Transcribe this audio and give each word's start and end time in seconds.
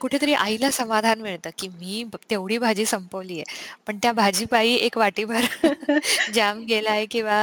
कुठेतरी 0.00 0.32
आईला 0.34 0.70
समाधान 0.70 1.20
मिळतं, 1.20 1.50
की 1.58 1.68
मी 1.70 2.04
तेवढी 2.30 2.58
भाजी 2.58 2.84
संपवली 2.86 3.34
आहे. 3.34 3.44
पण 3.86 3.98
त्या 3.98 4.12
भाजीपायी 4.14 4.74
एक 4.78 4.98
वाटीभर 4.98 5.40
जॅम 6.28 6.64
गेलाय 6.64 7.06
किंवा 7.06 7.38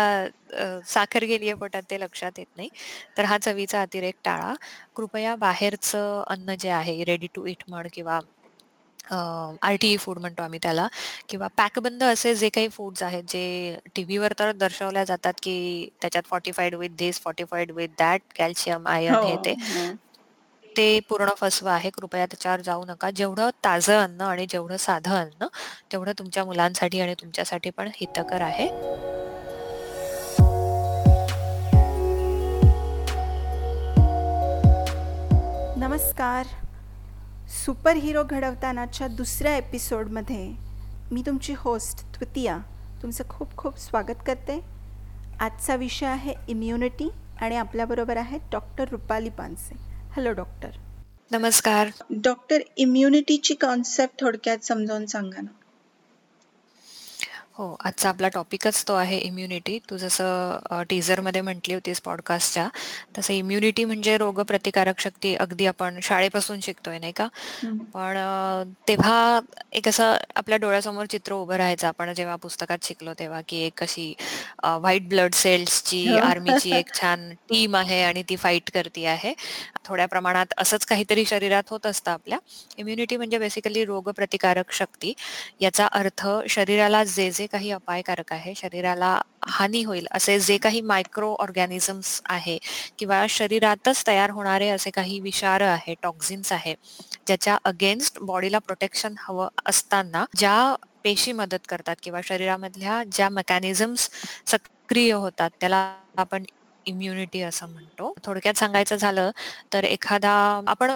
अ, 0.54 0.66
साखर 0.88 1.24
गेली 1.24 1.46
आहे 1.46 1.54
पोटात 1.56 1.84
ते 1.90 2.00
लक्षात 2.00 2.40
येत 2.40 2.48
नाही. 2.58 2.70
तर 3.18 3.24
हा 3.26 3.38
चवीचा 3.40 3.82
अतिरेक 3.82 4.16
टाळा. 4.26 4.54
कृपया 4.96 5.36
बाहेरचं 5.38 6.24
अन्न 6.28 6.56
जे 6.60 6.70
आहे 6.72 7.04
रेडी 7.04 7.28
टू 7.34 7.46
ईट 7.48 7.64
म्हण 7.68 7.88
किंवा 7.94 8.20
अ, 9.08 9.16
आर-टी-ई 9.62 9.98
फूड 9.98 10.20
म्हणतो 10.20 10.44
आम्ही 10.44 10.60
त्याला 10.64 10.88
किंवा 11.30 11.48
पॅकबंद 11.58 12.04
असे 12.04 12.34
जे 12.36 12.50
काही 12.50 12.68
फूड्स 12.70 13.04
आहेत, 13.04 13.24
जे 13.28 13.78
टीव्हीवर 13.96 14.34
तर 14.40 14.52
दर्शवल्या 14.54 15.04
जातात, 15.04 15.34
की 15.44 15.90
त्याच्यात 16.02 16.24
fortified 16.28 16.76
with 16.76 16.90
this, 16.98 17.20
fortified 17.22 17.72
with 17.74 17.90
that, 18.00 18.22
calcium, 18.36 18.88
हो, 18.88 18.94
आयर्न 18.94 19.24
हे 19.24 19.38
ते. 19.46 19.56
हो. 19.70 19.86
ते 20.78 21.00
पूर्ण 21.00 21.30
फसवं 21.38 21.72
आहे. 21.72 21.90
कृपया 21.90 22.26
त्याच्यावर 22.26 22.62
जाऊ 22.62 22.86
नका. 22.86 23.10
जेवढं 23.12 23.50
ताजं 23.64 24.04
अन्न 24.04 24.22
आणि 24.22 24.46
जेवढं 24.50 24.78
साधं 24.78 25.16
अन्न, 25.16 25.48
तेवढं 25.92 26.12
तुमच्या 26.20 26.46
मुलांसाठी 26.46 27.02
आणि 27.02 27.14
तुमच्यासाठी 27.14 27.70
पण 27.70 27.90
हितकर 27.96 28.42
आहे. 28.42 28.70
नमस्कार. 35.80 36.46
सुपर 37.66 37.96
हिरो 37.96 38.24
घडवतानाच्या 38.24 39.08
दुसऱ्या 39.08 39.56
एपिसोडमध्ये 39.58 40.52
मी 41.12 41.24
तुमची 41.26 41.54
होस्ट 41.58 42.20
तृतीया 42.20 42.58
तुमचं 43.02 43.24
खूप 43.30 43.58
खूप 43.58 43.78
स्वागत 43.78 44.24
करते. 44.28 44.60
आजचा 45.40 45.76
विषय 45.76 46.06
आहे 46.06 46.34
इम्युनिटी 46.48 47.10
आणि 47.42 47.56
आपल्याबरोबर 47.56 48.18
आहे 48.18 48.40
doctor 48.52 48.90
Rupali 48.92 49.30
Panse. 49.30 49.87
Hello 50.18 50.32
doctor. 50.32 50.70
नमस्कार. 51.32 51.90
डॉक्टर 52.10 52.58
इम्युनिटीची 52.78 53.54
कॉन्सेप्ट 53.54 54.20
थोडक्यात 54.20 54.58
समजावून 54.58 55.06
सांगा 55.06 55.42
ना. 55.42 55.52
हो, 57.58 57.76
आजचा 57.82 58.10
आपला 58.10 58.28
टॉपिकच 58.30 58.84
तो 58.88 58.94
आहे 58.96 59.18
इम्युनिटी. 59.20 59.78
तू 59.90 59.98
जसं 59.98 60.58
अ, 60.70 60.82
टीझरमध्ये 60.90 61.42
म्हटली 61.42 61.74
होतीस 61.74 62.02
पॉडकास्टच्या, 62.02 62.68
तसं 63.18 63.34
इम्युनिटी 63.34 63.86
म्हणजे 63.86 64.18
रोगप्रतिकारक 64.18 65.00
शक्ती 65.00 65.34
अगदी 65.38 65.66
आपण 65.68 66.00
शाळेपासून 66.04 66.60
शिकतोय 66.62 67.00
नाही 67.00 67.12
का? 67.14 67.28
हं. 67.58 67.88
पण 67.94 68.18
अ, 68.18 68.64
तेव्हा 68.88 69.40
एक 69.74 69.88
असं 69.88 70.16
आपल्या 70.36 70.58
डोळ्यासमोर 70.58 71.06
चित्र 71.08 71.34
उभं 71.34 71.56
राहायचं 71.56 71.88
आपण 71.88 72.14
जेव्हा 72.14 72.36
पुस्तकात 72.38 72.84
शिकलो 72.84 73.14
तेव्हा, 73.20 73.42
की 73.48 73.58
एक 73.62 73.82
अशी 73.84 74.14
अ, 74.60 74.76
व्हाईट 74.78 75.08
ब्लड 75.10 75.34
सेल्सची 75.36 76.04
हो. 76.08 76.18
आर्मीची 76.20 76.74
एक 76.74 76.90
छान 76.94 77.30
टीम 77.50 77.76
आहे 77.76 78.02
आणि 78.04 78.24
ती 78.30 78.36
फाईट 78.38 78.70
करती 78.74 79.06
आहे. 79.08 79.34
थोड्या 79.86 80.06
प्रमाणात 80.08 80.54
असंच 80.58 80.86
काहीतरी 80.86 81.26
शरीरात 81.26 81.70
होत 81.70 81.86
असतं 81.86 82.12
आपल्या. 82.12 82.38
इम्युनिटी 82.78 83.18
म्हणजे 83.18 83.38
बेसिकली 83.40 83.86
रोगप्रतिकारक 83.86 84.72
शक्ती. 84.74 85.14
याचा 85.60 85.86
अर्थ 85.94 86.28
शरीराला 86.50 87.04
जे, 87.06 87.30
जे 87.32 87.47
काही 87.48 87.72
अपायकारक 87.72 88.32
आहे, 88.34 88.54
शरीराला 88.56 89.20
हानी 89.50 89.84
होईल 89.84 90.08
असे 90.12 90.40
जे 90.40 90.58
काही 90.58 90.82
मायक्रो 90.82 91.34
ऑर्गॅनिझम्स 91.40 92.20
आहे 92.26 92.58
किंवा 93.00 93.26
शरीरातच 93.30 94.04
तयार 94.08 94.30
होणारे 94.30 94.70
असे 94.70 94.90
काही 94.90 95.20
विषार 95.20 95.62
आहे, 95.62 95.96
टॉक्झिन्स 96.04 96.52
आहे, 96.52 96.76
ज्याच्या 97.28 97.58
अगेन्स्ट 97.66 98.20
बॉडीला 98.22 98.60
प्रोटेक्शन 98.60 99.16
हवं 99.20 99.48
असताना 99.66 100.26
ज्या 100.38 100.76
पेशी 101.04 101.32
मदत 101.32 101.68
करतात 101.70 101.96
किंवा 102.04 102.22
शरीरामधल्या 102.24 103.04
ज्या 103.12 103.30
मेकॅनिझम्स 103.30 104.10
सक्रिय 104.48 105.12
होतात, 105.14 105.50
त्याला 105.60 105.78
आपण 106.18 106.44
इम्युनिटी 106.86 107.42
असं 107.42 107.70
म्हणतो. 107.70 108.14
थोडक्यात 108.24 108.58
सांगायचं 108.58 108.96
झालं 108.96 109.32
तर 109.74 109.84
एखादा 109.84 110.32
आपण 110.68 110.92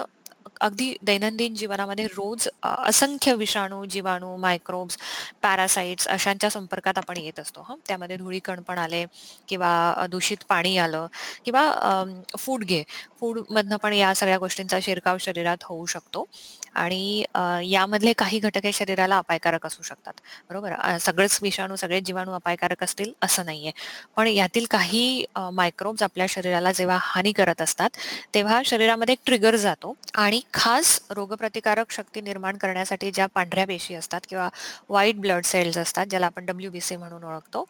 अगदी 0.60 0.94
दैनंदिन 1.02 1.54
जीवनामध्ये 1.54 2.04
रोज 2.06 2.46
असंख्य 2.62 3.34
विषाणू, 3.34 3.84
जीवाणू, 3.84 4.36
मायक्रोब्स, 4.36 4.96
पॅरासाइट्स 5.42 6.06
अशांच्या 6.08 6.50
संपर्कात 6.50 6.98
आपण 6.98 7.16
येत 7.16 7.40
असतो 7.40 7.62
हं. 7.68 7.76
त्यामध्ये 7.88 8.16
धुळीकण 8.16 8.60
पण 8.62 8.78
आले 8.78 9.04
किंवा 9.48 10.06
दूषित 10.10 10.44
पाणी 10.48 10.76
आलं 10.78 11.06
किंवा 11.44 11.64
फूड 12.38 12.64
घे. 12.64 12.82
फूडमधनं 13.20 13.76
पण 13.76 13.92
या 13.92 14.12
सगळ्या 14.14 14.38
गोष्टींचा 14.38 14.78
शिरकाव 14.82 15.18
शरीरात 15.20 15.64
होऊ 15.64 15.86
शकतो 15.86 16.24
आणि 16.74 17.22
यामधले 17.64 18.12
काही 18.12 18.38
घटक 18.38 18.64
हे 18.64 18.72
शरीराला 18.72 19.18
अपायकारक 19.18 19.66
असू 19.66 19.82
शकतात. 19.82 20.12
बरोबर? 20.50 20.72
सगळेच 21.00 21.38
विषाणू, 21.42 21.76
सगळेच 21.76 22.04
जीवाणू 22.04 22.32
अपायकारक 22.32 22.82
असतील 22.84 23.12
असं 23.22 23.44
नाहीये. 23.44 23.72
पण 24.16 24.26
यातील 24.26 24.66
काही 24.70 25.24
मायक्रोब्स 25.52 26.02
आपल्या 26.02 26.26
शरीराला 26.28 26.72
जेव्हा 26.72 26.98
हानी 27.00 27.32
करत 27.32 27.62
असतात, 27.62 27.90
तेव्हा 28.34 28.60
शरीरामध्ये 28.64 29.12
एक 29.12 29.18
ट्रिगर 29.26 29.56
जातो 29.56 29.94
आणि 30.14 30.40
खास 30.54 30.98
रोगप्रतिकारक 31.10 31.90
शक्ती 31.92 32.20
निर्माण 32.20 32.56
करण्यासाठी 32.56 33.10
ज्या 33.10 33.26
पांढऱ्या 33.34 33.66
पेशी 33.66 33.94
असतात 33.94 34.20
किंवा 34.28 34.48
व्हाईट 34.88 35.20
ब्लड 35.20 35.44
सेल्स 35.44 35.78
असतात, 35.78 36.06
ज्याला 36.06 36.26
आपण 36.26 36.46
डब्ल्यू-बी-सी 36.46 36.96
म्हणून 36.96 37.24
ओळखतो, 37.24 37.64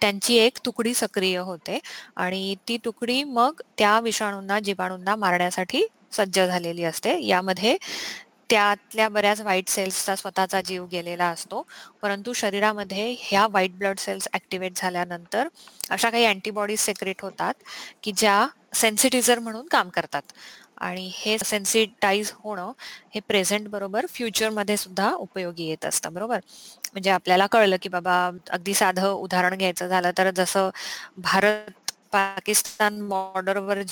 त्यांची 0.00 0.36
एक 0.36 0.58
तुकडी 0.66 0.94
सक्रिय 0.94 1.38
होते 1.38 1.78
आणि 2.16 2.54
ती 2.68 2.76
तुकडी 2.84 3.22
मग 3.24 3.60
त्या 3.78 3.98
विषाणूंना, 4.00 4.58
जीवाणूंना 4.60 5.16
मारण्यासाठी 5.16 5.86
सज्ज 6.12 6.40
झालेली 6.40 6.84
असते. 6.84 7.18
यामध्ये 7.22 7.76
त्यातल्या 8.50 9.08
बऱ्याच 9.08 9.40
व्हाईट 9.40 9.68
सेल्सचा 9.68 10.14
स्वतःचा 10.16 10.60
जीव 10.60 10.84
गेलेला 10.86 11.26
असतो. 11.26 11.62
परंतु 12.02 12.32
शरीरामध्ये 12.32 13.14
ह्या 13.20 13.46
व्हाईट 13.46 13.76
ब्लड 13.78 13.98
सेल्स 13.98 14.28
ऍक्टिव्हेट 14.34 14.72
झाल्यानंतर 14.76 15.48
अशा 15.90 16.10
काही 16.10 16.24
अँटीबॉडीज 16.24 16.80
सेक्रेट 16.80 17.22
होतात, 17.22 17.54
की 18.02 18.12
ज्या 18.16 18.46
सेन्सिटिझर 18.74 19.38
म्हणून 19.38 19.66
काम 19.66 19.88
करतात 19.88 20.22
आणि 20.78 21.10
हे 21.14 21.36
सेन्सिटाईज 21.38 22.32
होणं 22.34 22.72
हे 23.14 23.20
प्रेझेंट 23.28 23.68
बरोबर 23.68 24.06
फ्युचरमध्ये 24.10 24.76
सुद्धा 24.76 25.10
उपयोगी 25.14 25.64
येत 25.64 25.84
असतं. 25.84 26.12
बरोबर? 26.14 26.38
म्हणजे 26.92 27.10
आपल्याला 27.10 27.46
कळलं, 27.46 27.76
की 27.82 27.88
बाबा 27.88 28.16
अगदी 28.50 28.74
साधं 28.74 29.10
उदाहरण 29.12 29.56
घ्यायचं 29.56 29.88
झालं 29.88 30.10
तर 30.18 30.30
जसं 30.30 30.70
भारत-पाकिस्तान 31.18 33.08
बॉर्डरवर 33.08 33.82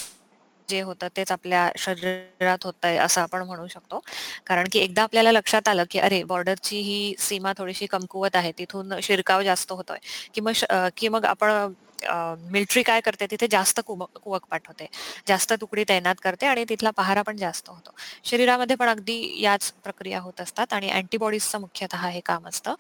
जे 0.68 0.80
होतं 0.80 1.08
तेच 1.16 1.32
आपल्या 1.32 1.68
शरीरात 1.78 2.64
होतंय 2.64 2.96
असं 2.96 3.20
आपण 3.20 3.42
म्हणू 3.42 3.66
शकतो. 3.66 4.00
कारण 4.46 4.68
की 4.72 4.78
एकदा 4.78 5.02
आपल्याला 5.02 5.32
लक्षात 5.32 5.68
आलं, 5.68 5.84
की 5.90 5.98
अरे 5.98 6.22
बॉर्डरची 6.24 6.80
ही 6.80 7.14
सीमा 7.18 7.52
थोडीशी 7.58 7.86
कमकुवत 7.86 8.36
आहे. 8.36 8.52
तिथून 8.58 8.92
शिरकाव 9.02 9.42
जास्त 9.42 9.72
होतोय, 9.72 9.98
की 10.34 10.40
मग 10.40 10.64
की 10.96 11.08
मग 11.08 11.24
आपण 11.24 11.72
मिलिटरी 12.04 12.82
काय 12.82 13.00
करते 13.00 13.26
तिथे 13.30 13.46
जास्त 13.50 13.80
कुवक 13.86 14.44
पाठवते. 14.50 14.86
जास्त 15.28 15.52
तुकडी 15.60 15.84
तैनात 15.88 16.14
करते 16.22 16.46
आणि 16.46 16.64
तिथला 16.68 16.90
पहारा 16.96 17.22
पण 17.22 17.36
जास्त 17.36 17.68
होतो. 17.70 17.94
शरीरामध्ये 18.24 18.76
पण 18.76 18.88
अगदी 18.88 19.18
याच 19.42 19.72
प्रक्रिया 19.84 20.20
होत 20.20 20.40
असतात 20.40 20.72
आणि 20.72 20.90
अँटीबॉडीजचं 20.90 21.60
मुख्यतः 21.60 22.06
हे 22.08 22.20
काम 22.26 22.48
असतं. 22.48 22.74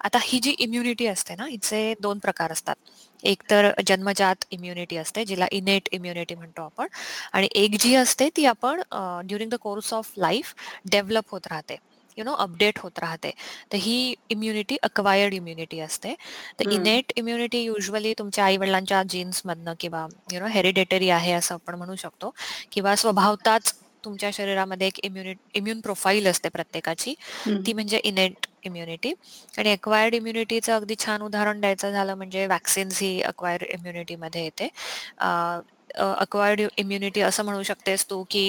आता 0.00 0.18
ही 0.22 0.40
जी 0.42 0.54
इम्युनिटी 0.58 1.06
असते 1.06 1.34
ना, 1.34 1.46
हिचे 1.46 1.94
दोन 2.00 2.18
प्रकार 2.18 2.52
असतात. 2.52 2.76
एक 3.22 3.42
तर 3.50 3.70
जन्मजात 3.86 4.44
इम्युनिटी 4.50 4.96
असते, 4.96 5.24
जिला 5.24 5.46
इनेट 5.52 5.88
इम्युनिटी 5.92 6.34
म्हणतो 6.34 6.62
आपण 6.62 6.86
आणि 7.32 7.48
एक 7.54 7.76
जी 7.80 7.94
असते 7.96 8.28
ती 8.36 8.44
आपण 8.46 8.82
during 9.26 9.50
the 9.50 9.54
course 9.60 9.92
of 9.94 10.12
life 10.18 10.54
develop 10.90 11.30
होत 11.30 11.46
राहते. 11.50 11.76
यू 12.16 12.24
नो 12.24 12.32
अपडेट 12.34 12.78
होत 12.78 12.98
राहते. 12.98 13.30
तर 13.72 13.76
ही 13.76 14.14
इम्युनिटी 14.30 14.76
अक्वायर्ड 14.82 15.34
इम्युनिटी 15.34 15.80
असते. 15.80 16.14
तर. 16.60 16.70
इनेट 16.72 17.12
इम्युनिटी 17.16 17.62
युजुअली 17.62 18.12
तुमच्या 18.18 18.44
आई-वडिलांच्या 18.44 19.02
जीन्समधनं 19.08 19.74
किंवा 19.80 20.06
यू 20.32 20.40
नो 20.40 20.46
हेरिडिटरी 20.46 21.08
आहे 21.10 21.32
असं 21.32 21.54
आपण 21.54 21.74
म्हणू 21.74 21.96
शकतो 21.96 22.34
किंवा 22.72 22.94
स्वभावताच 22.96 23.74
तुमच्या 24.04 24.30
शरीरामध्ये 24.32 24.86
एक 24.86 24.98
इम्युनि 25.02 25.34
इम्यून 25.54 25.80
प्रोफाईल 25.80 26.26
असते 26.26 26.48
प्रत्येकाची. 26.48 27.14
ती 27.66 27.72
म्हणजे 27.72 27.98
इनेट 28.04 28.46
इम्युनिटी 28.64 29.12
आणि 29.58 29.72
अक्वायर्ड 29.72 30.14
इम्युनिटीचं 30.14 30.72
अगदी 30.72 30.94
छान 30.98 31.22
उदाहरण 31.22 31.60
द्यायचं 31.60 31.90
झालं 31.92 32.14
म्हणजे 32.14 32.46
वॅक्सिन्स 32.46 33.00
ही 33.02 33.20
अक्वायर्ड 33.22 33.62
इम्युनिटीमध्ये 33.70 34.42
येते. 34.44 34.68
अक्वायर्ड 35.94 36.60
इम्युनिटी 36.76 37.20
असं 37.20 37.44
म्हणू 37.44 37.62
शकतेस 37.62 38.04
तू, 38.10 38.22
की 38.30 38.46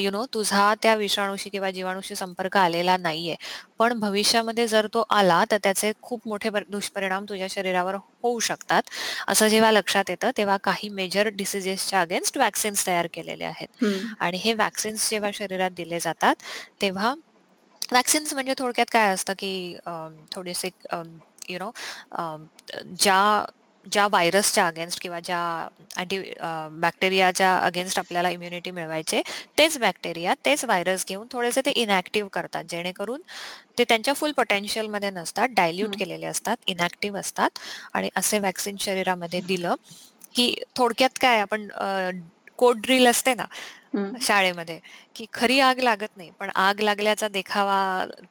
यू 0.00 0.10
नो 0.10 0.24
तुझा 0.34 0.72
त्या 0.82 0.94
विषाणूशी 0.94 1.50
किंवा 1.50 1.70
जीवाणूशी 1.70 2.14
संपर्क 2.14 2.56
आलेला 2.56 2.96
नाहीये. 2.96 3.34
पण 3.78 3.98
भविष्यामध्ये 4.00 4.66
जर 4.68 4.86
तो 4.94 5.04
आला, 5.10 5.42
तर 5.50 5.56
त्याचे 5.62 5.92
खूप 6.02 6.28
मोठे 6.28 6.50
दुष्परिणाम 6.68 7.24
तुझ्या 7.28 7.46
शरीरावर 7.50 7.94
होऊ 7.94 8.38
शकतात. 8.40 8.82
असं 9.28 9.48
जेव्हा 9.48 9.70
लक्षात 9.72 10.10
येतं, 10.10 10.30
तेव्हा 10.36 10.56
काही 10.64 10.88
मेजर 10.88 11.28
डिसीजेसच्या 11.28 12.00
अगेन्स्ट 12.00 12.38
वॅक्सिन्स 12.38 12.86
तयार 12.86 13.06
केलेले 13.14 13.44
आहेत. 13.44 13.84
आणि 14.20 14.38
हे 14.38 14.54
वॅक्सिन्स 14.54 15.10
जेव्हा 15.10 15.30
शरीरात 15.34 15.70
दिले 15.70 16.00
जातात, 16.00 16.34
तेव्हा 16.82 17.14
वॅक्सिन्स 17.92 18.32
म्हणजे 18.34 18.54
थोडक्यात 18.58 18.86
काय 18.92 19.12
असतं, 19.12 19.32
की 19.38 19.76
थोडेसे 20.32 20.70
यू 21.48 21.58
नो 21.58 21.70
ज्या 22.98 23.44
ज्या 23.92 24.06
व्हायरसच्या 24.06 24.66
अगेन्स्ट 24.66 25.00
किंवा 25.02 25.20
ज्या 25.20 25.40
अँटी 25.96 26.18
बॅक्टेरियाच्या 26.80 27.56
अगेन्स्ट 27.58 27.98
आपल्याला 27.98 28.30
इम्युनिटी 28.30 28.70
मिळवायचे, 28.70 29.22
तेच 29.58 29.78
बॅक्टेरिया, 29.78 30.34
तेच 30.44 30.64
व्हायरस 30.64 31.04
घेऊन 31.08 31.26
थोडेसे 31.32 31.60
ते 31.66 31.70
इनॅक्टिव्ह 31.72 32.28
करतात. 32.32 32.64
जेणेकरून 32.70 33.20
ते 33.78 33.84
त्यांच्या 33.84 34.14
फुल 34.14 34.32
पोटेन्शियलमध्ये 34.32 35.10
नसतात, 35.10 35.48
डायल्यूट. 35.48 35.96
केलेले 35.98 36.26
असतात, 36.26 36.56
इनॅक्टिव्ह 36.66 37.18
असतात 37.20 37.58
आणि 37.92 38.08
असे 38.16 38.38
वॅक्सिन 38.38 38.76
शरीरामध्ये 38.80 39.40
दिलं, 39.40 39.74
की 40.34 40.54
थोडक्यात 40.76 41.18
काय 41.20 41.40
आपण 41.40 41.68
कोड 42.58 42.80
ड्रिल 42.82 43.06
असते 43.06 43.34
ना, 43.34 43.44
शाळेमध्ये 44.20 44.78
की 45.14 45.24
खरी 45.32 45.58
आग 45.60 45.78
लागत 45.80 46.16
नाही 46.16 46.30
पण 46.38 46.50
आग 46.56 46.80
लागल्याचा 46.80 47.28
देखावा 47.28 47.78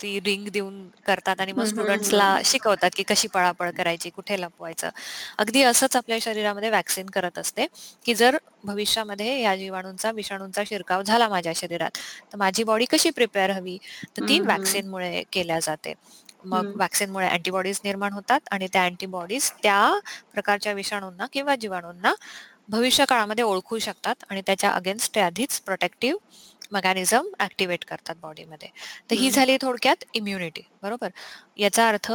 ती 0.01 0.19
रिंग 0.21 0.47
देऊन 0.49 0.87
करतात 1.05 1.41
आणि 1.41 1.51
मग 1.51 1.63
स्टुडंट्सला 1.65 2.37
शिकवतात 2.45 2.89
की 2.91 3.03
कशी 3.05 3.27
पळापळ 3.29 3.69
करायची 3.71 4.09
कुठे 4.11 4.39
लपवायचं. 4.41 4.89
अगदी 5.37 5.63
असंच 5.63 5.95
आपल्या 5.97 6.17
शरीरामध्ये 6.21 6.69
वॅक्सिन 6.71 7.05
करत 7.11 7.37
असते 7.37 7.65
की 8.05 8.13
जर 8.15 8.37
भविष्यामध्ये 8.63 9.39
या 9.41 9.55
जीवाणूंचा 9.55 10.11
विषाणूंचा 10.13 10.63
शिरकाव 10.67 11.01
झाला 11.03 11.27
माझ्या 11.29 11.53
शरीरात 11.55 11.97
तर 12.23 12.37
माझी 12.37 12.63
बॉडी 12.63 12.85
कशी 12.87 13.09
प्रिपेअर 13.11 13.49
हवी? 13.51 13.77
तर 14.09 14.21
ती 14.21 14.39
वॅक्सिनमुळे 14.41 15.23
केल्या 15.31 15.59
जाते. 15.61 15.93
मग 16.45 16.65
वॅक्सिनमुळे 16.75 17.27
अँटीबॉडीज 17.27 17.79
निर्माण 17.83 18.13
होतात 18.13 18.39
आणि 18.51 18.67
त्या 18.69 18.83
अँटीबॉडीज 18.83 19.51
त्या 19.63 19.79
प्रकारच्या 20.33 20.73
विषाणूंना 20.73 21.25
किंवा 21.31 21.55
जीवाणूंना 21.57 22.13
भविष्य 22.69 23.05
काळामध्ये 23.09 23.43
ओळखू 23.43 23.77
शकतात 23.79 24.23
आणि 24.29 24.41
त्याच्या 24.47 24.69
अगेन्स्ट 24.71 25.13
ते 25.15 25.19
आधीच 25.21 25.59
प्रोटेक्टिव्ह 25.61 26.19
मेकॅनिझम 26.71 27.27
ऍक्टिव्हेट 27.39 27.83
करतात 27.85 28.15
बॉडीमध्ये 28.21 28.67
तर 29.09 29.15
ही 29.15 29.29
झाली 29.31 29.55
थोडक्यात 29.61 30.03
इम्युनिटी 30.13 30.61
बरोबर? 30.83 31.09
याचा 31.57 31.87
अर्थ 31.89 32.11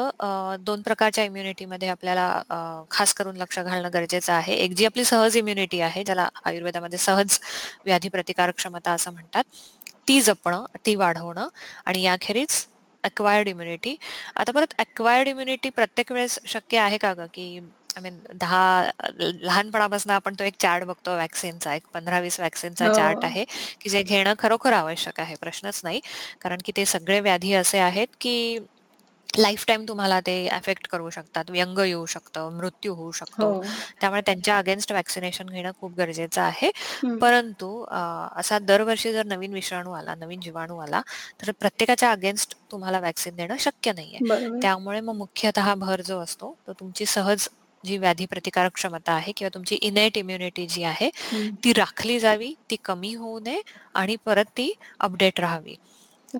दोन 0.60 0.82
प्रकारच्या 0.82 1.24
इम्युनिटीमध्ये 1.24 1.88
आपल्याला 1.88 2.84
खास 2.90 3.14
करून 3.14 3.36
लक्ष 3.36 3.58
घालणं 3.58 3.88
गरजेचं 3.94 4.32
आहे. 4.32 4.54
एक 4.54 4.72
जी 4.72 4.86
आपली 4.86 5.04
सहज 5.04 5.36
इम्युनिटी 5.36 5.80
आहे 5.80 6.04
ज्याला 6.04 6.28
आयुर्वेदामध्ये 6.44 6.98
सहज 6.98 7.38
व्याधी 7.84 8.08
प्रतिकार 8.08 8.50
क्षमता 8.50 8.92
असं 8.92 9.12
म्हणतात 9.12 9.44
ती 10.08 10.20
जपणं 10.20 10.64
ती 10.86 10.94
वाढवणं 10.94 11.48
आणि 11.86 12.02
याखेरीज 12.02 12.64
अक्वायर्ड 13.04 13.48
इम्युनिटी 13.48 13.96
आता 14.36 14.52
परत 14.52 14.74
अक्वायर्ड 14.78 15.28
इम्युनिटी 15.28 15.70
प्रत्येक 15.70 16.12
वेळेस 16.12 16.38
शक्य 16.46 16.78
आहे 16.78 16.98
का 16.98 17.12
ग? 17.14 17.24
की 17.34 17.60
आय 17.96 18.02
मीन 18.02 18.18
दहा 18.40 18.90
लहानपणापासून 19.20 20.12
आपण 20.12 20.34
तो 20.38 20.44
एक 20.44 20.54
चार्ट 20.60 20.84
बघतो 20.84 21.16
वॅक्सिनचा. 21.16 21.74
एक 21.74 21.82
पंधरा 21.94 22.20
वीस 22.20 22.38
वॅक्सिनचा 22.40 22.92
चार्ट 22.94 23.16
हो. 23.16 23.24
आहे 23.24 23.44
की 23.80 23.90
जे 23.90 24.02
घेणं 24.02 24.34
खरोखर 24.38 24.72
आवश्यक 24.72 25.20
आहे 25.20 25.34
प्रश्नच 25.40 25.80
नाही. 25.84 26.00
कारण 26.40 26.58
की 26.64 26.72
ते 26.76 26.84
सगळे 26.86 27.20
व्याधी 27.20 27.52
असे 27.54 27.78
आहेत 27.80 28.16
की 28.20 28.58
लाईफ 29.28 29.64
टाईम 29.66 29.84
तुम्हाला 29.88 30.18
ते 30.20 30.32
अफेक्ट 30.48 30.86
करू 30.88 31.10
शकतात. 31.10 31.50
व्यंग 31.50 31.78
येऊ 31.78 32.04
शकतं 32.06 32.56
मृत्यू 32.56 32.94
होऊ 32.94 33.10
शकतो. 33.12 33.46
हो. 33.46 33.62
त्यामुळे 34.00 34.20
त्यांच्या 34.26 34.56
अगेन्स्ट 34.58 34.92
वॅक्सिनेशन 34.92 35.46
घेणं 35.46 35.70
खूप 35.80 35.94
गरजेचं 35.98 36.40
आहे. 36.42 36.70
परंतु 37.20 37.70
असा 38.36 38.58
दरवर्षी 38.62 39.12
जर 39.12 39.26
नवीन 39.26 39.52
विषाणू 39.54 39.92
आला 39.92 40.14
नवीन 40.14 40.40
जीवाणू 40.40 40.78
आला 40.78 41.00
तर 41.40 41.50
प्रत्येकाच्या 41.60 42.10
अगेन्स्ट 42.10 42.54
तुम्हाला 42.72 43.00
वॅक्सिन 43.00 43.36
देणं 43.36 43.56
शक्य 43.60 43.92
नाहीये. 43.92 44.58
त्यामुळे 44.60 45.00
मग 45.00 45.16
मुख्यतः 45.16 45.74
भर 45.76 46.00
जो 46.02 46.20
असतो 46.20 46.54
तो 46.66 46.72
तुमची 46.72 47.06
सहज 47.06 47.48
जी 47.84 47.96
व्याधी 47.98 48.26
प्रतिकारक 48.26 48.74
क्षमता 48.74 49.12
आहे 49.12 49.32
किंवा 49.32 49.54
तुमची 49.54 49.74
इनेट 49.82 50.18
इम्युनिटी 50.18 50.66
जी 50.66 50.82
आहे 50.82 51.10
ती 51.64 51.72
राखली 51.72 52.18
जावी 52.20 52.54
ती 52.70 52.76
कमी 52.84 53.14
होऊ 53.14 53.38
नये 53.40 53.62
आणि 53.94 54.16
परत 54.24 54.50
ती 54.56 54.72
अपडेट 55.00 55.40
राहावी. 55.40 55.74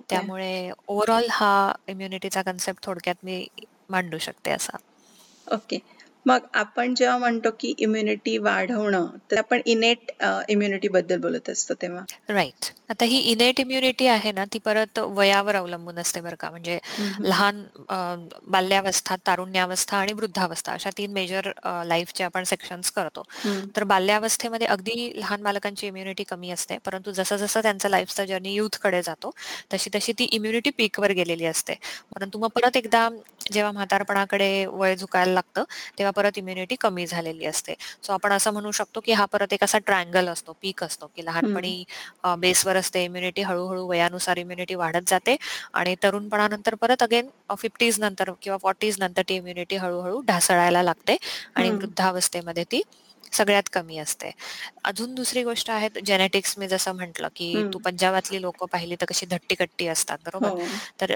त्यामुळे 0.09 0.69
ओव्हरऑल 0.87 1.27
हा 1.31 1.51
इम्युनिटीचा 1.87 2.41
कन्सेप्ट 2.41 2.85
थोडक्यात 2.85 3.15
मी 3.23 3.45
मांडू 3.89 4.17
शकते 4.17 4.51
असा. 4.51 4.77
ओके. 5.47 5.79
मग 6.25 6.45
आपण 6.53 6.93
जेव्हा 6.95 7.17
म्हणतो 7.17 7.49
की 7.59 7.73
इम्युनिटी 7.77 8.37
वाढवणं 8.37 9.07
तर 9.31 9.37
आपण 9.37 9.61
इनेट 9.65 10.11
इम्युनिटी 10.49 10.87
बद्दल 10.87 11.19
बोलत 11.19 11.49
असतो 11.49 11.73
तेव्हा? 11.73 12.03
राईट 12.29 12.71
आता 12.93 13.05
ही 13.05 13.17
इनेट 13.31 13.59
इम्युनिटी 13.59 14.07
आहे 14.07 14.31
ना 14.31 14.43
ती 14.53 14.59
परत 14.65 14.99
वयावर 15.17 15.55
अवलंबून 15.55 15.99
असते 15.99 16.21
बरं 16.21 16.35
का. 16.39 16.49
म्हणजे 16.49 16.77
लहान 17.19 17.63
बाल्यावस्था 18.53 19.15
तारुण्यावस्था 19.27 19.97
आणि 19.97 20.13
वृद्धावस्था 20.13 20.73
अशा 20.73 20.89
तीन 20.97 21.13
मेजर 21.13 21.49
लाईफचे 21.87 22.23
आपण 22.23 22.43
सेक्शन्स 22.43 22.91
करतो. 22.91 23.23
तर 23.75 23.83
बाल्यावस्थेमध्ये 23.83 24.67
अगदी 24.67 25.11
लहान 25.15 25.43
बालकांची 25.43 25.87
इम्युनिटी 25.87 26.23
कमी 26.29 26.51
असते. 26.51 26.77
परंतु 26.85 27.11
जसं 27.11 27.37
जसं 27.37 27.61
त्यांचा 27.61 27.89
लाईफचा 27.89 28.25
जर्नी 28.25 28.53
युथकडे 28.53 29.01
जातो 29.03 29.31
तशी 29.73 29.89
तशी 29.95 30.13
ती 30.19 30.27
इम्युनिटी 30.31 30.69
पीकवर 30.77 31.11
गेलेली 31.11 31.45
असते. 31.45 31.75
परंतु 32.15 32.39
मग 32.39 32.49
परत 32.55 32.77
एकदा 32.77 33.07
जेव्हा 33.51 33.71
म्हातारपणाकडे 33.71 34.65
वय 34.65 34.95
झुकायला 34.95 35.33
लागतं 35.33 35.63
तेव्हा 35.97 36.11
परत 36.11 36.37
इम्युनिटी 36.37 36.75
कमी 36.81 37.05
झालेली 37.07 37.45
असते. 37.45 37.73
सो 38.03 38.13
आपण 38.13 38.31
असं 38.33 38.51
म्हणू 38.53 38.71
शकतो 38.71 38.99
की 39.05 39.11
हा 39.13 39.25
परत 39.33 39.53
एक 39.53 39.63
असा 39.63 39.77
ट्रायंगल 39.85 40.27
असतो 40.29 40.53
पीक 40.61 40.83
असतो 40.83 41.11
की 41.15 41.25
लहानपणी 41.25 41.83
बेसवर 42.39 42.77
असते 42.83 43.03
इम्युनिटी 43.03 43.41
हळूहळू 43.43 43.85
वयानुसार 43.87 44.37
इम्युनिटी 44.37 44.75
वाढत 44.75 45.07
जाते 45.07 45.35
आणि 45.73 45.95
तरुणपणानंतर 46.03 46.75
परत 46.77 47.03
अगेन 47.03 47.29
फिफ्टीज 47.57 47.99
नंतर 47.99 48.31
किंवा 48.41 48.57
फॉर्टीज 48.59 48.99
नंतर 48.99 49.21
ती 49.23 49.35
इम्युनिटी 49.35 49.75
हळूहळू 49.77 50.21
ढासळायला 50.27 50.83
लागते 50.83 51.17
आणि 51.55 51.69
वृद्धावस्थेमध्ये 51.71 52.63
ती 52.71 52.81
सगळ्यात 53.33 53.69
कमी 53.73 53.97
असते. 53.97 54.29
अजून 54.85 55.13
दुसरी 55.15 55.43
गोष्ट 55.43 55.69
आहे 55.69 55.87
जेनेटिक्स 56.01 56.57
मी 56.57 56.67
जसं 56.67 56.95
म्हंटल 56.95 57.25
की 57.35 57.63
तू 57.73 57.79
पंजाबातली 57.79 58.41
लोक 58.41 58.63
पाहिली 58.65 58.95
तर 58.95 59.05
कशी 59.05 59.25
धट्टी 59.27 59.55
कट्टी 59.55 59.87
असतात 59.87 60.17
बरोबर? 60.25 60.49
हो. 60.49 60.67
तर 61.01 61.15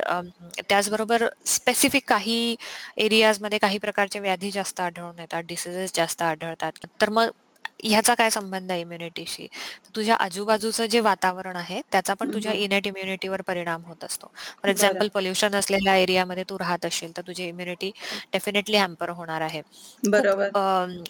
त्याचबरोबर 0.60 1.26
स्पेसिफिक 1.48 2.04
काही 2.06 2.56
एरियाजमध्ये 3.00 3.58
काही 3.60 3.78
प्रकारचे 3.80 4.20
व्याधी 4.20 4.52
जास्त 4.52 4.80
आढळून 4.82 5.20
येतात 5.20 5.44
डिसिजेस 5.48 5.92
जास्त 5.96 6.22
आढळतात. 6.24 6.72
तर 7.02 7.10
मग 7.12 7.30
ह्याचा 7.84 8.14
काय 8.16 8.30
संबंध 8.30 8.72
आहे 8.72 8.82
इम्युनिटीशी 8.82 9.48
तुझ्या 9.96 10.16
आजूबाजूचं 10.16 10.86
जे 10.86 11.00
वातावरण 11.00 11.56
आहे 11.56 11.82
त्याचा 11.92 12.14
पण 12.14 12.34
तुझ्या 12.34 12.52
इनेट 12.54 12.88
इम्युनिटीवर 12.88 13.42
परिणाम 13.42 13.84
होत 13.86 14.04
असतो. 14.04 14.28
फॉर 14.56 14.70
एक्झाम्पल 14.70 15.08
पोल्युशन 15.14 15.56
असलेल्या 15.56 15.96
एरियामध्ये 15.98 16.44
तू 16.50 16.58
राहत 16.60 16.86
असेल 16.86 17.16
तर 17.18 17.22
तुझी 17.28 17.48
इम्युनिटी 17.48 17.92
डेफिनेटली 18.34 18.78
हॅम्पर 18.78 19.10
होणार 19.12 19.42
आहे. 19.42 19.62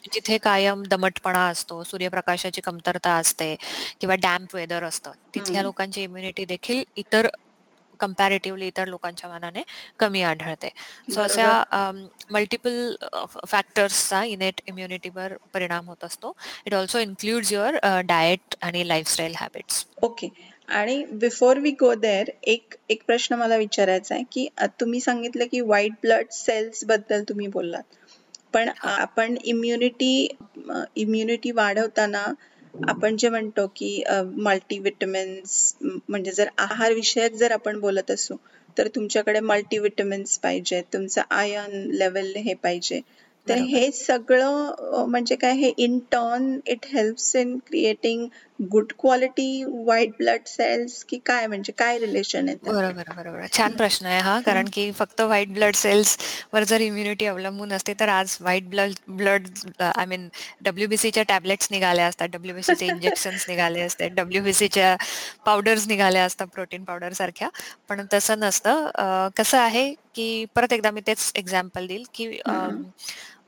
जिथे 0.07 0.37
कायम 0.39 0.83
दमटपणा 0.89 1.47
असतो 1.47 1.83
सूर्यप्रकाशाची 1.83 2.61
कमतरता 2.61 3.13
असते 3.17 3.55
किंवा 4.01 4.15
डॅम्प 4.21 4.55
वेदर 4.55 4.83
असतं 4.83 5.11
तिथल्या 5.35 5.61
लोकांची 5.63 6.03
इम्युनिटी 6.03 6.45
देखील 6.45 6.83
इतर 6.97 7.27
कम्पॅरेटिव्हली 7.99 8.67
इतर 8.67 8.87
लोकांच्या 8.87 9.29
मानाने 9.29 9.63
कमी 9.99 10.21
आढळते. 10.23 10.69
सो 11.13 11.21
अशा 11.21 11.91
मल्टिपल 12.31 12.95
फॅक्टर्सचा 13.47 14.23
इनेट 14.25 14.61
इम्युनिटीवर 14.67 15.33
परिणाम 15.53 15.87
होत 15.87 16.03
असतो. 16.03 16.35
It 16.65 16.73
also 16.73 16.99
includes 16.99 17.53
your 17.53 17.77
diet 18.05 18.55
आणि 18.61 18.87
लाईफस्टाईल 18.87 19.33
हॅबिट्स 19.37 19.85
ओके 20.03 20.27
आणि 20.69 21.03
बिफोर 21.11 21.57
वी 21.59 21.71
गो 21.79 21.93
देअर 21.95 22.29
एक 22.43 22.75
एक 22.89 23.03
प्रश्न 23.07 23.35
मला 23.35 23.57
विचारायचा 23.57 24.15
आहे 24.15 24.23
की 24.31 24.47
तुम्ही 24.79 24.99
सांगितलं 25.01 25.45
की 25.51 25.61
व्हाईट 25.61 25.93
ब्लड 26.01 26.31
सेल्सबद्दल 26.31 27.23
तुम्ही 27.29 27.47
बोललात. 27.47 27.83
पण 28.53 28.69
आपण 28.81 29.35
इम्युनिटी 29.43 30.27
इम्युनिटी 30.95 31.51
वाढवताना 31.51 32.23
आपण 32.83 33.15
जे 33.17 33.29
म्हणतो 33.29 33.65
की 33.75 34.03
मल्टीविटमिन्स 34.37 35.73
म्हणजे 35.81 36.31
जर 36.31 36.47
आहार 36.57 36.93
विषयक 36.93 37.33
जर 37.33 37.51
आपण 37.51 37.79
बोलत 37.79 38.11
असू 38.11 38.35
तर 38.77 38.87
तुमच्याकडे 38.87 39.39
मल्टीविटमिन्स 39.39 40.37
पाहिजे 40.39 40.81
तुमचं 40.93 41.21
आयर्न 41.29 41.89
लेवल 41.91 42.31
हे 42.35 42.53
पाहिजे. 42.53 43.01
तर 43.47 43.57
हे 43.57 43.91
सगळं 43.91 45.05
म्हणजे 45.09 45.35
काय 45.35 45.53
हे 45.53 45.71
in 45.77 45.97
turn 46.11 46.57
it 46.67 46.85
helps 46.93 47.35
in 47.35 47.57
creating 47.67 48.27
good 48.59 48.91
quality 48.99 49.63
white 49.63 50.11
blood 50.17 50.45
cells 50.47 51.03
की 51.03 51.17
काय 51.25 51.45
म्हणजे 51.47 51.73
काय 51.77 51.97
रिलेशन 51.99 52.47
आहे 52.49 52.57
बरोबर 52.63 53.11
बरोबर. 53.15 53.45
छान 53.51 53.71
प्रश्न 53.71 54.05
आहे 54.05 54.19
हा 54.19 54.39
कारण 54.39 54.67
की 54.73 54.89
फक्त 54.91 55.21
व्हाईट 55.21 55.49
ब्लड 55.53 55.75
सेल्स 55.75 56.17
वर 56.53 56.63
जर 56.63 56.81
इम्युनिटी 56.81 57.25
अवलंबून 57.25 57.73
असते 57.73 57.93
तर 57.99 58.09
आज 58.09 58.37
white 58.41 58.69
blood 58.69 58.93
blood 59.07 59.47
I 59.81 60.05
mean 60.05 60.27
डब्ल्यूबीसीच्या 60.61 61.23
tablets 61.23 61.67
निघाल्या 61.71 62.05
असतात 62.07 62.27
डब्ल्यूबीसीचे 62.29 62.85
इंजेक्शन्स 62.87 63.45
निघाले 63.49 63.81
असते 63.81 64.07
डब्ल्यूबीसीच्या 64.09 64.95
पावडर्स 65.45 65.87
निघाल्या 65.87 66.23
असतात 66.23 66.47
प्रोटीन 66.47 66.83
पावडर 66.83 67.13
सारख्या. 67.13 67.49
पण 67.89 68.05
तसं 68.13 68.39
नसतं. 68.39 68.87
कसं 69.37 69.57
आहे 69.57 69.93
की 70.15 70.45
परत 70.55 70.73
एकदा 70.73 70.91
मी 70.91 71.01
तेच 71.07 71.31
एक्झाम्पल 71.35 71.87
देईल 71.87 72.03
की 72.13 72.27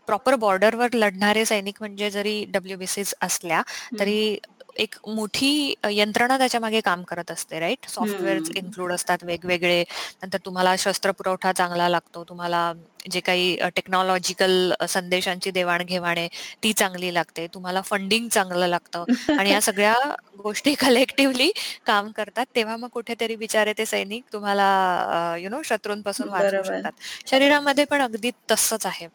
प्रॉपर 0.07 0.35
बॉर्डरवर 0.35 0.93
लढणारे 0.93 1.45
सैनिक 1.45 1.75
म्हणजे 1.79 2.09
जरी 2.09 2.43
डब्ल्यूबीसीज 2.45 3.13
असल्या 3.21 3.61
तरी 3.99 4.37
एक 4.79 4.95
मोठी 5.07 5.73
यंत्रणा 5.91 6.37
त्याच्यामागे 6.37 6.81
काम 6.81 7.01
करत 7.03 7.31
असते 7.31 7.59
राईट 7.59 7.87
सॉफ्टवेअर 7.89 8.37
इन्क्लूड 8.55 8.91
असतात 8.93 9.23
वेगवेगळे. 9.23 9.83
नंतर 10.23 10.37
तुम्हाला 10.45 10.75
शस्त्र 10.79 11.11
पुरवठा 11.11 11.51
चांगला 11.51 11.89
लागतो 11.89 12.23
तुम्हाला 12.23 12.71
जे 13.11 13.19
काही 13.19 13.55
टेक्नॉलॉजिकल 13.75 14.71
संदेशांची 14.89 15.51
देवाणघेवाण 15.51 16.17
आहे 16.17 16.27
ती 16.63 16.73
चांगली 16.73 17.13
लागते. 17.13 17.47
तुम्हाला 17.53 17.81
फंडिंग 17.81 18.27
चांगलं 18.29 18.67
लागतं. 18.67 19.03
आणि 19.37 19.51
या 19.51 19.61
सगळ्या 19.61 19.93
गोष्टी 20.43 20.73
कलेक्टिव्हली 20.75 21.51
काम 21.85 22.11
करतात. 22.11 22.45
तेव्हा 22.55 22.75
मग 22.77 22.87
कुठेतरी 22.87 23.35
बिचारे 23.35 23.73
ते 23.77 23.85
सैनिक 23.85 24.23
तुम्हाला 24.33 25.35
यु 25.39 25.49
नो 25.49 25.61
शत्रूंपासून 25.63 26.29
वाचवू 26.29 26.63
शकतात. 26.63 26.91
शरीरामध्ये 27.27 27.85
पण 27.85 28.01
अगदी 28.01 28.31
तसंच 28.51 28.85
आहे. 28.85 29.07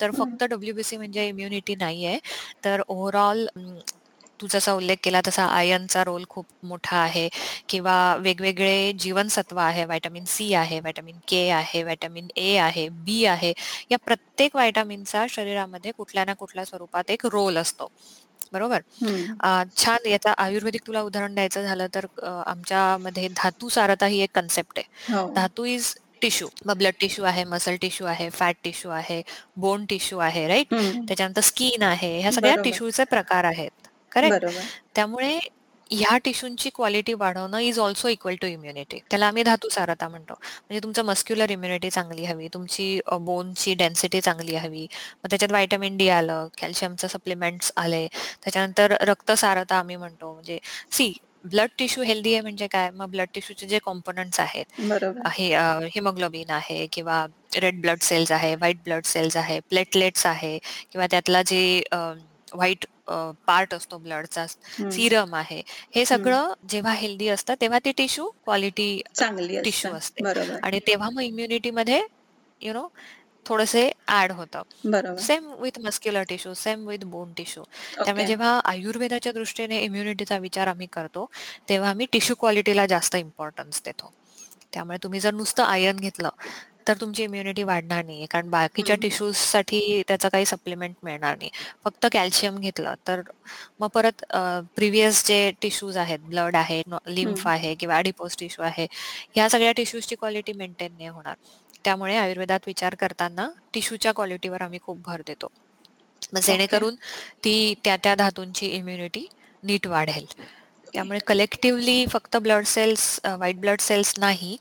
तर 0.00 0.10
फक्त 0.10 0.44
डब्ल्यूबीसी 0.44 0.96
म्हणजे 0.96 1.26
इम्युनिटी 1.28 1.74
नाहीये. 1.74 2.18
तर 2.64 2.82
ओव्हरऑल 2.88 3.46
तू 4.40 4.46
जसा 4.50 4.72
उल्लेख 4.72 4.96
केला 5.02 5.20
तसा 5.26 5.44
आयनचा 5.46 6.02
रोल 6.04 6.24
खूप 6.28 6.46
मोठा 6.62 6.96
आहे. 6.96 7.28
किंवा 7.68 7.94
वेगवेगळे 8.20 8.92
जीवनसत्व 9.00 9.58
आहे 9.60 9.84
व्हायटामिन 9.84 10.24
सी 10.28 10.52
आहे 10.54 10.80
व्हायटामिन 10.80 11.16
के 11.28 11.48
आहे 11.50 11.82
व्हायटामिन 11.82 12.28
ए 12.36 12.56
आहे 12.58 12.88
बी 13.04 13.24
आहे 13.26 13.52
या 13.90 13.98
प्रत्येक 14.04 14.54
व्हायटामिनचा 14.56 15.24
शरीरामध्ये 15.30 15.92
कुठल्या 15.96 16.24
ना 16.24 16.34
कुठल्या 16.34 16.64
स्वरूपात 16.64 17.10
एक 17.10 17.26
रोल 17.32 17.58
असतो. 17.58 17.88
बरोबर? 18.52 18.80
छान 19.76 20.06
याचा 20.06 20.32
आयुर्वेदिक 20.38 20.86
तुला 20.86 21.00
उदाहरण 21.02 21.34
द्यायचं 21.34 21.62
झालं 21.62 21.86
तर 21.94 22.06
आमच्यामध्ये 22.22 23.28
धातू 23.36 23.68
सारता 23.68 24.06
ही 24.06 24.20
एक 24.22 24.30
कन्सेप्ट 24.34 24.78
आहे. 24.78 25.14
हो. 25.14 25.32
धातू 25.34 25.64
इज 25.64 25.94
टिश्यू. 26.22 26.48
मग 26.66 26.76
ब्लड 26.78 26.94
टिश्यू 27.00 27.24
आहे 27.24 27.44
मसल 27.44 27.76
टिश्यू 27.80 28.06
आहे 28.06 28.28
फॅट 28.30 28.56
टिश्यू 28.64 28.90
आहे 28.90 29.20
बोन 29.56 29.84
टिश्यू 29.86 30.18
आहे 30.18 30.46
राईट? 30.48 30.74
त्याच्यानंतर 31.08 31.40
स्किन 31.40 31.82
आहे 31.82 32.18
ह्या 32.20 32.32
सगळ्या 32.32 32.54
टिश्यूचे 32.64 33.04
प्रकार 33.10 33.44
आहेत. 33.44 33.85
करेक्ट 34.16 34.46
त्यामुळे 34.94 35.38
ह्या 35.90 36.16
टिश्यूंची 36.24 36.70
क्वालिटी 36.74 37.12
वाढवणं 37.14 37.58
is 37.58 37.78
also 37.78 38.08
equal 38.08 38.36
to 38.42 38.46
immunity 38.46 38.98
त्याला 39.10 39.26
आम्ही 39.26 39.42
धातू 39.42 39.68
सारता 39.68 40.08
म्हणतो. 40.08 40.34
म्हणजे 40.34 40.82
तुमचं 40.82 41.04
मस्क्युलर 41.04 41.50
इम्युनिटी 41.50 41.90
चांगली 41.90 42.24
हवी 42.24 42.48
तुमची 42.54 43.00
बोनची 43.20 43.74
डेन्सिटी 43.74 44.20
चांगली 44.20 44.56
हवी. 44.56 44.86
मग 45.24 45.30
त्याच्यात 45.30 45.50
व्हायटमिन 45.50 45.96
डी 45.96 46.08
आलं 46.08 46.48
कॅल्शियमचं 46.60 47.08
सप्लिमेंट्स 47.08 47.72
आले. 47.76 48.06
त्याच्यानंतर 48.42 48.94
रक्तसारता 49.08 49.78
आम्ही 49.78 49.96
म्हणतो. 49.96 50.32
म्हणजे 50.32 50.58
सी 50.92 51.12
ब्लड 51.44 51.68
टिश्यू 51.78 52.04
हेल्दी 52.04 52.32
आहे 52.32 52.42
म्हणजे 52.42 52.66
काय? 52.66 52.90
मग 52.90 53.10
ब्लड 53.10 53.28
टिश्यूचे 53.34 53.66
जे 53.66 53.78
कॉम्पोनंट्स 53.84 54.40
आहेत 54.40 54.80
हे 55.32 55.54
हिमोग्लोबिन 55.94 56.50
आहे 56.50 56.86
किंवा 56.92 57.24
रेड 57.60 57.80
ब्लड 57.80 58.00
सेल्स 58.02 58.32
आहे 58.32 58.54
व्हाईट 58.54 58.78
ब्लड 58.84 59.04
सेल्स 59.06 59.36
आहे 59.36 59.58
प्लेटलेट्स 59.70 60.26
आहे 60.26 60.58
किंवा 60.92 61.06
त्यातला 61.10 61.42
जे 61.42 61.60
व्हाईट 62.56 62.86
पार्ट 63.46 63.74
असतो 63.74 63.98
ब्लडचा 63.98 64.46
सिरम 64.46 65.34
आहे. 65.34 65.60
हे 65.94 66.04
सगळं 66.04 66.52
जेव्हा 66.68 66.92
हेल्दी 66.94 67.28
असतं 67.28 67.54
तेव्हा 67.60 67.78
ती 67.84 67.92
टिश्यू 67.96 68.28
क्वालिटी 68.44 69.00
चांगली 69.14 69.60
टिश्यू 69.64 69.92
असते. 69.94 70.24
आणि 70.62 70.80
तेव्हा 70.86 71.10
मग 71.10 71.22
इम्युनिटी 71.22 71.70
मध्ये 71.70 72.02
यु 72.60 72.72
नो 72.72 72.86
थोडसे 73.46 73.90
ऍड 74.08 74.32
होतं. 74.32 75.16
Same 75.18 75.52
with 75.58 75.78
muscular 75.80 76.22
tissue 76.28 76.54
same 76.54 76.86
with 76.88 77.04
bone 77.06 77.32
tissue 77.32 77.62
त्यामुळे 77.96 78.26
जेव्हा 78.26 78.58
आयुर्वेदाच्या 78.64 79.32
दृष्टीने 79.32 79.80
इम्युनिटीचा 79.82 80.38
विचार 80.38 80.66
आम्ही 80.66 80.86
करतो 80.92 81.28
तेव्हा 81.68 81.90
आम्ही 81.90 82.06
टिश्यू 82.12 82.36
क्वालिटीला 82.40 82.86
जास्त 82.86 83.16
इम्पॉर्टन्स 83.16 83.82
देतो. 83.84 84.12
त्यामुळे 84.72 84.98
तुम्ही 85.02 85.20
जर 85.20 85.34
नुसतं 85.34 85.62
आयर्न 85.64 85.98
घेतलं 85.98 86.28
तर 86.86 86.94
तुमची 87.00 87.22
इम्युनिटी 87.24 87.62
वाढणार 87.62 88.04
नाही 88.04 88.26
कारण 88.30 88.50
बाकीच्या 88.50 88.96
टिश्यूजसाठी 89.02 90.02
त्याचा 90.08 90.28
काही 90.28 90.46
सप्लिमेंट 90.46 90.94
मिळणार 91.04 91.36
नाही. 91.38 91.50
फक्त 91.84 92.06
कॅल्शियम 92.12 92.58
घेतलं 92.58 92.94
तर 93.08 93.20
मग 93.80 93.88
परत 93.94 94.24
प्रिव्हियस 94.76 95.24
जे 95.26 95.50
टिश्यूज 95.62 95.96
आहेत 95.96 96.18
ब्लड 96.28 96.56
आहे 96.56 96.82
लिम्फ 97.08 97.46
आहे 97.48 97.74
किंवा 97.74 97.96
अडिपोज 97.98 98.36
टिश्यू 98.38 98.64
आहे 98.64 98.86
ह्या 99.34 99.48
सगळ्या 99.48 99.72
टिश्यूजची 99.76 100.14
क्वालिटी 100.16 100.52
मेंटेन 100.52 100.92
नाही 100.92 101.08
होणार. 101.08 101.34
त्यामुळे 101.84 102.16
आयुर्वेदात 102.16 102.60
विचार 102.66 102.94
करताना 102.94 103.48
टिश्यूच्या 103.74 104.12
क्वालिटीवर 104.12 104.62
आम्ही 104.62 104.78
खूप 104.82 105.02
भर 105.06 105.20
देतो. 105.26 105.48
मग 106.32 106.40
जेणेकरून 106.40 106.94
ती 107.44 107.74
त्या 107.84 107.96
त्या 108.04 108.14
धातूंची 108.14 108.66
इम्युनिटी 108.68 109.26
नीट 109.62 109.86
वाढेल. 109.86 110.24
त्यामुळे 110.92 111.18
कलेक्टिव्हली 111.26 112.04
फक्त 112.10 112.36
blood 112.36 112.64
cells 112.66 113.20
white 113.24 113.60
blood 113.60 113.80
cells 113.80 114.14
नाही 114.18 114.56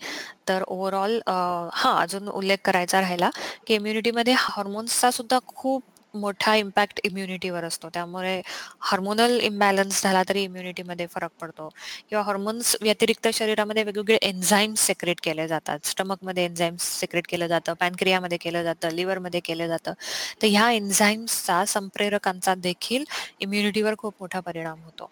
तर 0.48 0.64
ओव्हरऑल 0.68 1.20
हा 1.28 1.98
अजून 2.02 2.28
उल्लेख 2.30 2.58
करायचा 2.66 3.02
राहिला 3.02 3.30
की 3.68 3.74
इम्युनिटीमध्ये 3.76 4.34
हॉर्मोन्सचा 4.38 5.12
सुद्धा 5.12 5.40
खूप 5.48 5.84
मोठा 6.14 6.54
इम्पॅक्ट 6.56 7.00
इम्युनिटीवर 7.04 7.64
असतो. 7.64 7.90
त्यामुळे 7.94 8.42
हार्मोनल 8.82 9.40
इम्बॅलन्स 9.44 10.02
झाला 10.04 10.22
तरी 10.30 10.44
इम्युनिटीमध्ये 10.44 11.08
फरक 11.14 11.32
पडतो. 11.42 11.68
किंवा 12.10 12.24
हॉर्मोन्स 12.26 12.76
व्यतिरिक्त 12.82 13.28
शरीरामध्ये 13.34 13.84
वेगवेगळे 13.84 14.18
एन्झाईम्स 14.22 14.86
सेक्रेट 14.88 15.20
केले 15.24 15.48
जातात. 15.48 15.80
स्टमकमध्ये 15.86 16.46
एन्झाईम्स 16.46 16.90
सेक्रेट 17.00 17.28
केलं 17.30 17.48
जातं 17.48 17.74
पॅनक्रियामध्ये 17.80 18.38
केलं 18.42 18.64
जातं 18.64 18.94
लिव्हरमध्ये 18.94 19.40
केलं 19.46 19.68
जातं. 19.68 19.94
तर 20.42 20.48
ह्या 20.48 20.72
एन्झाईम्सचा 20.72 21.64
संप्रेरकांचा 21.68 22.56
देखील 22.58 23.04
इम्युनिटीवर 23.40 23.96
खूप 23.98 24.14
मोठा 24.20 24.40
परिणाम 24.40 24.84
होतो. 24.84 25.10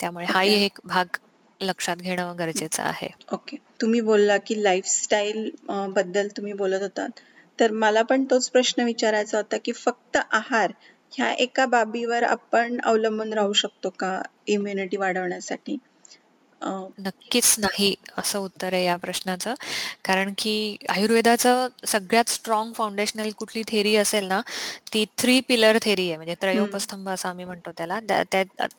त्यामुळे 0.00 0.26
हाही 0.28 0.64
एक 0.64 0.78
भाग 0.84 1.16
लक्षात 1.60 1.96
घेणं 1.96 2.34
गरजेचं 2.38 2.82
आहे. 2.82 3.08
ओके 3.32 3.56
तुम्ही 3.80 4.00
बोलला 4.00 4.36
की 4.36 4.62
लाईफस्टाईल 4.62 5.50
बद्दल 5.68 6.28
तुम्ही 6.28 6.52
बोलत 6.52 6.82
होतात. 6.82 7.08
तर 7.58 7.70
मला 7.72 8.02
पण 8.02 8.24
तोच 8.24 8.50
प्रश्न 8.50 8.82
विचारायचा 8.82 9.36
होता 9.38 9.56
की 9.64 9.72
फक्त 9.72 10.18
आहार 10.32 10.72
ह्या 11.12 11.30
एका 11.32 11.66
बाबीवर 11.66 12.22
आपण 12.22 12.80
अवलंबून 12.84 13.32
राहू 13.32 13.52
शकतो 13.52 13.90
का 13.90 14.22
इम्युनिटी 14.46 14.96
वाढवण्यासाठी? 14.96 15.76
नक्कीच 16.98 17.54
नाही 17.58 17.94
असं 18.18 18.38
उत्तर 18.40 18.72
आहे 18.74 18.84
या 18.84 18.96
प्रश्नाचं. 18.96 19.54
कारण 20.04 20.32
की 20.38 20.76
आयुर्वेदाचं 20.88 21.66
सगळ्यात 21.86 22.28
स्ट्रॉंग 22.30 22.72
फाउंडेशनल 22.72 23.30
कुठली 23.38 23.62
थेरी 23.68 23.94
असेल 23.96 24.24
ना 24.28 24.40
ती 24.92 25.04
थ्री 25.18 25.38
पिलर 25.48 25.78
थेरी 25.82 26.06
आहे. 26.08 26.16
म्हणजे 26.16 26.34
त्रयोपस्तंभ 26.42 27.08
असं 27.08 27.28
आम्ही 27.28 27.44
म्हणतो 27.44 27.70
त्याला. 27.78 27.98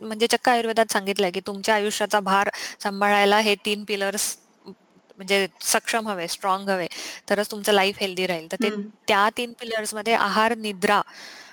म्हणजे 0.01 0.27
चक्क 0.31 0.49
आयुर्वेदात 0.49 0.91
सांगितलंय 0.91 1.31
की 1.31 1.39
तुमच्या 1.47 1.75
आयुष्याचा 1.75 2.19
भार 2.21 2.49
सांभाळायला 2.81 3.39
हे 3.41 3.55
तीन 3.65 3.83
पिलर्स 3.87 4.35
म्हणजे 5.17 5.45
सक्षम 5.63 6.07
हवे 6.07 6.27
स्ट्रॉंग 6.27 6.69
हवे. 6.69 6.87
तरच 7.29 7.51
तुमचं 7.51 7.73
लाईफ 7.73 7.97
हेल्दी 7.99 8.25
राहील. 8.27 8.47
तर 8.51 8.57
ते 8.63 8.69
त्या 9.07 9.29
तीन 9.37 9.53
पिलर्समध्ये 9.59 10.13
आहार 10.15 10.55
निद्रा 10.57 11.01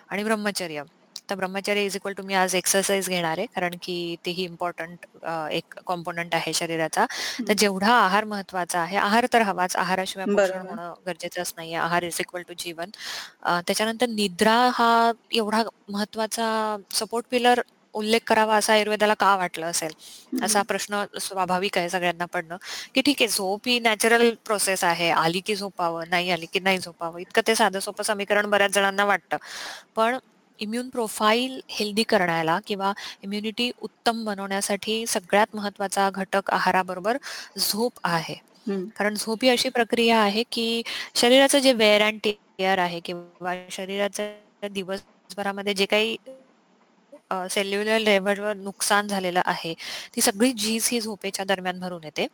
आणि 0.08 0.24
ब्रह्मचर्य. 0.24 0.82
तर 1.28 1.34
ब्रह्मचर्य 1.36 1.84
इज 1.86 1.96
इक्वल 1.96 2.12
टू 2.12 2.22
मी 2.26 2.34
आज 2.34 2.54
एक्सरसाइज 2.54 3.08
घेणार 3.08 3.38
आहे 3.38 3.46
कारण 3.54 3.74
की 3.82 3.94
तेही 4.26 4.44
इम्पॉर्टंट 4.44 5.06
एक 5.52 5.74
कॉम्पोनंट 5.86 6.34
आहे 6.34 6.52
शरीराचा. 6.54 7.04
तर 7.48 7.52
जेवढा 7.58 7.92
आहार 7.94 8.24
महत्त्वाचा 8.24 8.80
आहे 8.80 8.96
आहार 8.96 9.26
तर 9.32 9.42
हवाच. 9.42 9.76
आहाराशिवाय 9.76 10.26
पोषण 10.26 10.66
होणं 10.68 10.92
गरजेचंच 11.06 11.52
नाहीये. 11.56 11.76
आहार 11.76 12.02
इज 12.02 12.16
इक्वल 12.20 12.42
टू 12.48 12.54
जीवन. 12.58 12.90
त्याच्यानंतर 13.46 14.06
निद्रा 14.08 14.56
हा 14.74 15.12
एवढा 15.34 15.62
महत्त्वाचा 15.88 16.76
सपोर्ट 16.94 17.26
पिलर 17.30 17.60
उल्लेख 17.94 18.20
करावा 18.26 18.56
असं 18.56 18.72
आयुर्वेदाला 18.72 19.14
का 19.20 19.34
वाटलं 19.36 19.66
असेल? 19.66 19.92
असा 20.44 20.60
प्रश्न 20.68 21.02
स्वाभाविक 21.20 21.76
आहे 21.78 21.88
सगळ्यांना 21.90 22.24
पडणं. 22.32 22.56
की 22.94 23.00
ठीक 23.06 23.16
आहे 23.20 23.28
झोप 23.28 23.68
ही 23.68 23.78
नॅचरल 23.80 24.30
प्रोसेस 24.46 24.84
आहे. 24.84 25.10
आली 25.10 25.40
की 25.46 25.56
झोपावं 25.56 26.04
नाही 26.10 26.30
आली 26.30 26.46
की 26.52 26.60
नाही 26.60 26.78
झोपावं. 26.78 27.18
इतकं 27.20 27.42
ते 27.46 27.54
साधं 27.54 27.80
सोपं 27.80 28.02
समीकरण 28.04 28.50
बऱ्याच 28.50 28.74
जणांना 28.74 29.04
वाटतं. 29.04 29.36
पण 29.96 30.18
इम्युन 30.62 30.88
प्रोफाईल 30.88 31.60
हेल्दी 31.68 32.02
करण्याला 32.02 32.58
किंवा 32.66 32.92
इम्युनिटी 33.22 33.70
उत्तम 33.80 34.24
बनवण्यासाठी 34.24 35.04
सगळ्यात 35.06 35.56
महत्त्वाचा 35.56 36.08
घटक 36.10 36.50
आहाराबरोबर 36.50 37.16
झोप 37.58 37.92
आहे. 38.04 38.34
कारण 38.96 39.14
झोप 39.14 39.38
ही 39.42 39.48
अशी 39.48 39.68
प्रक्रिया 39.68 40.18
आहे 40.18 40.42
की 40.52 40.82
शरीराचं 41.14 41.58
जे 41.58 41.72
वेअर 41.72 42.02
अँड 42.02 42.18
टेअर 42.24 42.78
आहे 42.78 43.00
किंवा 43.00 43.54
शरीराचं 43.70 44.68
दिवसभरामध्ये 44.72 45.74
जे 45.74 45.86
काही 45.86 46.16
सेल्युलर 47.50 47.98
लेव्हलवर 47.98 48.56
नुकसान 48.56 49.06
झालेलं 49.08 49.40
आहे. 49.44 49.74
ती 50.16 50.20
सगळी 50.20 50.52
झीज 50.52 50.88
ही 50.92 51.00
झोपेच्या 51.00 51.44
दरम्यान 51.44 51.80
भरून 51.80 52.04
येते. 52.04 52.26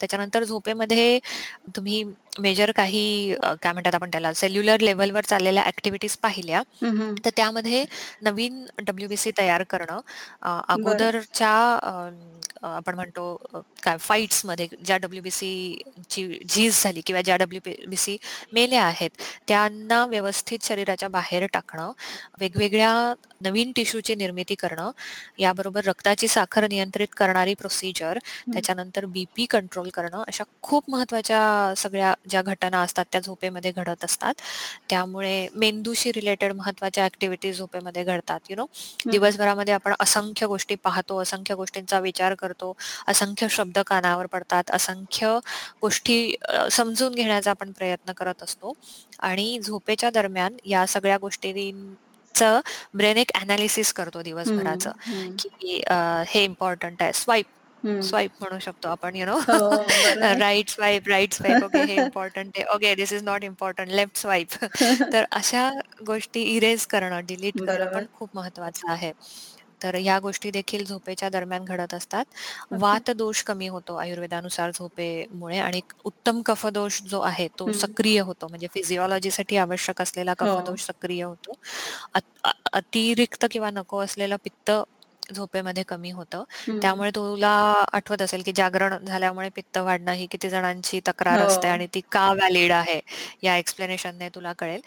त्याच्यानंतर 0.00 0.44
झोपेमध्ये 0.44 1.18
तुम्ही 1.76 2.02
मेजर 2.40 2.70
काही 2.76 3.34
काय 3.62 3.72
म्हणतात 3.72 3.94
आपण 3.94 4.10
त्याला 4.10 4.32
सेल्युलर 4.34 4.80
लेव्हलवर 4.80 5.24
चाललेल्या 5.24 5.64
ऍक्टिव्हिटीज 5.66 6.16
पाहिल्या 6.16 6.62
तर 7.24 7.30
त्यामध्ये 7.36 7.84
नवीन 8.22 8.64
डब्ल्यूबीसी 8.78 9.30
तयार 9.38 9.62
करणं 9.70 10.00
अगोदरच्या 10.68 11.50
आपण 12.64 12.94
म्हणतो 12.94 13.24
काय 13.82 13.96
फाईट्समध्ये 14.00 14.66
ज्या 14.84 14.96
डब्ल्यूबीसी 14.96 15.82
ची 16.10 16.26
झीज 16.48 16.82
झाली 16.82 17.00
किंवा 17.06 17.22
ज्या 17.22 17.36
डब्ल्यूबीसी 17.36 18.16
मेल्या 18.52 18.84
आहेत 18.84 19.10
त्यांना 19.48 20.04
व्यवस्थित 20.06 20.64
शरीराच्या 20.64 21.08
बाहेर 21.08 21.46
टाकणं 21.52 21.92
वेगवेगळ्या 22.40 22.92
नवीन 23.40 23.72
टिश्यूची 23.72 24.14
निर्मिती 24.14 24.43
करणं 24.54 24.90
याबरोबर 25.38 25.84
रक्ताची 25.86 26.28
साखर 26.28 26.66
नियंत्रित 26.68 27.08
करणारी 27.16 27.54
प्रोसिजर 27.54 28.18
त्याच्यानंतर 28.46 29.04
बीपी 29.06 29.46
कंट्रोल 29.50 29.88
करणं 29.90 30.22
अशा 30.26 30.44
खूप 30.62 30.90
महत्त्वाच्या 30.90 31.72
सगळ्या 31.76 32.12
ज्या 32.28 32.42
घटना 32.44 32.80
असतात 32.82 33.04
त्या 33.12 33.20
झोपेमध्ये 33.20 33.72
घडत 33.72 34.04
असतात. 34.04 34.34
त्यामुळे 34.90 35.46
मेंदूशी 35.54 36.12
रिलेटेड 36.12 36.52
महत्त्वाच्या 36.54 37.04
ऍक्टिव्हिटीज 37.06 37.58
झोपेमध्ये 37.58 38.04
घडतात 38.04 38.50
यु 38.50 38.56
नो 38.56 38.66
दिवसभरामध्ये 39.06 39.74
आपण 39.74 39.94
असंख्य 40.00 40.46
गोष्टी 40.46 40.74
पाहतो 40.84 41.18
असंख्य 41.22 41.54
गोष्टींचा 41.54 41.98
विचार 42.00 42.34
करतो 42.34 42.74
असंख्य 43.08 43.46
शब्द 43.50 43.78
कानावर 43.86 44.26
पडतात 44.26 44.70
असंख्य 44.70 45.38
गोष्टी 45.82 46.34
समजून 46.72 47.14
घेण्याचा 47.14 47.50
आपण 47.50 47.72
प्रयत्न 47.72 48.12
करत 48.14 48.42
असतो. 48.42 48.72
आणि 49.20 49.58
झोपेच्या 49.60 50.10
दरम्यान 50.10 50.56
या 50.66 50.86
सगळ्या 50.86 51.18
गोष्टींचं 52.34 52.60
ब्रेन 52.98 53.16
एक 53.18 53.30
अनालिसिस 53.40 53.92
करतो 53.92 54.22
दिवसभराचं. 54.22 54.92
की 55.60 55.80
हे 56.28 56.44
इम्पॉर्टंट 56.44 57.02
आहे. 57.02 57.12
स्वाईप 57.14 57.46
स्वाईप 58.02 58.30
म्हणू 58.40 58.58
शकतो 58.58 58.88
आपण 58.88 59.16
you 59.16 59.26
know 59.26 59.38
right 60.38 60.68
swipe 60.70 61.08
right 61.08 61.34
swipe 61.34 61.64
okay 61.64 61.82
हे 61.82 61.94
इम्पॉर्टंट 61.94 62.52
आहे. 62.56 62.64
Okay 62.74 62.94
this 62.94 63.12
is 63.12 63.22
not 63.24 63.44
important 63.44 63.88
left 63.90 64.16
swipe 64.18 64.54
तर 65.12 65.24
अशा 65.30 65.70
गोष्टी 66.06 66.42
इरेज 66.54 66.86
करणं 66.86 67.26
डिलीट 67.28 67.60
करणं 67.60 67.92
पण 67.94 68.04
खूप 68.14 68.30
महत्वाचं 68.34 68.90
आहे. 68.92 69.12
तर 69.84 69.94
ह्या 69.96 70.18
गोष्टी 70.20 70.50
देखील 70.52 70.84
झोपेच्या 70.86 71.28
दरम्यान 71.30 71.64
घडत 71.66 71.94
असतात. 71.94 72.24
वात 72.72 73.10
दोष 73.12 73.42
कमी 73.44 73.66
होतो 73.68 73.94
आयुर्वेदानुसार 73.96 74.70
झोपेमुळे 74.72 75.58
आणि 75.60 75.80
उत्तम 76.04 76.40
कफदोष 76.46 77.00
जो 77.04 77.20
आहे 77.22 77.48
तो. 77.50 77.70
सक्रिय 77.74 78.18
होतो. 78.20 78.48
म्हणजे 78.48 78.66
फिजिओलॉजीसाठी 78.70 79.56
आवश्यक 79.58 80.02
असलेला 80.02 80.34
हो. 80.40 80.54
कफदोष 80.54 80.84
सक्रिय 80.84 81.22
होतो. 81.24 81.54
अत 82.14 82.22
अ 82.44 82.50
अतिरिक्त 82.74 83.44
किंवा 83.50 83.70
नको 83.72 83.98
असलेलं 84.00 84.36
पित्त 84.44 84.70
झोपेमध्ये 85.30 85.82
कमी 85.84 86.10
होतं. 86.12 86.44
त्यामुळे 86.82 87.10
तुला 87.14 87.48
आठवत 87.92 88.22
असेल, 88.22 88.42
की 88.42 88.52
जागरण 88.52 88.96
झाल्यामुळे 88.98 89.48
पित्त 89.50 89.78
वाढणं 89.78 90.12
ही 90.12 90.26
किती 90.28 90.48
जणांची 90.50 91.00
तक्रार 91.08 91.40
असते 91.40 91.68
हो. 91.68 91.72
आणि 91.72 91.86
ती 91.94 92.00
का 92.12 92.32
व्हॅलिड 92.32 92.72
आहे, 92.72 93.00
या 93.42 93.56
एक्सप्लेनेशनने 93.56 94.28
तुला 94.30 94.52
कळेल. 94.54 94.80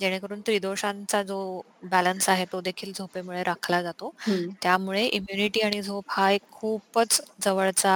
जेणेकरून 0.00 0.40
त्रिदोषांचा 0.42 1.22
जो 1.24 1.38
बॅलन्स 1.84 2.28
आहे 2.28 2.44
तो 2.48 2.60
देखील 2.62 2.92
झोपेमुळे 2.94 3.42
राखला 3.44 3.82
जातो. 3.82 4.12
त्यामुळे 4.62 5.04
इम्युनिटी 5.08 5.60
आणि 5.62 5.82
झोप 5.82 6.04
हा 6.08 6.30
एक 6.32 6.42
खूपच 6.52 7.20
जवळचा 7.40 7.94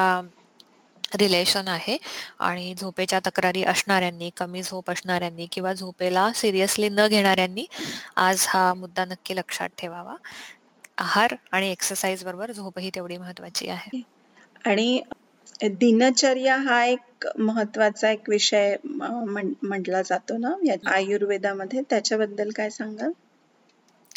रिलेशन 1.13 1.69
आहे 1.69 1.97
आणि 2.41 2.75
झोपेच्या 2.75 3.19
तक्रारी 3.27 3.63
असणाऱ्यांनी, 3.65 4.31
कमी 4.37 4.63
झोप 4.63 4.91
असणाऱ्यांनी 4.91 5.47
किंवा 5.53 5.73
झोपेला 5.75 6.31
सिरियसली 6.35 6.89
न 6.91 7.07
घेणाऱ्यांनी 7.09 7.67
आज 8.19 8.45
हा 8.49 8.73
मुद्दा 8.75 9.05
नक्की 9.05 9.37
लक्षात 9.37 9.69
ठेवावा. 9.79 10.15
आहार 10.99 11.35
आणि 11.53 11.71
एक्सरसाइज 11.71 12.25
बरोबर 12.25 12.53
झोपही 12.53 12.91
तेवढी 12.95 13.17
महत्वाची 13.19 13.69
आहे. 13.71 13.91
आणि 14.65 15.01
दिनचर्या 15.75 16.57
हा 16.61 16.83
एक 16.85 17.27
महत्त्वाचा 17.41 18.11
एक 18.11 18.29
विषय 18.29 18.75
म्हटला 18.85 20.03
जातो 20.05 20.37
ना 20.39 20.55
या. 20.65 20.77
आयुर्वेदामध्ये 20.91 21.83
त्याच्याबद्दल 21.91 22.51
काय 22.57 22.71
सांगाल? 22.73 23.13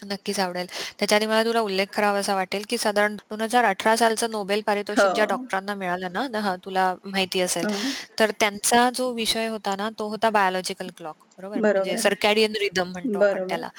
नक्कीच 0.04 0.40
आवडेल. 0.40 0.66
त्याच्याआधी 1.00 1.26
मला 1.26 1.44
तुला 1.44 1.60
उल्लेख 1.62 1.88
करावासा 1.94 2.36
वाटेल, 2.36 2.64
की 2.70 2.78
साधारण 2.78 3.16
2018 3.18 3.96
सालचं 3.98 4.32
नोबेल 4.32 4.62
पारितोषिक 4.66 5.12
ज्या 5.14 5.26
हो. 5.26 5.26
डॉक्टरांना 5.26 5.74
मिळालं 5.76 6.12
ना 6.14 6.40
हां, 6.40 6.56
तुला 6.66 6.94
माहिती 7.06 7.42
असेल. 7.42 7.66
हं. 7.66 7.92
तर 8.20 8.32
त्यांचा 8.40 8.90
जो 8.96 9.12
विषय 9.14 9.48
होता 9.48 9.76
ना, 9.76 9.90
तो 10.00 10.08
होता 10.10 10.30
बायोलॉजिकल 10.32 10.90
क्लॉक 10.98 11.26
बरोबर? 11.38 11.60
म्हणजे. 11.62 11.98
सर्कॅडियन 11.98 12.54
रिदम 12.60 12.92
म्हणतो 12.92 13.20
आपण. 13.22 13.44
त्याला, 13.44 13.70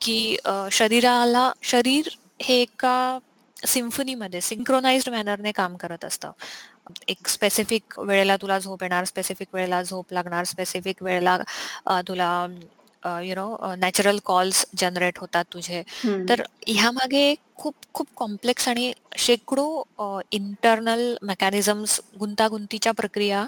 की 0.00 0.36
शरीराला 0.72 1.50
शरीर 1.64 2.08
हे 2.40 2.60
एका 2.62 3.18
सिम्फनीमध्ये 3.66 4.40
सिंक्रोनाइज्ड 4.40 5.08
मॅनरने 5.10 5.52
काम 5.52 5.76
करत 5.76 6.04
असतं. 6.04 6.30
एक 7.08 7.28
स्पेसिफिक 7.28 7.98
वेळेला 7.98 8.36
तुला 8.36 8.58
झोप 8.58 8.82
येणार, 8.82 9.04
स्पेसिफिक 9.04 9.48
वेळेला 9.54 9.82
झोप 9.82 10.12
लागणार, 10.12 10.44
स्पेसिफिक 10.44 11.02
वेळेला 11.02 11.38
तुला 12.08 12.30
you 13.22 13.34
know 13.34 13.74
natural 13.78 14.18
calls 14.24 14.64
generate 14.78 15.18
होतात 15.18 15.44
तुझे. 15.52 15.82
तर 16.28 16.42
ह्यामागे 16.66 17.34
खूप 17.56 17.74
खूप 17.94 18.06
कॉम्प्लेक्स 18.16 18.68
आणि 18.68 18.92
शेकडो 19.18 19.66
इंटरनल 20.32 21.14
मेकॅनिझम्स 21.22 22.00
गुंतागुंतीच्या 22.20 22.92
प्रक्रिया 22.92 23.46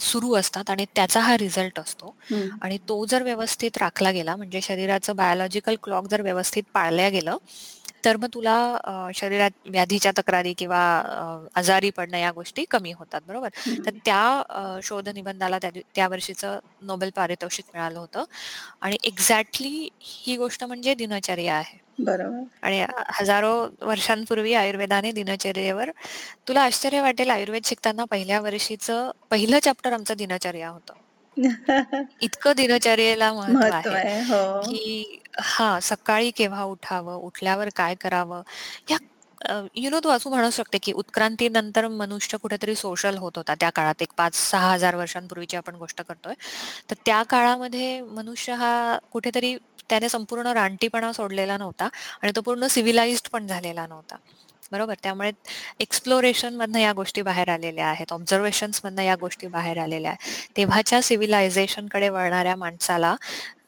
सुरू 0.00 0.34
असतात 0.34 0.70
आणि 0.70 0.84
त्याचा 0.94 1.20
हा 1.20 1.36
रिझल्ट 1.38 1.78
असतो. 1.80 2.14
आणि 2.62 2.78
तो 2.88 3.04
जर 3.06 3.22
व्यवस्थित 3.22 3.78
राखला 3.78 4.10
गेला 4.10 4.36
म्हणजे 4.36 4.60
शरीराचं 4.62 5.16
बायोलॉजिकल 5.16 5.76
क्लॉक 5.82 6.06
जर 6.06 6.22
व्यवस्थित 6.22 6.62
पाळल्या 6.74 7.08
गेलं, 7.08 7.36
तर 8.04 8.16
मग 8.16 8.28
तुला 8.34 8.54
अ, 8.76 9.10
शरीरात 9.14 9.50
व्याधीच्या 9.66 10.12
तक्रारी 10.18 10.52
किंवा 10.54 10.82
अ, 11.00 11.46
आजारी 11.54 11.90
पडणं 11.92 12.18
या 12.18 12.30
गोष्टी 12.32 12.64
कमी 12.70 12.92
होतात 12.94 13.20
बरोबर? 13.26 13.48
तर. 13.84 13.90
त्या 14.04 14.20
अ, 14.50 14.78
शोध 14.82 15.08
निबंधाला 15.10 15.58
त्या 15.58 15.70
दिव 15.70 15.82
त्या 15.94 16.08
वर्षीचं 16.08 16.58
नोबेल 16.82 17.10
पारितोषिक 17.14 17.64
मिळालं 17.74 17.98
होतं. 17.98 18.24
आणि 18.82 18.96
एक्झॅक्टली 19.04 19.88
ही 20.04 20.36
गोष्ट 20.38 20.64
म्हणजे 20.64 20.94
दिनचर्या 20.96 21.54
आहे. 21.56 21.78
बरोबर. 21.98 22.48
आणि 22.62 22.80
अ, 22.82 22.86
हजारो 23.12 23.52
वर्षांपूर्वी 23.82 24.54
आयुर्वेदाने 24.56 25.12
दिनचर्येवर 25.12 25.90
तुला 26.48 26.62
आश्चर्य 26.64 27.02
वाटेल 27.02 27.30
आयुर्वेद 27.30 27.64
शिकताना 27.66 28.04
पहिल्या 28.10 28.40
वर्षीचं 28.42 29.10
पहिलं 29.30 29.58
चॅप्टर 29.60 29.92
आमचं 29.92 30.16
दिनचर्या 30.16 30.68
होतं. 30.70 30.94
इतकं 32.20 32.52
दिनचर्येला 32.56 33.32
महत्त्व 33.34 33.68
महत्त्व 33.68 33.90
आहे, 33.90 33.94
आहे. 33.94 34.20
हो. 34.24 34.42
की 34.62 35.21
हां, 35.34 35.78
सकाळी 35.82 36.30
केव्हा 36.30 36.62
उठावं, 36.64 37.14
उठल्यावर 37.18 37.68
काय 37.76 37.94
करावं? 38.00 38.42
ह्या 38.88 38.98
अ, 39.40 39.54
यू 39.74 39.90
नो 39.90 39.98
तू 40.00 40.08
असं 40.08 40.30
म्हणू 40.30 40.50
शकते, 40.50 40.78
की 40.78 40.92
उत्क्रांतीनंतर 40.92 41.86
मनुष्य 41.90 42.38
कुठेतरी 42.38 42.74
सोशल 42.76 43.16
होत 43.16 43.36
होता 43.36 43.54
त्या 43.54 43.70
काळात 43.70 44.02
एक 44.02 44.12
5-6 44.16 44.72
हजार 44.72 44.94
वर्षांपूर्वीची 44.96 45.56
आपण 45.56 45.74
गोष्ट 45.76 46.02
करतोय. 46.02 46.34
तर 46.90 46.94
त्या 47.06 47.22
काळामध्ये 47.22 48.00
मनुष्य 48.02 48.52
हा 48.54 48.98
कुठेतरी 49.12 49.56
त्याने 49.90 50.08
संपूर्ण 50.08 50.46
रानटीपणा 50.52 51.12
सोडलेला 51.12 51.56
नव्हता 51.56 51.88
आणि 52.22 52.32
तो 52.36 52.40
पूर्ण 52.40 52.66
सिव्हिलाइज्ड 52.68 53.28
पण 53.32 53.46
झालेला 53.46 53.86
नव्हता. 53.86 54.16
बरोबर? 54.72 54.94
त्यामुळे 55.02 55.30
एक्सप्लोरेशनमधनं 55.80 56.78
या 56.78 56.92
गोष्टी 56.92 57.22
बाहेर 57.22 57.48
आलेल्या 57.48 57.86
आहेत. 57.86 58.12
ऑब्झर्वेशन्समधनं 58.12 59.02
या 59.02 59.16
गोष्टी 59.16 59.46
बाहेर 59.48 59.78
आलेल्या 59.78 60.10
आहेत. 60.10 60.48
तेव्हाच्या 60.56 61.00
सिव्हिलायझेशनकडे 61.02 62.08
वळणाऱ्या 62.08 62.56
माणसाला 62.56 63.14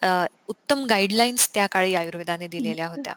अ, 0.05 0.27
उत्तम 0.49 0.85
गाईडलाईन्स 0.87 1.49
त्या 1.55 1.67
काळी 1.67 1.95
आयुर्वेदाने 1.95 2.47
दिलेल्या 2.49 2.89
होत्या, 2.89 3.13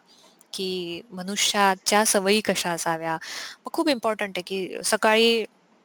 की 0.52 1.02
मनुष्याच्या 1.10 2.04
सवयी 2.06 2.40
कशा 2.40 2.70
असाव्या. 2.70 3.14
मग 3.66 3.70
खूप 3.72 3.88
इम्पोर्टंट 3.88 4.38
आहे, 4.38 4.42
की 4.42 4.82
सकाळी 4.84 5.44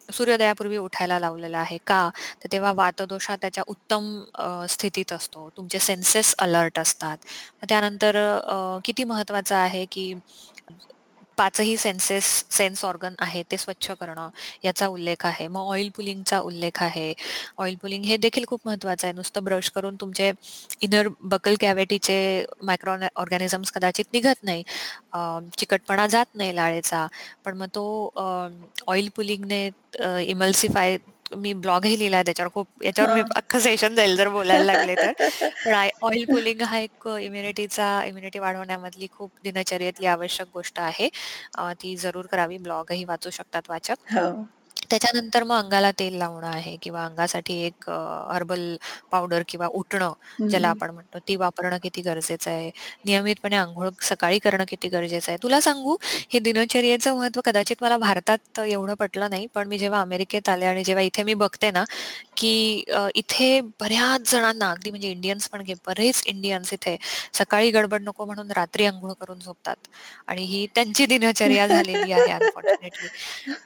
सूर्योदयापूर्वी 0.09 0.77
उठायला 0.77 1.19
लावलेलं 1.19 1.57
आहे. 1.57 1.77
का? 1.87 2.09
तर 2.43 2.47
तेव्हा 2.51 2.71
वातदोष 2.73 3.29
त्याच्या 3.31 3.63
उत्तम 3.67 4.07
अ, 4.35 4.65
स्थितीत 4.69 5.13
असतो. 5.13 5.49
तुमचे 5.57 5.79
सेन्सेस 5.79 6.35
अलर्ट 6.39 6.79
असतात. 6.79 7.17
मग 7.61 7.69
त्यानंतर 7.69 8.15
अ, 8.17 8.79
किती 8.85 9.03
महत्वाचं 9.03 9.55
आहे, 9.55 9.85
की 9.85 10.13
पाचही 11.37 11.75
सेन्सेस 11.77 12.25
सेन्स 12.51 12.83
ऑर्गन 12.85 13.13
आहे 13.19 13.43
ते 13.51 13.57
स्वच्छ 13.57 13.91
करणं 13.91 14.29
याचा 14.63 14.87
उल्लेख 14.87 15.25
आहे. 15.25 15.47
मग 15.47 15.67
ऑइल 15.69 15.89
पुलिंगचा 15.95 16.39
उल्लेख 16.41 16.81
आहे. 16.83 17.13
ऑइल 17.57 17.75
पुलिंग 17.81 18.03
हे 18.05 18.17
देखील 18.17 18.45
खूप 18.47 18.61
महत्वाचं 18.65 19.07
आहे. 19.07 19.13
नुसतं 19.15 19.43
ब्रश 19.43 19.69
करून 19.75 19.95
तुमचे 20.01 20.31
इनर 20.81 21.07
बकल 21.23 21.55
कॅव्हिटीचे 21.61 22.17
मायक्रो 22.63 22.95
ऑर्गॅनिझम्स 23.15 23.71
कदाचित 23.71 24.05
निघत 24.13 24.43
नाही. 24.43 24.63
चिकटपणा 25.57 26.07
जात 26.07 26.35
नाही 26.35 26.55
लाळेचा. 26.55 27.05
पण 27.45 27.57
मग 27.57 27.67
तो 27.75 27.83
ऑइल 28.87 29.09
पुलिंगने 29.15 29.69
इमल्सिफाय 30.23 30.97
मी 31.37 31.53
ब्लॉगही 31.53 31.97
लिहिलाय 31.99 32.23
त्याच्यावर 32.23 32.51
खूप 32.53 32.83
याच्यावर 32.83 33.11
मी 33.11 33.21
हां. 33.21 33.29
अख्खं 33.35 33.59
सेशन 33.59 33.95
जाईल 33.95 34.15
जर 34.15 34.29
बोलायला 34.29 34.65
लागले 34.65 34.95
तर. 34.95 35.11
पण 35.65 35.73
ऑइल 36.01 36.25
पुलिंग 36.25 36.61
हा 36.61 36.77
एक 36.79 37.07
इम्युनिटीचा 37.21 37.87
इम्युनिटी 38.05 38.39
वाढवण्यामधली 38.39 39.07
खूप 39.11 39.31
दिनचर्येतली 39.43 40.05
आवश्यक 40.07 40.47
गोष्ट 40.53 40.79
आहे. 40.79 41.09
ती 41.73 41.95
जरूर 41.97 42.25
करावी. 42.27 42.57
ब्लॉगही 42.59 43.03
वाचू 43.05 43.29
शकतात 43.29 43.69
वाचक. 43.69 43.95
त्याच्यानंतर 44.93 45.43
मग 45.43 45.55
अंगाला 45.57 45.91
तेल 45.93 46.15
लावणं 46.15 46.47
आहे 46.47 46.75
किंवा 46.81 47.03
अंगासाठी 47.05 47.53
एक 47.63 47.89
अ, 47.89 47.93
हर्बल 48.29 48.75
पावडर 49.11 49.43
किंवा 49.47 49.67
उटणं 49.73 50.13
ज्याला. 50.47 50.69
आपण 50.69 50.91
म्हणतो 50.91 51.19
ती 51.27 51.35
वापरणं 51.37 51.77
किती 51.83 52.01
गरजेचं 52.01 52.49
आहे. 52.51 52.69
नियमितपणे 53.05 53.55
अंघोळ 53.57 53.89
सकाळी 54.03 54.39
करणं 54.39 54.63
किती 54.67 54.87
गरजेचं 54.89 55.31
आहे. 55.31 55.37
तुला 55.43 55.59
सांगू 55.61 55.95
हे 56.31 56.39
दिनचर्येचं 56.41 57.15
महत्त्व 57.15 57.41
कदाचित 57.45 57.75
मला 57.81 57.97
भारतात 57.99 58.59
एवढं 58.61 58.93
पटलं 58.95 59.29
नाही. 59.29 59.47
पण 59.55 59.67
मी 59.67 59.77
जेव्हा 59.77 60.01
अमेरिकेत 60.01 60.49
आले 60.49 60.65
आणि 60.65 60.83
जेव्हा 60.83 61.03
इथे 61.03 61.23
मी 61.23 61.33
बघते 61.35 61.71
ना, 61.71 61.83
की 62.37 62.83
अ, 62.89 63.07
इथे 63.15 63.59
बऱ्याच 63.81 64.31
जणांना 64.31 64.69
अगदी 64.71 64.89
म्हणजे 64.89 65.09
इंडियन्स 65.09 65.49
पण 65.49 65.61
घे 65.63 65.73
बरेच 65.87 66.23
इंडियन्स 66.27 66.73
इथे 66.73 66.95
सकाळी 67.33 67.71
गडबड 67.71 68.01
नको 68.03 68.25
म्हणून 68.25 68.51
रात्री 68.53 68.85
अंघोळ 68.85 69.13
करून 69.15 69.39
झोपतात. 69.39 69.75
आणि 70.27 70.43
ही 70.45 70.65
त्यांची 70.75 71.05
दिनचर्या 71.07 71.67
झालेली 71.67 72.11
आहे 72.13 72.31
अनफॉर्च्युनेटली. 72.31 73.09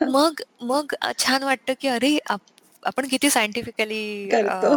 मग 0.07 0.41
मग 0.61 0.93
अ, 1.01 1.11
छान 1.17 1.43
वाटतं, 1.43 1.73
की 1.75 1.87
अरे 1.89 2.17
आप 2.29 2.41
आपण 2.83 3.07
किती 3.09 3.29
सायंटिफिकली 3.29 4.01
करतो. 4.29 4.71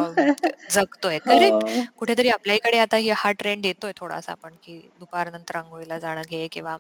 जगतोय. 0.71 1.19
करेक्ट. 1.23 1.63
हो. 1.63 1.89
कुठेतरी 1.97 2.29
आपल्याकडे 2.31 2.79
आता 2.81 2.97
हा 3.17 3.31
ट्रेंड 3.35 3.67
येतोय 3.67 3.93
थोडासा 3.97 4.35
पण, 4.37 4.55
की 4.63 4.79
दुपारनंतर 4.97 5.57
अंघोळीला 5.57 5.99
जाणं 5.99 6.23
घे 6.25 6.47
किंवा 6.53 6.77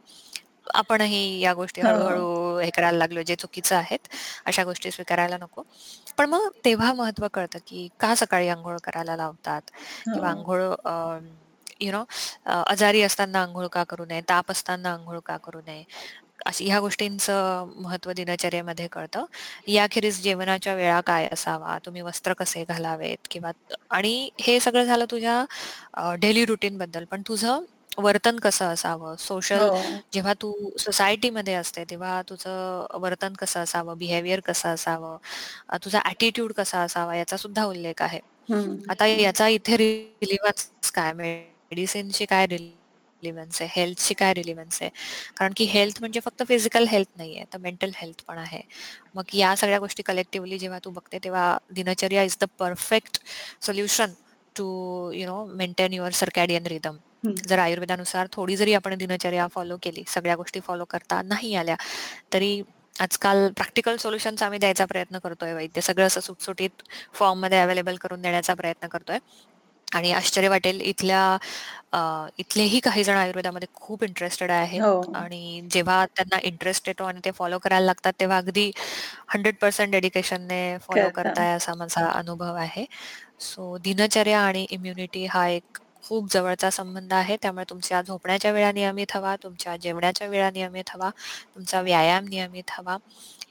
आपणही 0.74 1.20
या 1.40 1.52
गोष्टी 1.54 1.80
हो. 1.82 1.82
हळू-हळू 1.82 2.58
हे 2.58 2.70
करायला 2.70 2.98
लागलो 2.98 3.22
जे 3.24 3.34
चुकीचं 3.36 3.76
आहेत. 3.76 4.08
अशा 4.46 4.64
गोष्टी 4.64 4.90
स्वीकारायला 4.90 5.36
नको. 5.38 5.62
पण 6.18 6.28
मग 6.28 6.48
तेव्हा 6.64 6.92
महत्त्व 6.94 7.26
कळतं, 7.34 7.58
की 7.66 7.88
का 8.00 8.14
सकाळी 8.16 8.48
अंघोळ 8.48 8.76
करायला 8.84 9.16
लावतात 9.16 9.70
किंवा 10.12 10.30
हो. 10.30 10.30
अंघोळ 10.30 10.62
अ, 10.84 11.18
यू 11.80 11.92
नो 11.92 12.04
आजारी 12.66 13.02
असताना 13.02 13.42
अंघोळ 13.42 13.66
का 13.68 13.84
करू 13.84 14.04
नये? 14.06 14.20
ताप 14.28 14.50
असताना 14.50 14.92
अंघोळ 14.94 15.18
का 15.24 15.36
करू 15.44 15.60
नये? 15.62 15.84
अशी 16.46 16.64
ह्या 16.66 16.78
गोष्टींचं 16.80 17.70
महत्त्व 17.76 18.12
दिनचर्येमध्ये 18.12 18.86
कळतं. 18.92 19.24
याखेरीज 19.68 20.20
जेवणाच्या 20.22 20.74
वेळा 20.74 21.00
काय 21.06 21.28
असावा? 21.32 21.78
तुम्ही 21.86 22.02
वस्त्र 22.02 22.32
कसे 22.32 22.64
घालावेत? 22.64 23.18
किंवा 23.30 23.50
आणि 23.90 24.28
हे 24.40 24.58
सगळं 24.60 24.84
झालं 24.84 25.04
तुझ्या 25.10 26.14
डेली 26.20 26.44
रूटीनबद्दल. 26.44 27.04
पण 27.10 27.22
तुझं 27.28 27.60
वर्तन 27.98 28.36
कसं 28.38 28.66
असावं? 28.66 29.14
सोशल 29.18 29.60
हो. 29.60 29.80
जेव्हा 30.12 30.32
तू 30.42 30.52
सोसायटीमध्ये 30.78 31.54
असते, 31.54 31.84
तेव्हा 31.90 32.20
तुझं 32.28 32.86
वर्तन 33.00 33.32
कसं 33.38 33.60
असावं? 33.62 33.98
बिहेवियर 33.98 34.40
कसं 34.40 34.68
असावं? 34.74 35.16
तुझा 35.84 36.00
ॲटिट्यूड 36.04 36.52
कसा 36.52 36.80
असावा? 36.82 37.16
याचा 37.16 37.36
सुद्धा 37.36 37.64
उल्लेख 37.66 38.02
आहे. 38.02 38.20
आता. 38.90 39.06
याचा 39.06 39.48
इथे 39.48 39.76
रिलेव्हन्स 39.76 40.90
काय? 40.92 41.12
मेडिसिनशी 41.14 42.24
काय 42.26 42.46
रिलेशन 42.46 42.78
रिलिव्हन्स 43.22 43.60
आहे 43.62 43.70
हेल्थची 43.74 44.14
काय 44.14 44.32
रिलिव्हन्स 44.34 44.80
आहे? 44.82 44.90
कारण 45.36 45.52
की 45.56 45.64
हेल्थ 45.66 46.00
म्हणजे 46.00 46.20
फक्त 46.20 46.42
फिजिकल 46.48 46.86
हेल्थ 46.88 47.08
नाही 47.16 47.36
आहे 47.36 47.44
तर 47.52 47.58
मेंटल 47.60 47.90
हेल्थ 47.96 48.22
पण 48.26 48.38
आहे. 48.38 48.60
मग 49.14 49.34
या 49.34 49.54
सगळ्या 49.56 49.78
गोष्टी 49.78 50.02
कलेक्टिव्हली 50.04 50.58
जेव्हा 50.58 50.78
तू 50.84 50.90
बघते 50.90 51.18
तेव्हा 51.24 51.56
dinacharya 51.72 52.22
is 52.22 52.36
the 52.40 52.44
perfect 52.58 53.20
solution 53.62 54.12
to 54.56 54.66
you 55.14 55.26
know 55.26 55.44
maintain 55.56 55.92
your 55.92 56.12
circadian 56.14 56.66
rhythm 56.66 56.96
जर 57.48 57.58
आयुर्वेदानुसार 57.58 58.26
थोडी 58.32 58.56
जरी 58.56 58.74
आपण 58.74 58.94
दिनचर्या 58.98 59.46
फॉलो 59.48 59.76
केली 59.82 60.02
सगळ्या 60.08 60.36
गोष्टी 60.36 60.60
फॉलो 60.60 60.84
करता 60.90 61.20
नाही 61.24 61.54
आल्या 61.54 61.76
तरी 62.32 62.60
आजकाल 62.96 63.48
प्रॅक्टिकल 63.56 63.96
सोल्युशन्स 63.96 64.42
आम्ही 64.42 64.58
द्यायचा 64.58 64.84
प्रयत्न 64.86 65.18
करतोय 65.18 65.52
वैद्य. 65.54 65.80
सगळं 65.80 66.06
असं 66.06 66.20
सुटसुटीत 66.20 66.82
फॉर्ममध्ये 67.14 67.58
अवेलेबल 67.60 67.96
करून 67.96 68.22
देण्याचा 68.22 68.54
प्रयत्न 68.54 68.88
करतोय. 68.88 69.18
आणि 69.92 70.12
आश्चर्य 70.12 70.48
वाटेल 70.48 70.80
इथल्या 70.82 71.36
इथलेही 72.38 72.80
काही 72.80 73.04
जण 73.04 73.16
आयुर्वेदामध्ये 73.16 73.68
खूप 73.74 74.02
इंटरेस्टेड 74.04 74.50
आहेत 74.50 74.80
हो. 74.80 75.00
आणि 75.14 75.60
जेव्हा 75.70 76.04
त्यांना 76.06 76.38
इंटरेस्ट 76.42 76.88
येतो 76.88 77.04
आणि 77.04 77.20
ते 77.24 77.30
फॉलो 77.30 77.58
करायला 77.58 77.86
लागतात 77.86 78.12
तेव्हा 78.20 78.36
अगदी 78.36 78.70
हंड्रेड 79.28 79.56
पर्सेंट 79.60 79.90
डेडिकेशनने 79.92 80.76
फॉलो 80.80 81.08
करताय 81.14 81.52
असा 81.52 81.74
माझा 81.74 82.06
अनुभव 82.08 82.54
आहे 82.56 82.84
सो 83.42 83.76
दिनचर्या 83.78 84.40
आणि 84.40 84.66
इम्युनिटी 84.70 85.24
हा 85.26 85.46
एक 85.48 85.78
खूप 86.04 86.28
जवळचा 86.32 86.70
संबंध 86.70 87.12
आहे. 87.12 87.36
त्यामुळे 87.42 87.64
तुमच्या 87.70 88.00
झोपण्याच्या 88.02 88.52
वेळा 88.52 88.70
नियमित 88.72 89.12
हवा 89.14 89.34
तुमच्या 89.42 89.76
जेवण्याच्या 89.76 90.26
वेळा 90.28 90.50
नियमित 90.50 90.90
हवा 90.90 91.10
तुमचा 91.54 91.80
व्यायाम 91.82 92.24
नियमित 92.28 92.70
हवा. 92.70 92.96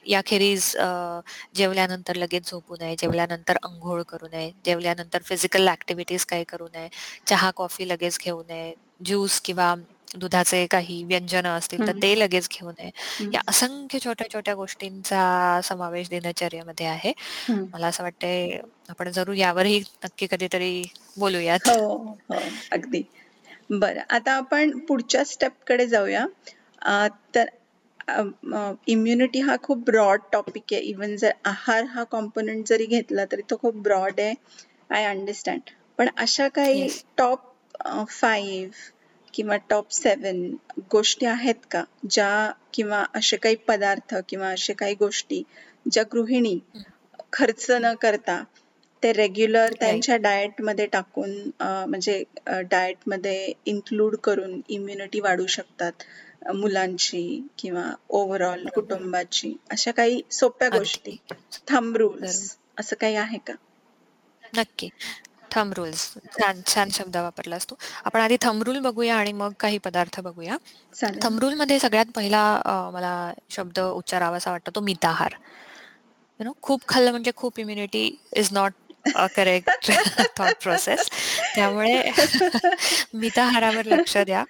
याखेरीज 0.06 0.64
जेवल्यानंतर 1.54 2.16
लगेच 2.16 2.50
झोपू 2.50 2.76
नये 2.80 2.94
जेवल्यानंतर 2.98 3.56
अंघोळ 3.62 4.02
करू 4.08 4.26
नये 4.32 4.50
जेवल्यानंतर 4.64 5.22
फिजिकल 5.24 5.68
ऍक्टिव्हिटीज 5.70 6.24
काही 6.26 6.44
करू 6.48 6.68
नये 6.68 6.88
चहा 7.26 7.50
कॉफी 7.56 7.88
लगेच 7.88 8.18
घेऊ 8.24 8.42
नये 8.48 8.72
ज्यूस 9.00 9.40
किंवा 9.40 9.74
दुधाचे 10.14 10.66
काही 10.66 11.02
व्यंजन 11.04 11.46
असतील 11.46 11.86
तर 11.86 11.96
ते 12.02 12.18
लगेच 12.18 12.48
घेऊ 12.50 12.70
नये 12.70 12.90
या 13.32 13.40
असंख्य 13.48 13.98
छोट्या 14.04 14.26
छोट्या 14.32 14.54
गोष्टींचा 14.54 15.60
समावेश 15.64 16.08
दिनचर्येमध्ये 16.08 16.86
आहे. 16.86 17.12
मला 17.48 17.86
असं 17.86 18.02
वाटतंय 18.02 18.58
आपण 18.90 19.10
जरूर 19.10 19.34
यावरही 19.34 19.78
नक्की 20.04 20.26
कधीतरी 20.30 20.82
बोलूयात. 21.18 21.68
हो 21.68 21.96
हो 22.30 22.38
अगदी. 22.72 23.02
बरं 23.70 24.00
आता 24.10 24.32
आपण 24.32 24.78
पुढच्या 24.78 25.24
स्टेपकडे 25.24 25.86
जाऊया. 25.86 26.26
तर 27.34 27.46
इम्युनिटी 28.88 29.40
हा 29.40 29.56
खूप 29.62 29.84
ब्रॉड 29.86 30.20
टॉपिक 30.32 30.72
आहे. 30.72 30.80
इवन 30.82 31.16
जर 31.16 31.32
आहार 31.46 31.84
हा 31.84 32.04
कॉम्पोनंट 32.10 32.66
जरी 32.68 32.86
घेतला 32.86 33.24
तरी 33.32 33.42
तो 33.50 33.56
खूप 33.56 33.76
ब्रॉड 33.82 34.20
आहे. 34.20 34.34
आय 34.90 35.04
अंडरस्टँड 35.06 35.70
पण 35.98 36.08
अशा 36.18 36.48
काही 36.48 36.88
टॉप 37.18 38.06
फाईव्ह 38.10 38.88
किंवा 39.34 39.56
टॉप 39.70 39.90
सेवन 39.92 40.50
गोष्टी 40.92 41.26
आहेत 41.26 41.66
का? 41.70 41.84
ज्या 42.10 42.52
किंवा 42.74 43.04
असे 43.14 43.36
काही 43.36 43.56
पदार्थ 43.56 44.14
किंवा 44.28 44.48
असे 44.48 44.72
काही 44.72 44.94
गोष्टी 44.94 45.42
ज्या 45.92 46.02
गृहिणी 46.12 46.58
खर्च 47.32 47.70
न 47.70 47.94
करता 47.94 48.42
ते 49.02 49.12
रेग्युलर 49.12 49.72
त्यांच्या 49.72 50.16
डाएटमध्ये 50.16 50.86
टाकून 50.86 51.30
म्हणजे 51.60 52.22
डाएटमध्ये 52.46 53.52
इन्क्लूड 53.66 54.16
करून 54.16 54.60
इम्युनिटी 54.68 55.20
वाढू 55.20 55.46
शकतात 55.46 56.02
मुलांची 56.54 57.48
किंवा 57.58 57.84
ओव्हरऑल 58.08 58.66
कुटुंबाची. 58.66 59.52
अशा 59.70 59.90
काही 59.90 60.20
सोप्या 60.30 60.68
गोष्टी. 60.68 61.16
थंब 61.68 61.96
रूल्स 61.96 62.56
असं 62.78 62.96
काही 63.00 63.16
आहे 63.16 63.38
का? 63.38 63.52
नक्की. 64.56 64.88
थंब 65.54 65.72
रूल्स 65.76 66.08
छान 66.38 66.60
छान 66.66 66.90
शब्द 66.90 67.16
वापरलास 67.16 67.66
तू 67.70 67.76
आपण 68.04 68.20
आधी 68.20 68.36
थंब 68.42 68.62
रूल 68.62 68.78
बघूया 68.80 69.16
आणि 69.16 69.32
मग 69.32 69.52
काही 69.60 69.78
पदार्थ 69.78 70.20
बघूया. 70.20 70.56
थंब 71.22 71.38
रूल 71.40 71.54
मध्ये 71.54 71.78
सगळ्यात 71.78 72.12
पहिला 72.14 72.42
मला 72.94 73.32
शब्द 73.50 73.78
उच्चारावासा 73.80 74.50
वाटतो 74.50 74.70
तो 74.74 74.80
मिताहार. 74.80 75.34
यु 76.40 76.44
नो 76.44 76.52
खूप 76.62 76.80
खाल्लं 76.88 77.10
म्हणजे 77.10 77.30
खूप 77.36 77.58
immunity 77.60 78.10
is 78.32 78.48
not 78.52 78.72
correct 79.36 79.90
thought 80.38 80.62
process 80.62 81.08
त्यामुळे 81.54 82.02
मिताहारावर 83.14 83.86
लक्ष 83.86 84.16
द्या. 84.18 84.44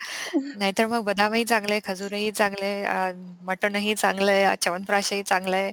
नाहीतर 0.57 0.87
मग 0.87 1.03
बदामही 1.05 1.45
चांगले 1.45 1.79
खजूरही 1.85 2.31
चांगले 2.33 2.73
मटणही 3.45 3.95
चांगलंय 3.95 4.55
च्यवनप्राशही 4.63 5.23
चांगलंय 5.23 5.71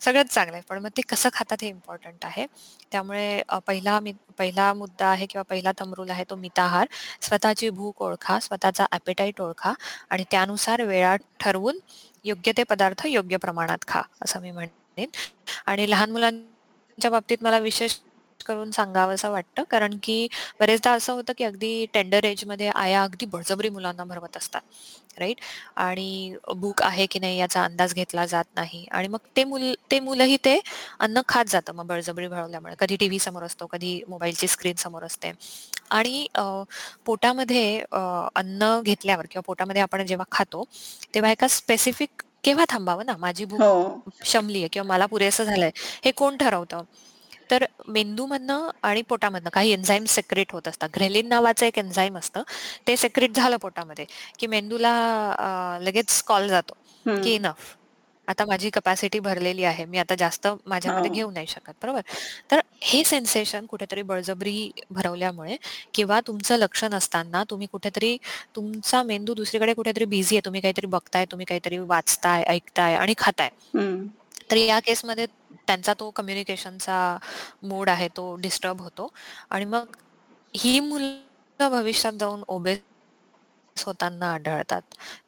सगळंच 0.00 0.32
चांगलंय 0.34 0.60
पण 0.68 0.78
मग 0.78 0.88
ते 0.96 1.02
कसं 1.08 1.28
खातात 1.32 1.62
हे 1.62 1.68
इम्पॉर्टंट 1.68 2.24
आहे. 2.24 2.46
त्यामुळे 2.92 3.42
पहिला 3.66 3.98
पहिला 4.38 4.72
मुद्दा 4.74 5.06
आहे 5.08 5.26
किंवा 5.26 5.42
पहिला 5.50 5.72
तमरूल 5.80 6.10
आहे 6.10 6.24
तो 6.30 6.36
मिताहार. 6.36 6.86
स्वतःची 7.22 7.70
भूक 7.72 8.02
ओळखा 8.02 8.38
स्वतःचा 8.40 8.86
ॲपेटाईट 8.92 9.40
ओळखा 9.40 9.72
आणि 10.10 10.24
त्यानुसार 10.30 10.82
वेळा 10.84 11.14
ठरवून 11.40 11.78
योग्य 12.24 12.52
ते 12.56 12.62
पदार्थ 12.64 13.06
योग्य 13.06 13.36
प्रमाणात 13.36 13.84
खा 13.88 14.02
असं 14.22 14.40
मी 14.40 14.50
म्हणेन. 14.50 15.08
आणि 15.66 15.90
लहान 15.90 16.10
मुलांच्या 16.10 17.10
बाबतीत 17.10 17.42
मला 17.42 17.58
विशेष 17.60 17.96
करून 18.44 18.70
सांगावं 18.70 19.14
असं 19.14 19.30
वाटतं. 19.30 19.62
कारण 19.70 19.96
की 20.02 20.26
बरेचदा 20.60 20.92
असं 20.92 21.12
होतं 21.12 21.32
की 21.38 21.44
अगदी 21.44 21.84
टेंडर 21.94 22.24
एजमध्ये 22.24 22.68
आया 22.74 23.02
अगदी 23.02 23.26
बळजबरी 23.32 23.68
मुलांना 23.70 24.04
भरवत 24.04 24.36
असतात. 24.36 24.60
राईट 25.18 25.40
आणि 25.76 26.34
भूक 26.56 26.82
आहे 26.82 27.06
की 27.10 27.18
नाही 27.18 27.38
याचा 27.38 27.62
अंदाज 27.64 27.94
घेतला 27.94 28.24
जात 28.26 28.44
नाही. 28.56 28.84
आणि 28.90 29.08
मग 29.08 29.18
ते 29.36 29.44
मुल 29.44 29.72
ते 29.90 29.98
मुलंही 30.00 30.36
ते 30.44 30.58
अन्न 31.00 31.20
खात 31.28 31.44
जातं 31.50 31.74
मग 31.76 31.86
बळजबरी 31.86 32.28
भरवल्यामुळे. 32.28 32.74
कधी 32.78 32.96
टीव्ही 33.00 33.18
समोर 33.18 33.42
असतो 33.44 33.66
कधी 33.72 34.00
मोबाईलची 34.08 34.48
स्क्रीन 34.48 34.74
समोर 34.78 35.04
असते. 35.04 35.32
आणि 35.90 36.26
पोटामध्ये 37.06 37.78
अन्न 37.92 38.80
घेतल्यावर 38.84 39.26
किंवा 39.30 39.42
पोटामध्ये 39.46 39.82
आपण 39.82 40.06
जेव्हा 40.06 40.26
खातो 40.32 40.64
तेव्हा 41.14 41.30
एका 41.32 41.48
स्पेसिफिक 41.50 42.22
केव्हा 42.44 42.64
थांबावं 42.68 43.06
ना? 43.06 43.16
माझी 43.18 43.44
भूक. 43.44 43.62
शमली 44.24 44.58
आहे 44.58 44.68
किंवा 44.72 44.86
मला 44.88 45.06
पुरेसं 45.06 45.44
झालंय. 45.44 45.70
हे 46.04 46.10
कोण 46.16 46.36
ठरवतं? 46.36 46.82
तर 47.50 47.64
मेंदूमधनं 47.88 48.68
आणि 48.82 49.02
पोटामधनं 49.08 49.50
काही 49.52 49.72
एन्झाईम 49.72 50.04
सेक्रेट 50.08 50.52
होत 50.52 50.68
असतात. 50.68 50.88
ग्रेलिन 50.96 51.28
नावाचं 51.28 51.66
एक 51.66 51.78
एन्झाईम 51.78 52.18
असतं. 52.18 52.42
ते 52.86 52.96
सेक्रेट 52.96 53.36
झालं 53.36 53.56
पोटामध्ये 53.56 54.04
की 54.38 54.46
मेंदूला 54.46 55.78
लगेच 55.82 56.22
कॉल 56.26 56.48
जातो 56.48 56.74
की 57.22 57.34
इनफ 57.34 57.76
आता 58.28 58.44
माझी 58.46 58.68
कपॅसिटी 58.70 59.18
भरलेली 59.20 59.64
आहे. 59.64 59.84
मी 59.84 59.98
आता 59.98 60.14
जास्त 60.14 60.46
माझ्यामध्ये 60.66 61.10
घेऊ 61.10 61.30
नाही 61.30 61.46
शकत. 61.48 61.72
बरोबर? 61.82 62.00
तर 62.50 62.60
हे 62.82 63.02
सेन्सेशन 63.04 63.66
कुठेतरी 63.66 64.02
बळजबरी 64.02 64.70
भरवल्यामुळे 64.90 65.56
किंवा 65.94 66.20
तुमचं 66.26 66.56
लक्ष 66.58 66.84
नसताना 66.84 67.42
तुम्ही 67.50 67.66
कुठेतरी 67.72 68.16
तुमचा 68.56 69.02
मेंदू 69.02 69.34
दुसरीकडे 69.34 69.74
कुठेतरी 69.74 70.04
बिझी 70.04 70.36
आहे. 70.36 70.44
तुम्ही 70.44 70.60
काहीतरी 70.60 70.86
बघताय 70.86 71.24
तुम्ही 71.30 71.46
काहीतरी 71.46 71.78
वाचताय 71.78 72.42
ऐकताय 72.48 72.94
आणि 72.96 73.14
खाताय. 73.18 73.50
तर 74.50 74.56
या 74.56 74.78
केसमध्ये 74.80 75.26
त्यांचा 75.68 75.94
तो 76.00 76.10
कम्युनिकेशनचा 76.16 76.98
मोड 77.64 77.88
आहे 77.90 78.08
तो 78.16 78.34
डिस्टर्ब 78.40 78.80
होतो. 78.82 79.08
आणि 79.50 79.64
मग 79.66 79.96
ही 80.54 80.78
मुलं 80.80 81.68
भविष्यात 81.70 82.12
जाऊन 82.20 82.42
ओबेस 82.48 82.78
होताना 83.76 84.30
आढळतात. 84.34 84.82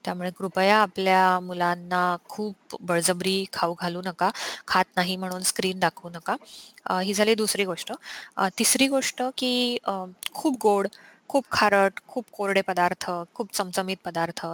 त्यामुळे 0.04 0.30
कृपया 0.38 0.76
आपल्या 0.78 1.38
मुलांना 1.42 2.16
खूप 2.28 2.76
बळजबरी 2.82 3.44
खाऊ 3.52 3.74
घालू 3.80 4.00
नका 4.04 4.30
खात 4.68 4.84
नाही 4.96 5.16
म्हणून 5.16 5.42
स्क्रीन 5.42 5.78
दाखवू 5.80 6.10
नका. 6.10 6.36
ही 7.00 7.14
झाली 7.14 7.34
दुसरी 7.34 7.64
गोष्ट. 7.64 7.92
तिसरी 8.58 8.88
गोष्ट 8.88 9.22
की 9.38 9.76
खूप 10.34 10.56
गोड 10.62 10.88
खूप 11.30 11.44
खारट 11.50 12.00
खूप 12.08 12.24
कोरडे 12.32 12.60
पदार्थ 12.62 13.10
खूप 13.34 13.52
चमचमीत 13.54 13.96
पदार्थ 14.04 14.44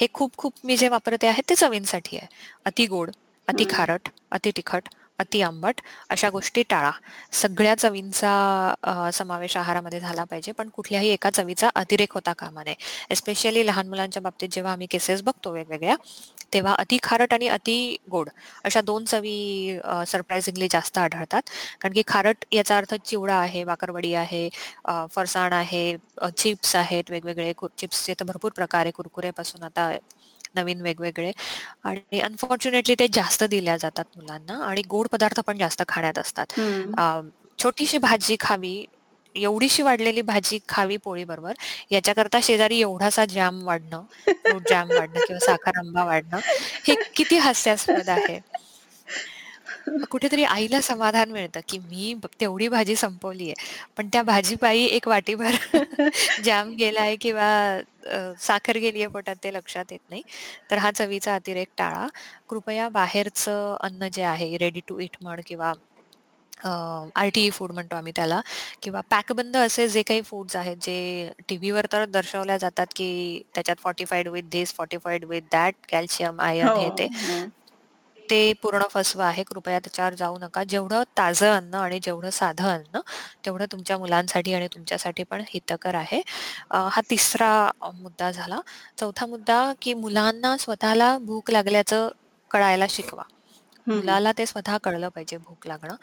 हे 0.00 0.06
खूप 0.14 0.36
खूप 0.36 0.52
मी 0.64 0.76
जे 0.76 0.88
वापरते 0.88 1.26
आहे 1.28 1.42
ते 1.48 1.54
चवींसाठी 1.54 2.16
आहे. 2.16 2.28
अति 2.66 2.86
गोड 2.86 3.10
अति 3.48 3.64
खारट 3.70 4.08
अति 4.32 4.50
तिखट 4.56 4.88
अति 5.22 5.40
आंबट 5.42 5.80
अशा 6.10 6.30
गोष्टी 6.30 6.62
टाळा. 6.70 6.90
सगळ्या 7.32 7.74
चवींचा 7.78 9.10
समावेश 9.14 9.56
आहारामध्ये 9.56 10.00
झाला 10.00 10.24
पाहिजे 10.24 10.52
पण 10.52 10.68
कुठल्याही 10.74 11.08
एका 11.08 11.30
चवीचा 11.30 11.70
अतिरेक 11.74 12.12
होता 12.14 12.32
कामा 12.38 12.62
नये 12.64 12.74
एस्पेशली 13.10 13.66
लहान 13.66 13.88
मुलांच्या 13.88 14.22
बाबतीत 14.22 14.48
जेव्हा 14.52 14.72
आम्ही 14.72 14.86
केसेस 14.90 15.22
बघतो 15.22 15.52
वेगवेगळ्या 15.52 15.96
तेव्हा 16.54 16.74
अति 16.78 16.96
खारट 17.02 17.32
आणि 17.34 17.46
अति 17.48 17.96
गोड 18.10 18.28
अशा 18.64 18.80
दोन 18.80 19.04
चवी 19.04 19.78
सरप्राइझिंगली 20.06 20.68
जास्त 20.70 20.98
आढळतात. 20.98 21.42
कारण 21.80 21.94
की 21.94 22.02
खारट 22.08 22.44
याचा 22.52 22.76
अर्थ 22.76 22.94
चिवडा 23.06 23.34
आहे 23.34 23.64
बाकरवडी 23.64 24.12
आहे 24.14 24.48
फरसाण 25.14 25.52
आहे 25.52 25.96
चिप्स 26.36 26.74
आहेत 26.76 27.10
वेगवेगळे 27.10 27.52
चिप्सचे 27.78 28.14
तर 28.20 28.24
भरपूर 28.24 28.52
प्रकार 28.56 28.80
आहे. 28.80 28.90
कुरकुरेपासून 28.90 29.62
आता 29.62 29.90
नवीन 30.54 30.80
वेगवेगळे. 30.82 31.32
आणि 31.84 32.20
अनफॉर्च्युनेटली 32.20 32.94
ते 32.98 33.06
जास्त 33.12 33.44
दिल्या 33.50 33.76
जातात 33.76 34.04
मुलांना 34.16 34.62
आणि 34.66 34.82
गोड 34.88 35.08
पदार्थ 35.12 35.40
पण 35.46 35.58
जास्त 35.58 35.82
खाण्यात 35.88 36.18
असतात. 36.18 36.46
छोटीशी 37.58 37.98
भाजी 38.00 38.36
खावी 38.40 38.84
एवढीशी 39.34 39.82
वाढलेली 39.82 40.22
भाजी 40.22 40.58
खावी 40.68 40.96
पोळी 41.04 41.24
बरोबर 41.24 41.52
याच्याकरता 41.90 42.38
शेजारी 42.42 42.80
एवढासा 42.80 43.24
जॅम 43.26 43.62
वाढणं 43.64 44.02
फ्रूट 44.44 44.62
जॅम 44.68 44.92
वाढणं 44.92 45.20
किंवा 45.20 45.38
साखर 45.40 45.78
आंबा 45.78 46.04
वाढणं 46.04 46.40
हे 46.84 46.94
किती 47.14 47.38
हास्यास्पद 47.38 48.08
आहे. 48.08 48.38
कुठेतरी 50.10 50.44
आईला 50.44 50.80
समाधान 50.80 51.30
मिळतं, 51.30 51.60
की 51.68 51.78
मी 51.80 52.14
तेवढी 52.40 52.68
भाजी 52.68 52.96
संपवली 52.96 53.44
आहे. 53.46 53.54
पण 53.96 54.08
त्या 54.12 54.22
भाजीपायी 54.22 54.84
एक 54.86 55.08
वाटीभर 55.08 55.54
जाम 56.44 56.74
गेलाय 56.76 57.16
किंवा 57.16 57.48
साखर 58.40 58.76
गेली 58.76 58.98
आहे 58.98 59.06
पोटात 59.08 59.36
ते 59.44 59.52
लक्षात 59.54 59.92
येत 59.92 60.00
नाही. 60.10 60.22
तर 60.70 60.78
हा 60.78 60.90
चवीचा 60.90 61.34
अतिरेक 61.34 61.68
टाळा. 61.78 62.06
कृपया 62.48 62.88
बाहेरचं 62.90 63.76
अन्न 63.80 64.08
जे 64.12 64.22
आहे 64.24 64.56
रेडी 64.58 64.80
टू 64.88 64.98
ईट 65.00 65.16
म्हण 65.22 65.40
किंवा 65.46 65.72
आर-टी-ई 66.64 67.50
फूड 67.50 67.72
म्हणतो 67.72 67.96
आम्ही 67.96 68.12
त्याला 68.16 68.40
किंवा 68.82 69.00
पॅकबंद 69.10 69.56
असे 69.56 69.86
जे 69.88 70.02
काही 70.02 70.22
फूड्स 70.22 70.56
आहेत, 70.56 70.76
जे 70.76 71.30
टीव्हीवर 71.48 71.86
तर 71.92 72.04
दर्शवल्या 72.04 72.56
जातात, 72.58 72.86
की 72.96 73.42
त्याच्यात 73.54 73.76
fortified 73.82 74.28
with 74.28 74.42
this, 74.52 74.74
fortified 74.74 75.24
with 75.24 75.42
that, 75.52 75.74
calcium, 75.88 76.40
iron 76.40 76.76
हे 76.76 76.90
ते. 76.98 77.08
ते 78.32 78.52
पूर्ण 78.62 78.82
फसवं 78.90 79.24
आहे. 79.24 79.42
कृपया 79.44 79.78
त्याच्यावर 79.78 80.14
जाऊ 80.14 80.36
नका. 80.38 80.62
जेवढं 80.64 81.02
ताजं 81.18 81.56
अन्न 81.56 81.74
आणि 81.74 81.98
जेवढं 82.02 82.30
साधं 82.30 82.68
अन्न, 82.68 83.00
तेवढं 83.44 83.66
तुमच्या 83.72 83.98
मुलांसाठी 83.98 84.54
आणि 84.54 84.68
तुमच्यासाठी 84.74 85.22
पण 85.22 85.42
हितकर 85.48 85.94
आहे. 85.94 86.20
हा 86.90 87.00
तिसरा 87.10 87.52
मुद्दा 87.94 88.30
झाला. 88.30 88.60
चौथा 88.98 89.26
मुद्दा, 89.26 89.58
की 89.82 89.94
मुलांना 89.94 90.56
स्वतःला 90.56 91.16
भूक 91.18 91.50
लागल्याचं 91.50 92.08
कळायला 92.50 92.86
शिकवा. 92.90 93.22
मुलाला 93.86 94.32
ते 94.38 94.46
स्वतः 94.46 94.76
कळलं 94.82 95.08
पाहिजे 95.08 95.36
भूक 95.36 95.66
लागणं. 95.66 95.96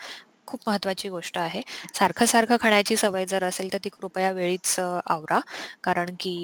खूप 0.49 0.59
महत्वाची 0.67 1.09
गोष्ट 1.09 1.37
आहे. 1.37 1.61
सारखं-सारखं 1.95 2.57
खाण्याची 2.61 2.95
सवय 2.95 3.25
जर 3.25 3.43
असेल, 3.43 3.71
तर 3.73 3.77
ती 3.83 3.89
कृपया 3.91 4.31
वेळीच 4.31 4.75
आवरा. 4.79 5.39
कारण 5.83 6.09
की 6.19 6.35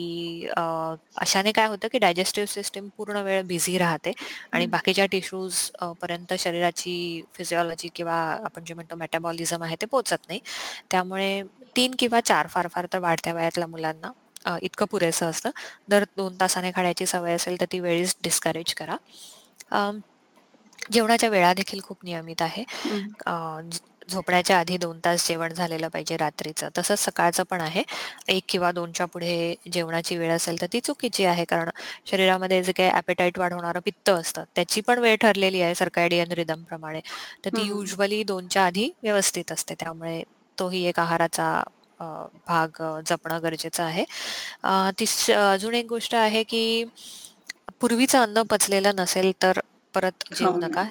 अशाने 1.17 1.51
काय 1.51 1.67
होतं, 1.67 1.87
की 1.87 1.99
डायजेस्टिव्ह 1.99 2.47
सिस्टम 2.49 2.87
पूर्ण 2.97 3.21
वेळ 3.23 3.41
बिझी 3.45 3.77
राहते 3.77 4.11
आणि 4.53 4.65
बाकीच्या 4.67 5.05
टिश्यूज 5.11 5.59
पर्यंत 6.01 6.33
शरीराची 6.39 6.95
फिजिओलॉजी 7.33 7.89
किंवा 7.95 8.15
आपण 8.45 8.63
जे 8.65 8.73
म्हणतो 8.73 8.95
मेटाबॉलिझम 8.95 9.63
आहे 9.63 9.75
ते 9.81 9.85
पोहोचत 9.87 10.27
नाही. 10.27 10.39
त्यामुळे 10.91 11.41
तीन 11.75 11.95
किंवा 11.99 12.19
चार 12.21 12.47
फार-फार 12.47 12.85
तर 12.93 12.99
वाढत्या 12.99 13.33
वयातल्या 13.33 13.67
मुलांना 13.67 14.11
इतकं 14.61 14.85
पुरेसं 14.85 15.29
असतं. 15.29 15.49
दर 15.89 16.03
दोन 16.17 16.35
तासाने 16.39 16.71
खाण्याची 16.71 17.05
सवय 17.05 17.33
असेल, 17.35 17.59
तर 17.61 17.65
ती 17.71 17.79
वेळीच 17.79 18.15
डिस्करेज 18.23 18.73
करा. 18.75 18.95
जेवणाच्या 20.91 21.29
वेळा 21.29 21.53
देखील 21.53 21.79
खूप 21.83 21.97
नियमित 22.03 22.41
आहे. 22.41 22.63
झोपण्याच्या 24.07 24.57
आधी 24.59 24.77
दोन 24.77 24.99
तास 25.05 25.27
जेवण 25.27 25.53
झालेलं 25.53 25.87
पाहिजे 25.89 26.17
रात्रीचं. 26.17 26.69
तसंच 26.77 26.99
सकाळचं 26.99 27.43
पण 27.49 27.61
आहे. 27.61 27.83
एक 28.29 28.43
किंवा 28.49 28.71
दोनच्या 28.71 29.05
पुढे 29.07 29.55
जेवणाची 29.71 30.17
वेळ 30.17 30.31
असेल 30.31 30.61
तर 30.61 30.67
ती 30.73 30.79
चुकीची 30.81 31.25
आहे. 31.25 31.45
कारण 31.45 31.69
शरीरामध्ये 32.07 32.61
जे 32.63 32.71
काही 32.71 32.89
ॲपेटाईट 32.91 33.39
वाढवणारं 33.39 33.79
पित्त 33.85 34.09
असतं, 34.09 34.43
त्याची 34.55 34.81
पण 34.81 34.99
वेळ 34.99 35.15
ठरलेली 35.21 35.61
आहे 35.61 35.75
सर्कॅडियन 35.75 36.31
रिदमप्रमाणे. 36.33 36.99
तर 37.45 37.49
ती 37.51 37.67
युजुअली 37.67 38.23
दोनच्या 38.25 38.65
आधी 38.65 38.89
व्यवस्थित 39.03 39.51
असते. 39.51 39.75
त्यामुळे 39.79 40.21
तोही 40.57 40.83
एक 40.87 40.99
आहाराचा 40.99 41.63
भाग 42.47 42.81
जपणं 43.07 43.39
गरजेचं 43.43 43.83
आहे. 43.83 44.03
तिस 44.99 45.29
अजून 45.31 45.73
एक 45.75 45.85
गोष्ट 45.89 46.15
आहे, 46.15 46.43
की 46.43 46.83
पूर्वीचं 47.81 48.19
अन्न 48.21 48.41
पचलेलं 48.49 48.95
नसेल 48.95 49.31
तर 49.41 49.59
परत 49.93 50.23
जेवू 50.33 50.57
नका. 50.59 50.83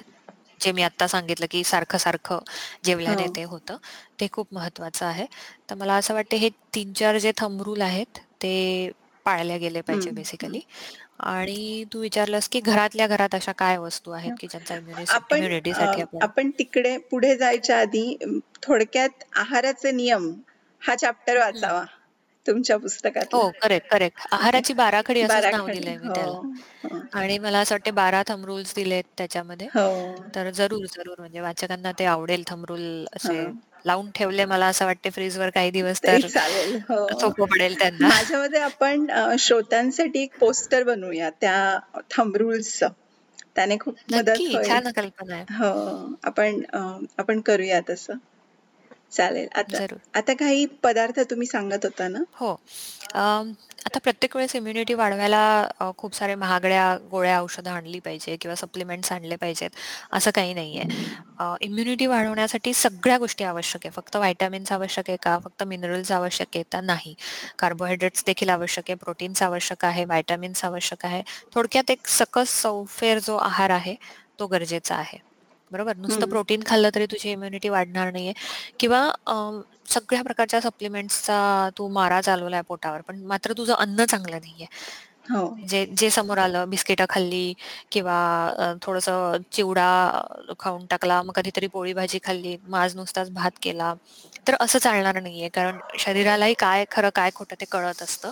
जे 0.61 0.71
मी 0.71 0.83
आता 0.83 1.07
सांगितलं, 1.07 1.45
की 1.51 1.63
सारखं-सारखं 1.63 2.39
जेवल्याने 2.83 3.27
ते 3.35 3.43
होतं. 3.43 3.77
ते 4.19 4.27
खूप 4.31 4.47
महत्वाचं 4.51 5.05
आहे. 5.05 5.25
तर 5.69 5.75
मला 5.75 5.93
असं 5.95 6.13
वाटतं 6.13 6.37
हे 6.37 6.49
तीन 6.49 6.93
चार 6.93 7.17
जे 7.17 7.31
थंब 7.37 7.61
रूल 7.61 7.81
आहेत, 7.81 8.17
ते 8.41 8.91
पाळले 9.25 9.57
गेले 9.57 9.81
पाहिजे 9.81 10.11
बेसिकली. 10.11 10.59
आणि 11.19 11.83
तू 11.93 11.99
विचारलंस, 11.99 12.49
की 12.49 12.59
घरातल्या 12.59 13.07
घरात 13.07 13.35
अशा 13.35 13.51
काय 13.51 13.77
वस्तू 13.77 14.11
आहेत, 14.11 14.31
की 14.39 14.47
ज्यांचा 14.47 14.75
इम्युनिटीसाठी 14.75 16.01
आपण 16.01 16.17
आपण 16.21 16.49
तिकडे 16.49 16.97
पुढे 16.97 17.35
जायच्या 17.37 17.79
आधी 17.79 18.17
थोडक्यात 18.63 19.23
आहाराचे 19.33 19.91
नियम 19.91 20.33
हा 20.81 20.95
चॅप्टर 20.95 21.37
वाचावा. 21.37 21.83
तुमच्या 22.45 22.77
पुस्तकात 22.77 23.33
हो, 23.33 23.51
करेक्ट, 23.59 23.87
करेक्ट. 23.89 24.19
आहाराची 24.31 24.73
बाराखडी 24.73 25.21
असंच 25.21 25.47
नाव 25.47 25.67
दिलंय 25.69 25.97
मी 25.97 26.09
त्याला. 26.09 26.41
आणि 27.13 27.37
मला 27.39 27.59
असं 27.59 27.75
वाटतं 27.75 27.93
12 27.95 28.21
थंब 28.27 28.45
रूल्स 28.45 28.73
दिलेत 28.75 29.03
त्याच्यामध्ये. 29.17 29.67
तर 30.35 30.49
जरूर, 30.51 30.85
जरूर 30.87 31.19
म्हणजे 31.19 31.41
वाचकांना 31.41 31.91
ते 31.99 32.05
आवडेल 32.05 32.43
थंब 32.47 32.65
रूल 32.65 33.05
असे 33.15 33.37
लावून 33.85 34.09
ठेवले 34.11 34.45
मला 34.45 34.65
असं 34.67 34.85
वाटते 34.85 35.09
फ्रीजवर 35.09 35.49
काही 35.49 35.71
दिवस 35.71 36.01
तर 36.07 36.27
चालेल. 36.27 36.77
सोपं 37.13 37.45
पडेल 37.47 37.75
त्यांना. 37.79 38.09
माझ्यामध्ये 38.09 38.59
आपण 38.61 39.05
श्रोत्यांसाठी 39.39 40.23
एक 40.23 40.37
पोस्टर 40.39 40.83
बनवूया 40.83 41.29
त्या 41.41 41.55
थंब 42.11 42.35
रूल्सचं. 42.35 42.87
त्याने 43.55 43.77
खूप 43.79 43.95
मदत 44.09 44.47
होईल. 44.47 44.67
छान 44.67 44.91
कल्पना 44.95 45.35
आहे. 45.35 45.45
हो, 45.51 46.15
आपण 46.23 46.61
आपण 47.19 47.41
करूया 47.41 47.79
तसं. 47.89 48.17
चालेल. 49.11 49.47
आता 49.55 49.85
आता 50.15 50.33
काही 50.33 50.65
पदार्थ 50.83 51.19
तुम्ही 51.19 51.47
सांगत 51.47 51.83
होता 51.83 52.07
ना? 52.07 52.19
हो. 52.33 52.51
आता 53.85 53.99
प्रत्येक 53.99 54.35
वेळेस 54.35 54.55
इम्युनिटी 54.55 54.93
वाढवायला 54.93 55.91
खूप 55.97 56.15
सारे 56.15 56.35
महागड्या 56.35 56.97
गोळ्या 57.11 57.39
औषधं 57.41 57.71
आणली 57.71 57.99
पाहिजे 57.99 58.35
किंवा 58.37 58.55
सप्लिमेंट्स 58.55 59.11
आणले 59.11 59.35
पाहिजेत, 59.35 59.69
असं 60.11 60.31
काही 60.35 60.53
नाहीये. 60.53 60.83
इम्युनिटी 61.61 62.05
वाढवण्यासाठी 62.05 62.73
सगळ्या 62.73 63.17
गोष्टी 63.17 63.43
आवश्यक 63.43 63.85
आहे. 63.85 63.91
फक्त 63.91 64.15
व्हिटॅमिन्स 64.15 64.71
आवश्यक 64.71 65.09
आहे 65.09 65.17
का? 65.23 65.37
फक्त 65.43 65.63
मिनरल्स 65.63 66.11
आवश्यक 66.11 66.47
आहे 66.55 66.63
का? 66.71 66.81
नाही. 66.81 67.15
कार्बोहायड्रेट्स 67.59 68.23
देखील 68.25 68.49
आवश्यक 68.49 68.83
आहे, 68.89 68.95
प्रोटीन्स 68.95 69.43
आवश्यक 69.43 69.85
आहे, 69.85 70.05
व्हिटॅमिन्स 70.05 70.63
आवश्यक 70.65 71.05
आहे. 71.05 71.21
थोडक्यात 71.53 71.91
एक 71.91 72.07
सकस 72.07 72.61
चौफेर 72.61 73.19
जो 73.19 73.35
आहार 73.37 73.69
आहे, 73.69 73.95
तो 74.39 74.47
गरजेचा 74.47 74.95
आहे. 74.95 75.17
बरोबर? 75.71 75.95
नुसतं 75.97 76.25
प्रोटीन 76.27 76.61
खाल्लं 76.63 76.89
तरी 76.95 77.05
तुझी 77.07 77.31
इम्युनिटी 77.31 77.69
वाढणार 77.69 78.11
नाहीये 78.11 78.33
किंवा 78.79 78.99
सगळ्या 79.89 80.21
प्रकारच्या 80.23 80.61
सप्लिमेंट्सचा 80.61 81.39
तू 81.77 81.87
मारा 81.91 82.21
चालवलाय 82.21 82.61
पोटावर, 82.67 83.01
पण 83.01 83.23
मात्र 83.25 83.53
तुझं 83.57 83.73
अन्न 83.75 84.05
चांगलं 84.05 84.37
नाहीये. 84.37 84.67
जे 85.63 85.85
जे 85.91 86.09
समोर 86.11 86.37
आलं 86.39 86.69
बिस्किटं 86.69 87.05
खाल्ली 87.09 87.53
किंवा 87.91 88.17
थोडंसं 88.83 89.37
चिवडा 89.51 89.87
खाऊन 90.59 90.85
टाकला, 90.89 91.21
मग 91.23 91.33
कधीतरी 91.35 91.67
पोळी 91.67 91.93
भाजी 91.93 92.19
खाल्ली, 92.23 92.55
मग 92.63 92.77
आज 92.79 92.95
नुसताच 92.95 93.31
भात 93.33 93.51
केला. 93.61 93.93
तर 94.47 94.55
असं 94.59 94.79
चालणार 94.79 95.19
नाहीये. 95.21 95.49
कारण 95.49 95.79
शरीरालाही 95.99 96.53
काय 96.59 96.85
खरं, 96.91 97.09
काय 97.15 97.31
खोटं 97.35 97.55
ते 97.61 97.65
कळत 97.71 98.01
असतं 98.03 98.31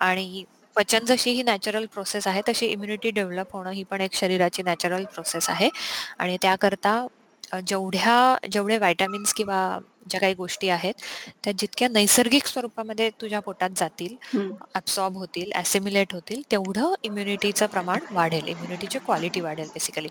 आणि 0.00 0.44
पचन 0.76 1.04
जशी 1.04 1.30
ही 1.30 1.42
नॅचरल 1.42 1.86
प्रोसेस 1.86 2.26
आहे, 2.26 2.42
तशी 2.48 2.66
इम्युनिटी 2.66 3.10
डेव्हलप 3.10 3.52
होणं 3.52 3.70
ही 3.70 3.82
पण 3.82 4.00
एक 4.00 4.14
शरीराची 4.14 4.62
नॅचरल 4.62 5.04
प्रोसेस 5.04 5.48
आहे 5.50 5.68
आणि 6.18 6.36
त्याकरता 6.42 7.06
जेवढ्या 7.66 8.48
जेवढे 8.52 8.76
व्हिटॅमिन्स 8.78 9.32
किंवा 9.34 9.78
ज्या 10.10 10.20
काही 10.20 10.34
गोष्टी 10.34 10.68
आहेत, 10.68 10.94
त्या 11.44 11.52
जितक्या 11.58 11.88
नैसर्गिक 11.88 12.46
स्वरूपामध्ये 12.46 13.08
तुझ्या 13.20 13.40
पोटात 13.40 13.70
जातील, 13.76 14.14
ॲब्सॉर्ब 14.74 15.16
होतील, 15.16 15.50
ॲसिम्युलेट 15.54 16.14
होतील, 16.14 16.42
तेवढं 16.50 16.94
इम्युनिटीचं 17.02 17.66
प्रमाण 17.66 18.00
वाढेल. 18.10 18.48
इम्युनिटीची 18.48 18.98
क्वालिटी 18.98 19.40
वाढेल 19.40 19.68
बेसिकली. 19.68 20.08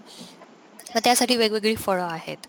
मग 0.96 1.00
त्यासाठी 1.04 1.36
वेगवेगळी 1.38 1.76
फळं 1.76 2.04
आहेत. 2.04 2.48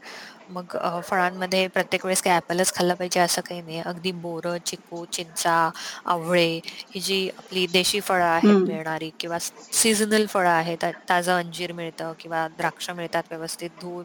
मग 0.51 0.77
फळांमध्ये 1.05 1.67
प्रत्येक 1.69 2.05
वेळेस 2.05 2.23
काही 2.23 2.35
ॲपलच 2.37 2.73
खाल्लं 2.75 2.95
पाहिजे 2.95 3.21
असं 3.21 3.43
काही 3.49 3.61
नाही. 3.63 3.81
अगदी 3.81 4.13
बोरं, 4.23 4.57
चिकू, 4.67 5.05
चिंचा, 5.13 5.71
आवळे 6.07 6.49
ही 6.95 7.01
जी 7.01 7.29
आपली 7.39 7.67
देशी 7.73 8.01
फळं 8.01 8.25
आहेत 8.25 8.67
मिळणारी 8.69 9.11
किंवा 9.21 9.39
सीझनल 9.41 10.27
फळं 10.27 10.51
आहेत. 10.51 10.85
ताजं 11.09 11.37
अंजीर 11.37 11.73
मिळतं 11.73 12.13
किंवा 12.21 12.47
द्राक्ष 12.59 12.91
मिळतात 12.91 13.23
व्यवस्थित 13.31 13.71
धुवून 13.81 14.05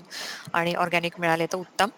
आणि 0.54 0.74
ऑर्गॅनिक 0.76 1.20
मिळाले 1.20 1.46
तर 1.46 1.58
उत्तम. 1.58 1.90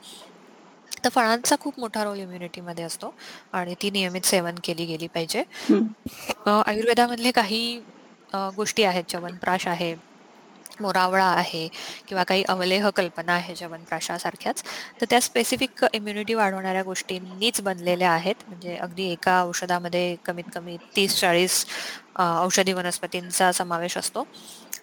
तर 1.03 1.09
फळांचा 1.09 1.55
खूप 1.59 1.79
मोठा 1.79 2.03
रोल 2.03 2.19
इम्युनिटीमध्ये 2.19 2.83
असतो 2.83 3.13
आणि 3.53 3.75
ती 3.81 3.89
नियमित 3.91 4.25
सेवन 4.25 4.55
केली 4.63 4.85
गेली 4.85 5.07
पाहिजे. 5.07 5.43
आयुर्वेदामधले 6.45 7.31
काही 7.31 7.79
गोष्टी 8.55 8.83
आहेत, 8.83 9.03
च्यवनप्राश 9.09 9.67
आहे, 9.67 9.93
मोरावळा 10.81 11.25
आहे 11.25 11.67
किंवा 12.07 12.23
काही 12.23 12.43
अवलेह 12.49 12.89
कल्पना 12.89 13.33
आहे 13.33 13.55
च्यवनप्राशासारख्याच. 13.55 14.63
तर 15.01 15.05
त्या 15.09 15.21
स्पेसिफिक 15.21 15.85
इम्युनिटी 15.93 16.33
वाढवणाऱ्या 16.33 16.83
गोष्टींनीच 16.83 17.61
बनलेल्या 17.61 18.11
आहेत. 18.11 18.35
म्हणजे 18.47 18.75
अगदी 18.75 19.11
एका 19.11 19.41
औषधामध्ये 19.43 20.15
कमीत 20.25 20.43
कमी 20.55 20.77
30-40 20.95 21.65
औषधी 22.19 22.73
वनस्पतींचा 22.73 23.51
समावेश 23.51 23.97
असतो. 23.97 24.27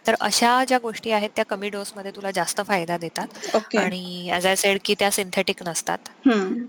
तर 0.06 0.14
अशा 0.20 0.64
ज्या 0.68 0.78
गोष्टी 0.78 1.10
आहेत 1.10 1.30
त्या 1.36 1.44
कमी 1.44 1.68
डोसमध्ये 1.70 2.10
तुला 2.16 2.30
जास्त 2.30 2.60
फायदा 2.66 2.96
देतात 2.98 3.56
आणि 3.76 4.28
ॲज 4.32 4.46
आय 4.46 4.56
सेड 4.56 4.78
की 4.84 4.94
त्या 4.98 5.10
सिंथेटिक 5.10 5.62
नसतात. 5.66 5.98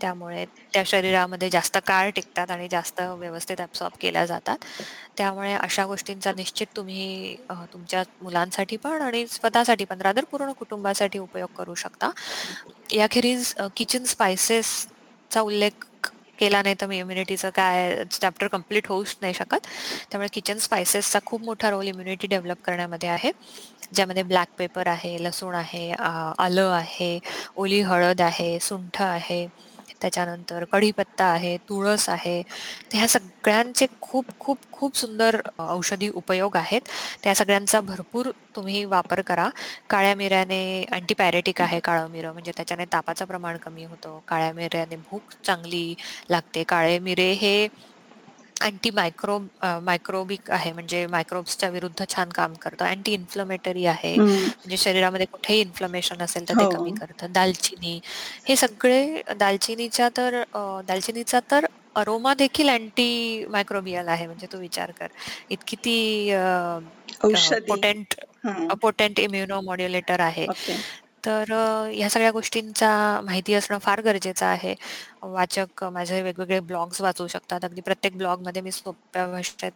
त्यामुळे 0.01 0.45
त्या 0.73 0.83
शरीरामध्ये 0.85 1.49
जास्त 1.49 1.77
काळ 1.87 2.09
टिकतात 2.15 2.51
आणि 2.51 2.67
जास्त 2.71 3.01
व्यवस्थित 3.01 3.61
ॲब्सॉर्ब 3.61 3.97
केल्या 4.01 4.25
जातात. 4.25 4.57
त्यामुळे 5.17 5.53
अशा 5.53 5.85
गोष्टींचा 5.85 6.31
निश्चित 6.37 6.67
तुम्ही 6.75 7.35
तुमच्या 7.73 8.03
मुलांसाठी 8.21 8.77
पण 8.77 9.01
आणि 9.01 9.25
स्वतःसाठी 9.27 9.85
पण 9.85 10.01
रादर 10.01 10.23
पूर्ण 10.31 10.51
कुटुंबासाठी 10.51 11.19
उपयोग 11.19 11.49
करू 11.57 11.75
शकता. 11.75 12.09
याखेरीज 12.93 13.53
किचन 13.77 14.03
स्पाइसेसचा 14.05 15.41
उल्लेख 15.41 15.85
केला 16.39 16.61
नाही 16.61 16.75
तर 16.81 16.85
मी 16.87 16.97
इम्युनिटीचं 16.99 17.49
काय 17.55 18.03
चॅप्टर 18.11 18.47
कंप्लीट 18.47 18.87
होऊच 18.87 19.15
नाही 19.21 19.33
शकत. 19.33 19.67
त्यामुळे 20.11 20.27
किचन 20.33 20.57
स्पायसेसचा 20.57 21.19
खूप 21.25 21.41
मोठा 21.43 21.69
रोल 21.69 21.87
इम्युनिटी 21.87 22.27
डेव्हलप 22.27 22.57
करण्यामध्ये 22.65 23.09
आहे. 23.09 23.31
ज्यामध्ये 23.93 24.23
ब्लॅक 24.23 24.47
पेपर 24.57 24.87
आहे 24.87 25.17
लसूण 25.23 25.55
आहे 25.55 25.89
आलं 26.39 26.71
आहे 26.73 27.19
ओली 27.55 27.81
हळद 27.81 28.21
आहे 28.21 28.57
सुंठ 28.61 29.01
आहे. 29.01 29.45
त्याच्यानंतर 30.01 30.63
कढीपत्ता 30.71 31.25
आहे 31.27 31.55
तुळस 31.69 32.07
आहे. 32.09 32.41
ह्या 32.93 33.07
सगळ्यांचे 33.07 33.85
खूप 34.01 34.25
खूप 34.39 34.57
खूप 34.71 34.97
सुंदर 34.97 35.39
औषधी 35.59 36.09
उपयोग 36.15 36.55
आहेत. 36.57 36.81
त्या 37.23 37.33
सगळ्यांचा 37.35 37.81
भरपूर 37.81 38.29
तुम्ही 38.55 38.83
वापर 38.87 39.21
करा. 39.21 39.49
काळ्या 39.89 40.15
मिऱ्याने 40.15 40.59
अँटीपायरेटिक 40.91 41.61
आहे 41.61 41.79
काळं 41.81 42.07
मिरं 42.09 42.33
म्हणजे 42.33 42.51
त्याच्याने 42.57 42.85
तापाचं 42.93 43.25
प्रमाण 43.25 43.57
कमी 43.57 43.83
होतं. 43.85 44.19
काळ्या 44.27 44.51
मिऱ्याने 44.53 44.95
भूक 45.01 45.33
चांगली 45.43 45.93
लागते. 46.29 46.63
काळे 46.65 46.97
मिरे 46.99 47.31
हे 47.33 47.67
अँटी 48.57 48.89
मायक्रोब 48.91 49.47
मायक्रोबिक 49.83 50.49
आहे. 50.51 50.71
म्हणजे 50.73 51.05
मायक्रोब्सच्या 51.07 51.69
विरुद्ध 51.69 52.03
छान 52.09 52.29
काम 52.35 52.53
करतं. 52.61 52.85
अँटी 52.85 53.13
इन्फ्लमेटरी 53.13 53.85
आहे 53.85 54.17
म्हणजे 54.19 54.77
शरीरामध्ये 54.77 55.25
कुठेही 55.31 55.59
इन्फ्लमेशन 55.61 56.21
असेल 56.23 56.47
तर 56.49 56.53
ते 56.59 56.65
कमी 56.67 56.91
हो 56.91 56.95
करतं. 56.97 57.31
दालचिनी. 57.33 57.99
हे 58.47 58.55
सगळे 58.55 59.21
दालचिनीच्या 59.37 60.09
तर 60.17 60.41
दालचिनीचा 60.87 61.39
तर 61.51 61.65
अरोमा 61.95 62.33
देखील 62.35 62.69
अँटी 62.69 63.45
मायक्रोबियल 63.49 64.07
आहे. 64.07 64.25
म्हणजे 64.27 64.47
तू 64.51 64.57
विचार 64.59 64.91
कर. 64.91 65.07
इतकी 65.49 65.75
ती 65.85 66.31
पोटेंट 67.67 68.13
पोटेंट 68.81 69.19
इम्युनो 69.19 69.59
मॉड्युलेटर 69.61 70.19
आहे. 70.21 70.47
तर 71.25 71.51
ह्या 71.89 72.09
सगळ्या 72.09 72.31
गोष्टींचा 72.31 72.89
माहिती 73.23 73.53
असणं 73.53 73.77
फार 73.79 74.01
गरजेचं 74.01 74.45
आहे. 74.45 74.75
वाचक 75.23 75.83
माझे 75.85 76.21
वेगवेगळे 76.21 76.59
ब्लॉग्स 76.61 77.01
वाचू 77.01 77.27
शकतात. 77.27 77.65
अगदी 77.65 77.81
प्रत्येक 77.81 78.17
ब्लॉगमध्ये 78.17 78.61
मी 78.61 78.71
सोप्या 78.71 79.27
भाषेत 79.27 79.71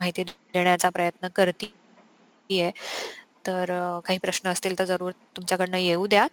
माहिती 0.00 0.22
देण्याचा 0.24 0.88
प्रयत्न 0.90 1.28
करते 1.36 1.72
तर 3.46 3.66
काही 4.06 4.18
प्रश्न 4.18 4.48
असतील 4.48 4.78
तर 4.78 4.84
जरूर 4.84 5.12
तुमच्याकडनं 5.36 5.76
येऊ 5.78 6.06
द्यात. 6.06 6.28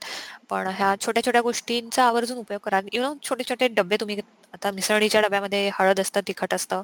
पण 0.49 0.67
ह्या 0.69 0.93
छोट्या 1.01 1.23
छोट्या 1.25 1.41
गोष्टींचा 1.41 2.03
आवर्जून 2.05 2.37
उपयोग 2.37 2.59
करा. 2.63 2.79
यु 2.93 3.01
नो 3.03 3.13
छोटे 3.23 3.43
छोटे 3.49 3.67
डबे 3.69 3.97
तुम्ही 3.99 4.19
आता 4.53 4.71
मिसळणीच्या 4.71 5.21
डब्यामध्ये 5.21 5.69
हळद 5.73 5.99
असतं 5.99 6.21
तिखट 6.27 6.53
असतं 6.53 6.81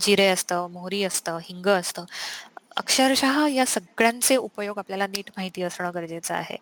जिरे 0.00 0.26
असतं 0.28 0.66
मोहरी 0.72 1.02
असतं 1.04 1.38
हिंग 1.42 1.66
असतं. 1.68 2.04
अक्षरशः 2.76 3.46
या 3.48 3.64
सगळ्यांचे 3.66 4.36
उपयोग 4.36 4.78
आपल्याला 4.78 5.06
नीट 5.06 5.30
माहिती 5.36 5.62
असणं 5.62 5.90
गरजेचं 5.94 6.34
आहे. 6.34 6.56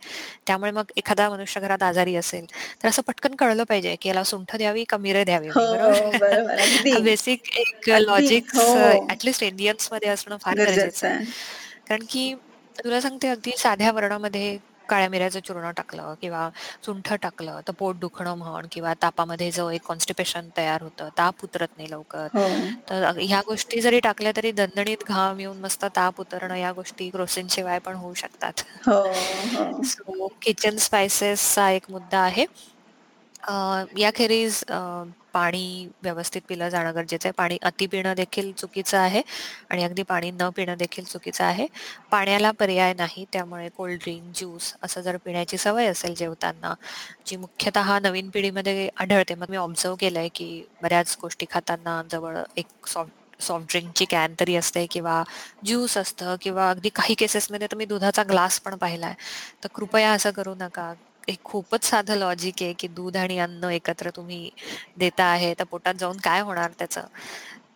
त्यामुळे 0.46 0.70
मग 0.70 0.90
एखादा 0.96 1.28
मनुष्य 1.30 1.60
घरात 1.60 1.82
आजारी 1.82 2.14
असेल 2.16 2.46
तर 2.82 2.88
असं 2.88 3.02
पटकन 3.02 3.34
कळलं 3.34 3.64
पाहिजे 3.64 3.94
की 4.00 4.08
याला 4.08 4.24
सुंठ 4.24 4.56
द्यावी 4.56 4.84
का 4.84 4.96
मिरे 4.96 5.24
द्यावी 5.24 5.48
हो, 5.48 5.60
बरोबर. 6.12 7.00
बेसिक 7.00 7.48
एक 7.56 7.90
लॉजिक 7.90 8.56
ऍटलिस्ट 9.10 9.42
इंडियन्समध्ये 9.42 10.08
असणं 10.08 10.36
फार 10.36 10.56
गरजेचं 10.56 11.06
आहे. 11.08 11.24
कारण 11.88 12.04
की 12.10 12.34
तुला 12.76 13.00
सांगते 13.00 13.28
अगदी 13.28 13.52
साध्या 13.58 13.92
वर्णामध्ये 13.92 14.56
काळ्या 14.88 15.08
मिऱ्याचं 15.08 15.40
चूर्ण 15.40 15.70
टाकलं 15.76 16.14
किंवा 16.22 16.48
सुंठ 16.84 17.12
टाकलं 17.14 17.60
तर 17.68 17.72
पोट 17.78 17.96
दुखणं 18.00 18.34
म्हण 18.38 18.66
किंवा 18.72 18.92
तापामध्ये 19.02 19.50
जो 19.50 19.68
एक 19.70 19.82
कॉन्स्टिपेशन 19.84 20.48
तयार 20.56 20.82
होतं 20.82 21.08
ताप 21.18 21.44
उतरत 21.44 21.68
नाही 21.76 21.90
लवकर. 21.90 22.28
तर 22.90 23.04
ह्या 23.18 23.40
गोष्टी 23.46 23.80
जरी 23.80 24.00
टाकल्या 24.00 24.32
तरी 24.36 24.52
दणदणीत 24.52 25.04
घाम 25.08 25.40
येऊन 25.40 25.58
मस्त 25.60 25.84
ताप 25.96 26.20
उतरणं 26.20 26.54
या 26.56 26.72
गोष्टी 26.72 27.10
क्रोसिन 27.10 27.46
शिवाय 27.50 27.78
पण 27.78 27.94
होऊ 27.94 28.14
शकतात. 28.14 28.62
सो 29.84 30.28
किचन 30.42 30.76
स्पायसेसचा 30.78 31.70
एक 31.70 31.90
मुद्दा 31.90 32.18
आहे. 32.20 32.44
याखेरीज 33.98 34.62
पाणी 35.34 35.88
व्यवस्थित 36.02 36.42
पिलं 36.48 36.68
जाणं 36.68 36.94
गरजेचं 36.94 37.28
आहे. 37.28 37.32
पाणी 37.32 37.56
अति 37.62 37.86
पिणं 37.86 38.14
देखील 38.16 38.52
चुकीचं 38.52 38.98
आहे 38.98 39.22
आणि 39.70 39.84
अगदी 39.84 40.02
पाणी 40.02 40.30
न 40.32 40.48
पिणं 40.56 40.76
देखील 40.78 41.04
चुकीचं 41.04 41.44
आहे. 41.44 41.66
पाण्याला 42.10 42.50
पर्याय 42.50 42.94
नाही 42.94 43.24
त्यामुळे 43.32 43.68
कोल्ड्रिंक 43.76 44.32
ज्यूस 44.36 44.74
असं 44.82 45.00
जर 45.00 45.16
पिण्याची 45.24 45.58
सवय 45.58 45.86
असेल 45.86 46.14
जेवताना 46.14 46.74
जी 47.26 47.36
मुख्यतः 47.36 47.98
नवीन 47.98 48.30
पिढीमध्ये 48.30 48.88
आढळते. 48.96 49.34
मग 49.34 49.50
मी 49.50 49.56
ऑब्झर्व 49.56 49.94
केलंय 50.00 50.28
की 50.34 50.62
बऱ्याच 50.82 51.16
गोष्टी 51.22 51.46
खाताना 51.50 52.02
जवळ 52.10 52.38
एक 52.56 52.86
सॉफ्ट 52.86 53.12
सॉफ्ट 53.40 53.66
ड्रिंकची 53.70 54.04
कॅन 54.04 54.34
तरी 54.40 54.54
असते 54.56 54.84
किंवा 54.86 55.22
ज्यूस 55.64 55.96
असतं 55.98 56.34
किंवा 56.40 56.68
अगदी 56.70 56.88
काही 56.88 57.14
केसेसमध्ये 57.14 57.66
तर 57.72 57.76
मी 57.76 57.84
दुधाचा 57.84 58.22
ग्लास 58.22 58.58
पण 58.60 58.76
पाहिलाय. 58.76 59.14
तर 59.64 59.68
कृपया 59.74 60.12
असं 60.12 60.30
करू 60.30 60.54
नका. 60.54 60.92
एक 61.28 61.38
खूपच 61.44 61.84
साधं 61.84 62.16
लॉजिक 62.16 62.62
आहे 62.62 62.72
की 62.78 62.88
दूध 62.88 63.16
आणि 63.16 63.38
अन्न 63.38 63.70
एकत्र 63.70 64.10
तुम्ही 64.16 64.50
देता 64.98 65.24
आहे 65.24 65.52
तर 65.58 65.64
पोटात 65.70 65.94
जाऊन 65.94 66.16
काय 66.24 66.40
होणार 66.40 66.70
त्याचं? 66.78 67.06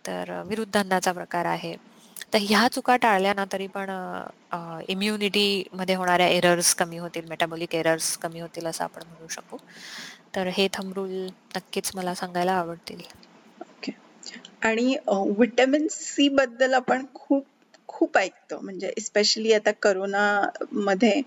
तर 0.06 0.30
विरुद्ध 0.46 0.76
अन्नाचा 0.76 1.12
प्रकार 1.12 1.44
आहे. 1.46 1.74
तर 2.32 2.38
ह्या 2.42 2.66
चुका 2.72 2.96
टाळल्या 2.96 3.32
ना 3.34 3.44
तरी 3.52 3.66
पण 3.66 3.90
इम्युनिटी 4.88 5.46
मध्ये 5.72 5.94
होणाऱ्या 5.94 6.28
एरर्स 6.28 6.74
कमी 6.74 6.98
होतील 6.98 7.28
मेटाबॉलिक 7.28 7.74
एरर्स 7.74 8.16
कमी 8.18 8.40
होतील 8.40 8.66
असं 8.66 8.84
आपण 8.84 9.02
म्हणू 9.08 9.28
शकू. 9.30 9.56
तर 10.36 10.48
हे 10.56 10.68
थंबरूल 10.72 11.10
नक्कीच 11.56 11.90
मला 11.94 12.14
सांगायला 12.14 12.52
आवडतील. 12.54 13.02
आणि 14.62 14.94
विटॅमिन 15.38 15.86
सी 15.90 16.28
बद्दल 16.30 16.74
आपण 16.74 17.04
खूप 17.14 17.46
खूप 17.88 18.16
ऐकतो. 18.18 18.58
म्हणजे 18.60 18.92
स्पेशली 19.00 19.52
आता 19.52 19.70
करोना 19.82 20.22
मध्ये 20.74 21.20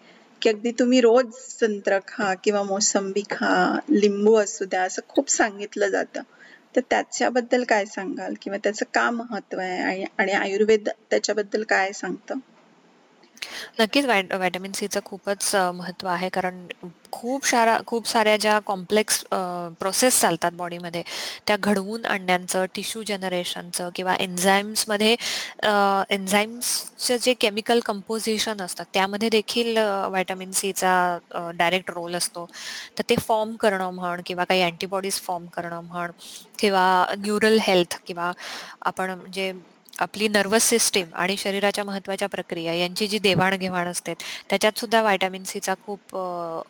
की 0.45 0.49
अगदी 0.49 0.71
तुम्ही 0.71 1.01
रोज 1.01 1.25
संत्र 1.35 1.99
खा 2.07 2.33
किंवा 2.33 2.63
मोसंबी 2.63 3.21
खा 3.21 3.79
लिंबू 3.89 4.35
असू 4.35 4.65
द्या 4.65 4.81
असं 4.81 5.01
खूप 5.07 5.29
सांगितलं 5.29 5.87
जातं. 5.87 6.21
तर 6.75 6.81
त्याच्याबद्दल 6.89 7.63
काय 7.63 7.85
सांगाल? 7.85 8.33
किंवा 8.41 8.57
त्याचं 8.57 8.85
का 8.93 9.11
महत्त्व 9.11 9.59
आहे? 9.59 10.05
आणि 10.17 10.31
आयुर्वेद 10.31 10.89
त्याच्याबद्दल 11.09 11.63
काय 11.63 11.91
सांगतं? 11.91 12.35
नक्कीच 13.79 14.05
व्हायटॅमिन 14.05 14.71
सीचं 14.71 14.99
खूपच 15.05 15.55
महत्त्व 15.55 16.07
आहे. 16.07 16.29
कारण 16.29 16.65
खूप 17.11 17.45
सारा 17.45 17.77
खूप 17.87 18.07
साऱ्या 18.07 18.35
ज्या 18.37 18.57
कॉम्प्लेक्स 18.65 19.23
प्रोसेस 19.79 20.19
चालतात 20.21 20.51
बॉडीमध्ये 20.53 21.03
त्या 21.47 21.55
घडवून 21.59 22.05
आणण्याचं 22.05 22.65
टिश्यू 22.75 23.03
जनरेशनचं 23.07 23.89
किंवा 23.95 24.15
एन्झाईम्समध्ये 24.19 25.15
एन्झाईम्सचं 26.09 27.17
जे 27.21 27.33
केमिकल 27.41 27.79
कंपोजिशन 27.85 28.61
असतात 28.61 28.85
त्यामध्ये 28.93 29.29
देखील 29.29 29.77
व्हिटॅमिन 29.77 30.51
सीचा 30.51 31.17
डायरेक्ट 31.55 31.91
रोल 31.91 32.15
असतो. 32.15 32.45
तर 32.97 33.03
ते 33.09 33.15
फॉर्म 33.19 33.55
करणं 33.59 33.91
म्हण 33.93 34.21
किंवा 34.25 34.43
काही 34.43 34.61
अँटीबॉडीज 34.63 35.19
फॉर्म 35.21 35.45
करणं 35.53 35.81
म्हण 35.83 36.11
किंवा 36.59 36.85
न्यूरल 37.17 37.57
हेल्थ 37.61 37.97
किंवा 38.07 38.31
आपण 38.83 39.19
जे 39.33 39.51
आपली 39.95 40.27
नर्वस 40.27 40.63
सिस्टीम 40.69 41.13
आणि 41.15 41.35
शरीराच्या 41.37 41.83
महत्त्वाच्या 41.83 42.27
प्रक्रिया 42.29 42.73
यांची 42.73 43.07
जी 43.07 43.19
देवाणघेवाण 43.19 43.87
असते 43.87 44.13
त्याच्यात 44.49 44.79
सुद्धा 44.79 45.01
व्हायटामिन 45.01 45.43
सीचा 45.43 45.73
खूप 45.85 46.15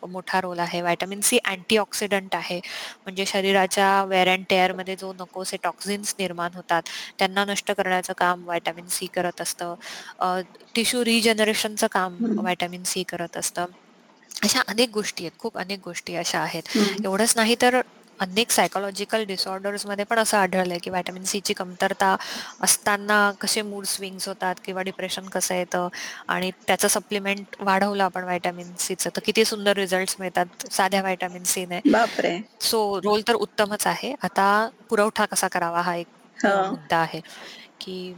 मोठा 0.08 0.40
रोल 0.40 0.58
आहे. 0.58 0.80
व्हायटामिन 0.80 1.20
सी 1.20 1.38
अँटीऑक्सिडंट 1.44 2.34
आहे. 2.34 2.60
म्हणजे 3.04 3.26
शरीराच्या 3.26 3.88
वेअर 4.04 4.28
अँड 4.28 4.44
टेअरमध्ये 4.50 4.96
जो 4.96 5.12
नकोसे 5.20 5.56
टॉक्झिन्स 5.62 6.14
निर्माण 6.18 6.54
होतात 6.54 6.82
त्यांना 7.18 7.44
नष्ट 7.44 7.72
करण्याचं 7.72 8.12
काम 8.18 8.44
व्हायटामिन 8.44 8.86
सी 8.90 9.06
करत 9.14 9.40
असतं. 9.40 9.74
टिश्यू 10.74 11.04
रिजनरेशनचं 11.04 11.86
काम 11.92 12.16
व्हायटामिन 12.38 12.82
सी 12.84 13.02
करत 13.08 13.36
असतं. 13.36 13.66
अशा 14.44 14.60
अनेक 14.68 14.90
गोष्टी 14.90 15.24
आहेत. 15.24 15.38
खूप 15.38 15.58
अनेक 15.58 15.80
गोष्टी 15.84 16.14
अशा 16.16 16.38
आहेत. 16.40 16.76
एवढंच 17.04 17.32
नाही 17.36 17.54
तर 17.62 17.80
अनेक 18.20 18.50
सायकोलॉजिकलमध्ये 18.50 20.04
पण 20.04 20.18
असं 20.18 20.36
आढळलंय 20.38 20.78
की 20.78 20.90
व्हायटामिन 20.90 21.24
सीची 21.24 21.54
कमतरता 21.54 22.14
असताना 22.60 23.30
कसे 23.40 23.62
मूड 23.62 23.84
स्विंग्स 23.86 24.28
होतात 24.28 24.54
किंवा 24.64 24.82
डिप्रेशन 24.82 25.26
कसं 25.28 25.54
येतं 25.54 25.88
आणि 26.28 26.50
त्याचं 26.66 26.88
सप्लिमेंट 26.88 27.56
वाढवलं 27.60 28.04
आपण 28.04 28.22
व्हायटामिन 28.24 28.72
सीचं 28.78 29.10
तर 29.16 29.20
किती 29.24 29.44
सुंदर 29.44 29.76
रिझल्ट 29.76 30.14
मिळतात 30.18 30.66
साध्या 30.72 31.00
व्हायटामिन 31.00 31.42
सीने 31.44 31.80
बापरे. 31.86 32.36
सो 32.60 33.00
रोल 33.00 33.22
तर 33.28 33.34
उत्तमच 33.36 33.86
आहे. 33.86 34.14
आता 34.22 34.68
पुरवठा 34.88 35.24
कसा 35.26 35.48
करावा 35.48 35.80
हा 35.82 35.94
एक 35.96 36.06
मुद्दा 36.62 36.96
आहे 36.98 37.20
की 37.80 38.14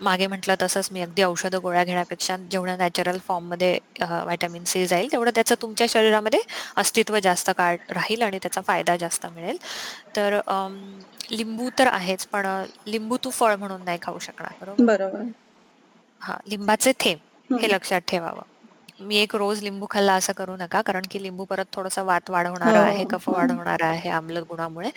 मागे 0.00 0.26
म्हटलं 0.26 0.54
तसंच 0.60 0.88
मी 0.90 1.00
अगदी 1.02 1.22
औषधं 1.22 1.58
गोळ्या 1.62 1.82
घेण्यापेक्षा 1.84 2.36
जेवढं 2.50 2.78
नॅचरल 2.78 3.18
फॉर्ममध्ये 3.20 3.78
व्हायटामिन 4.00 4.64
सी 4.64 4.86
जाईल 4.86 5.10
तेवढं 5.12 5.30
त्याचं 5.34 5.54
तुमच्या 5.62 5.86
शरीरामध्ये 5.90 6.40
अस्तित्व 6.76 7.18
जास्त 7.20 7.50
काळ 7.52 7.76
राहील 7.90 8.22
आणि 8.22 8.38
त्याचा 8.38 8.60
फायदा 8.62 8.96
जास्त 8.96 9.26
मिळेल. 9.26 9.56
तर 10.16 10.38
लिंबू 11.30 11.68
तर 11.72 11.86
आहेच 11.88 12.26
पण 12.26 12.46
लिंबू 12.86 13.16
तू 13.20 13.30
फळ 13.32 13.54
म्हणून 13.56 13.84
नाही 13.84 13.98
खाऊ 14.02 14.18
शकणार 14.20 14.52
बरोबर? 14.58 14.80
हा 16.20 16.36
लिंबाचे 16.46 16.92
थेंब 17.00 17.18
हे. 17.50 17.68
लक्षात 17.68 18.00
ठेवावं. 18.08 18.42
मी 18.98 19.16
एक 19.16 19.34
रोज 19.34 19.62
लिंबू 19.62 19.86
खाल्ला 19.90 20.14
असं 20.14 20.32
करू 20.32 20.54
नका 20.56 20.80
कारण 20.82 21.02
की 21.10 21.22
लिंबू 21.22 21.44
परत 21.44 21.66
थोडासा 21.72 22.02
वात 22.02 22.30
वाढवणार 22.30 22.74
आहे 22.76 22.98
हो, 22.98 23.08
कफ 23.10 23.28
हो. 23.28 23.32
वाढवणार 23.34 23.82
आहे 23.82 24.10
आम्ल 24.10 24.40
गुणामुळे 24.48 24.90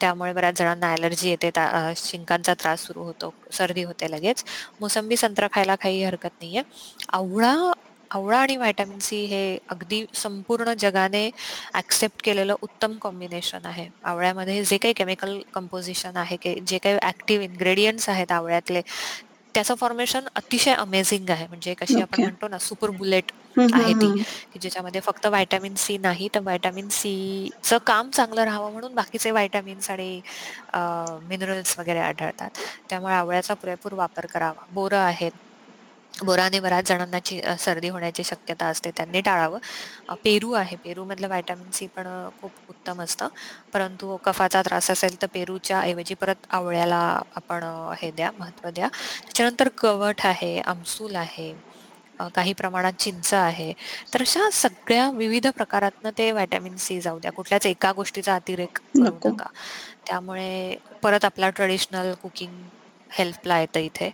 त्यामुळे 0.00 0.32
बऱ्याच 0.32 0.58
जणांना 0.58 0.90
ॲलर्जी 0.92 1.28
येते 1.30 1.50
शिंकांचा 1.96 2.54
त्रास 2.54 2.86
सुरू 2.86 3.02
होतो 3.04 3.32
सर्दी 3.52 3.82
होते 3.84 4.10
लगेच. 4.10 4.44
मोसंबी 4.80 5.16
संत्रा 5.16 5.46
खायला 5.52 5.74
काही 5.76 6.02
हरकत 6.04 6.30
नाहीये. 6.42 6.62
आवळा 7.10 7.54
आवळा 8.10 8.38
आणि 8.38 8.56
व्हिटॅमिन 8.56 8.98
सी 8.98 9.16
हे 9.26 9.58
अगदी 9.70 10.04
संपूर्ण 10.14 10.72
जगाने 10.78 11.28
ऍक्सेप्ट 11.76 12.22
केलेलं 12.24 12.54
उत्तम 12.62 12.92
कॉम्बिनेशन 13.00 13.66
आहे. 13.66 13.88
आवळ्यामध्ये 14.04 14.62
जे 14.64 14.76
काही 14.78 14.94
केमिकल 14.94 15.38
कंपोजिशन 15.54 16.16
आहे 16.16 16.36
जे 16.60 16.78
काही 16.78 16.98
ऍक्टिव्ह 17.02 17.44
इन्ग्रेडियंट्स 17.44 18.08
आहेत 18.08 18.32
आवळ्यातले 18.32 18.82
त्याचं 19.58 19.74
फॉर्मेशन 19.74 20.26
अतिशय 20.36 20.72
अमेझिंग 20.74 21.30
आहे. 21.30 21.46
म्हणजे 21.48 21.72
कशी 21.74 22.00
आपण 22.00 22.20
म्हणतो 22.20 22.48
ना 22.48 22.58
सुपर 22.60 22.90
बुलेट 22.98 23.30
आहे 23.72 23.92
ती. 23.94 24.10
की 24.52 24.58
ज्याच्यामध्ये 24.58 25.00
फक्त 25.00 25.26
व्हायटामिन 25.26 25.74
सी 25.76 25.96
नाही 25.98 26.28
तर 26.34 26.40
व्हायटामिन 26.40 26.88
सीचं 26.90 27.78
काम 27.86 28.10
चांगलं 28.10 28.44
राहावं 28.44 28.72
म्हणून 28.72 28.94
बाकीचे 28.94 29.30
व्हायटामिन्स 29.30 29.90
आणि 29.90 30.20
मिनरल्स 31.28 31.78
वगैरे 31.78 31.98
आढळतात. 32.00 32.50
त्यामुळे 32.90 33.14
आवळ्याचा 33.14 33.54
पुरेपूर 33.54 33.92
वापर 33.94 34.26
करावा. 34.26 34.64
बोरं 34.70 34.98
आहेत 34.98 35.32
बोराने 36.20 36.60
बऱ्याच 36.60 36.88
जणांना 36.88 37.18
सर्दी 37.58 37.88
होण्याची 37.88 38.24
शक्यता 38.24 38.66
असते 38.68 38.90
त्यांनी 38.90 39.20
टाळावं. 39.20 39.58
पेरू 40.24 40.52
आहे. 40.52 40.76
पेरू 40.78 41.04
मधलं 41.04 41.26
व्हायटामिन 41.28 41.70
सी 41.72 41.86
पण 41.96 42.06
खूप 42.38 42.52
उत्तम 42.68 43.02
असतं. 43.02 43.28
परंतु 43.72 44.16
कफाचा 44.24 44.62
त्रास 44.62 44.90
असेल 44.90 45.20
तर 45.22 45.26
पेरूच्या 45.34 45.80
ऐवजी 45.82 46.14
परत 46.14 46.46
आवळ्याला 46.50 46.98
आपण 47.36 47.64
हे 47.98 48.10
द्या 48.12 48.30
महत्त्व 48.32 48.68
द्या. 48.70 48.88
त्याच्यानंतर 49.24 49.68
कवठ 49.78 50.26
आहे 50.26 50.58
आमसूल 50.66 51.16
आहे 51.16 51.52
काही 52.34 52.52
प्रमाणात 52.52 52.92
चिंच 53.00 53.32
आहे. 53.34 53.72
तर 54.14 54.20
अशा 54.22 54.48
सगळ्या 54.52 55.10
विविध 55.12 55.46
प्रकारातनं 55.56 56.10
ते 56.18 56.30
व्हायटॅमिन 56.32 56.76
सी 56.78 57.00
जाऊ 57.00 57.18
द्या. 57.18 57.32
कुठल्याच 57.32 57.66
एका 57.66 57.92
गोष्टीचा 57.92 58.34
अतिरेक 58.36 58.78
करू 58.94 59.18
नका. 59.24 59.46
त्यामुळे 60.06 60.76
परत 61.02 61.24
आपला 61.24 61.50
ट्रेडिशनल 61.50 62.12
कुकिंग 62.22 62.68
हेल्पला 63.10 63.58
येतं 63.60 63.80
इथे. 63.80 64.10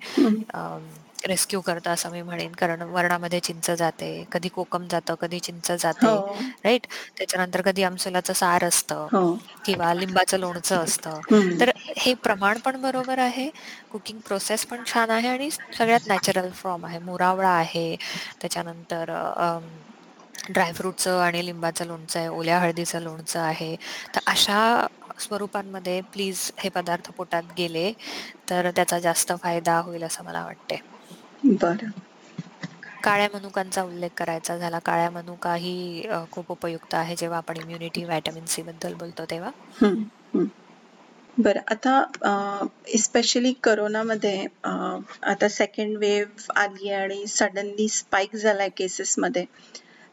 रेस्क्यू 1.24 1.60
करतं 1.60 1.90
असं 1.90 2.10
मी 2.10 2.22
म्हणेन. 2.22 2.52
कारण 2.52 2.82
वर्णामध्ये 2.84 3.40
चिंच 3.40 3.70
जाते 3.72 4.08
कधी 4.32 4.48
कोकम 4.48 4.86
जातं 4.90 5.14
कधी 5.20 5.38
चिंच 5.40 5.70
जाते 5.72 6.06
राईट 6.64 6.86
हो. 6.86 6.96
त्याच्यानंतर 7.18 7.60
कधी 7.62 7.82
आमसुलाचं 7.82 8.32
सार 8.32 8.64
असतं 8.64 9.06
हो. 9.12 9.32
किंवा 9.64 9.92
लिंबाचं 9.94 10.38
लोणचं 10.38 10.76
असतं. 10.78 11.20
तर 11.60 11.70
हे 11.98 12.14
प्रमाण 12.24 12.58
पण 12.58 12.80
बरोबर 12.82 13.18
आहे. 13.18 13.48
कुकिंग 13.92 14.18
प्रोसेस 14.26 14.64
पण 14.66 14.82
छान 14.86 15.10
आहे 15.10 15.28
आणि 15.28 15.50
सगळ्यात 15.50 16.06
नॅचरल 16.08 16.50
फॉर्म 16.54 16.86
आहे. 16.86 16.98
मुरावळा 17.00 17.50
आहे. 17.50 17.94
त्याच्यानंतर 18.40 19.10
ड्रायफ्रूटचं 20.50 21.20
आणि 21.20 21.44
लिंबाचं 21.46 21.86
लोणचं 21.86 22.18
आहे 22.18 22.28
ओल्या 22.28 22.58
हळदीचं 22.60 23.00
लोणचं 23.02 23.40
आहे. 23.40 23.74
तर 24.14 24.20
अशा 24.26 24.86
स्वरूपांमध्ये 25.20 26.00
प्लीज 26.12 26.50
हे 26.58 26.68
पदार्थ 26.68 27.10
पोटात 27.16 27.42
गेले 27.58 27.92
तर 28.50 28.70
त्याचा 28.76 28.98
जास्त 28.98 29.32
फायदा 29.42 29.76
होईल 29.78 30.04
असं 30.04 30.24
मला 30.24 30.44
वाटते 30.44 30.80
बरं. 31.44 31.90
काळ्या 33.04 33.28
मनुकांचा 33.32 33.82
उल्लेख 33.82 34.10
करायचा 34.16 34.56
झाला. 34.58 34.78
काळ्या 34.78 35.10
मनुका 35.10 35.54
ही 35.54 36.02
खूप 36.32 36.50
उपयुक्त 36.52 36.94
आहे 36.94 37.14
जेव्हा 37.18 37.38
आपण 37.38 37.56
इम्युनिटी 37.56 38.04
व्हायटामिन 38.04 38.44
सी 38.46 38.62
बद्दल 38.62 38.94
बोलतो 38.94 39.24
तेव्हा. 39.30 39.50
बरं 41.36 41.60
आता 41.68 41.92
स्पेशली 42.98 43.52
करोनामध्ये 43.64 44.46
आता 44.64 45.48
सेकंड 45.48 45.96
वेव्ह 45.98 46.52
आली 46.56 46.90
आणि 46.92 47.26
सडनली 47.28 47.88
स्पाइक 47.90 48.36
झालाय 48.36 48.68
केसेसमध्ये 48.68 49.44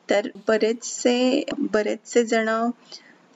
तर 0.10 0.28
बरेचसे 0.48 1.44
बरेचसे 1.72 2.24
जण 2.26 2.50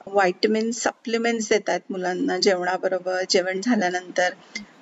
व्हायटमिन 0.06 0.70
सप्लिमेंट्स 0.70 1.48
देतात 1.48 1.90
मुलांना 1.90 2.38
जेवणाबरोबर 2.38 3.22
जेवण 3.30 3.60
झाल्यानंतर. 3.60 4.34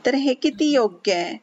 तर 0.07 0.15
हे 0.15 0.35
किती 0.35 0.71
योग्य 0.73 1.15
आहे? 1.15 1.37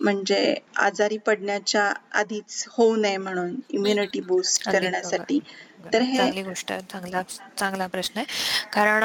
म्हणजे 0.00 0.54
आजारी 0.78 1.16
पडण्याच्या 1.18 1.92
आधीच 2.12 2.64
होऊ 2.68 2.94
नये 2.96 3.16
म्हणून 3.16 3.54
इम्युनिटी 3.70 4.20
बूस्ट 4.20 4.64
करण्यासाठी. 4.64 5.38
तर 5.84 6.02
हे 6.04 6.30
चांगली 6.30 6.42
गोष्ट 6.42 6.70
आहे 6.72 6.80
चांगला 6.82 7.22
चांगला 7.58 7.86
प्रश्न 7.88 8.18
आहे. 8.18 8.26
कारण 8.72 9.04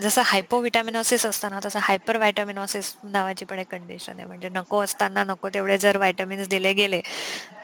जसं 0.00 0.22
हायपोव्हिटॅमिनॉसिस 0.26 1.26
असताना 1.26 1.60
तसं 1.64 1.78
हायपर 1.82 2.16
व्हायटॅमिनॉसिस 2.16 2.94
नावाची 3.04 3.44
पण 3.44 3.58
एक 3.58 3.70
कंडिशन 3.70 4.18
आहे. 4.18 4.26
म्हणजे 4.26 4.48
नको 4.50 4.82
असताना 4.84 5.24
नको 5.24 5.48
तेवढे 5.54 5.78
जर 5.78 5.96
व्हायटॅमिन्स 5.96 6.48
दिले 6.48 6.72
गेले 6.74 7.00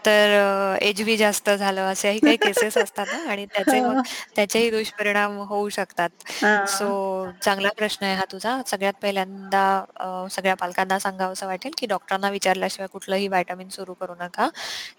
तर 0.06 0.76
एच 0.82 1.02
बी 1.02 1.16
जास्त 1.16 1.50
झालं 1.50 1.80
असेही 1.82 2.20
काही 2.20 2.36
केसेस 2.38 2.78
असतात 2.78 3.06
ना. 3.08 3.18
आणि 3.26 3.46
त्याचे 3.46 3.80
त्याचेही 4.36 4.70
दुष्परिणाम 4.70 5.38
होऊ 5.42 5.68
शकतात. 5.70 6.10
सो 6.68 6.86
चांगला 7.42 7.68
प्रश्न 7.76 8.04
आहे 8.04 8.14
हा 8.16 8.24
तुझा. 8.26 8.60
सगळ्यात 8.66 8.94
पहिल्यांदा 9.02 9.62
सगळ्या 10.32 10.54
पालकांना 10.56 10.98
सांगावं 10.98 11.32
असं 11.32 11.46
वाटेल 11.46 11.72
की 11.78 11.86
डॉक्टरांना 11.86 12.30
विचारल्याशिवाय 12.30 12.88
कुठलंही 12.92 13.28
व्हायटामिन 13.28 13.68
सुरू 13.70 13.94
करू 13.94 14.14
नका. 14.16 14.48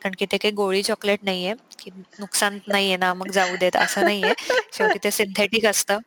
कारण 0.01 0.15
की 0.19 0.25
ते 0.27 0.37
काही 0.37 0.53
गोळी 0.55 0.81
चॉकलेट 0.83 1.23
नाहीये 1.23 1.53
की 1.79 1.91
नुकसान 2.19 2.59
नाहीये 2.67 2.97
ना. 2.97 3.13
मग 3.15 3.31
जाऊ 3.31 3.52
देत 3.55 3.75
असं 3.75 4.03
नाहीये. 4.03 4.33
शेवटी 4.73 4.99
ते 5.03 5.11
सिंथेटिक 5.11 5.65
असतं. 5.65 5.99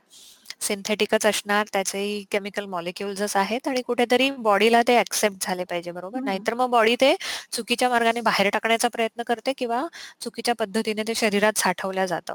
सिंथेटिकच 0.61 1.27
असणार 1.27 1.67
त्याचेही 1.73 2.25
केमिकल 2.31 2.65
मॉलिक्युल्स 2.65 3.37
आहेत 3.37 3.69
आणि 3.69 3.83
कुठेतरी 3.83 4.31
बॉडीला 4.31 4.83
ते 4.89 4.99
ऍक्सेप्ट 4.99 5.47
झाले 5.47 5.65
पाहिजे 5.65 5.91
बरोबर? 5.91 6.21
नाहीतर 6.21 6.55
मग 6.55 6.71
बॉडी 6.71 6.97
ते 7.01 7.15
चुकीच्या 7.53 7.89
मार्गाने 7.89 8.21
बाहेर 8.21 8.49
टाकण्याचा 8.49 8.89
प्रयत्न 8.89 9.23
करते 9.23 9.53
किंवा 9.59 9.87
चुकीच्या 10.21 10.55
पद्धतीने 10.55 11.03
ते 11.03 11.15
शरीरात 11.15 11.59
साठवल्या 11.59 12.07
जातं. 12.07 12.35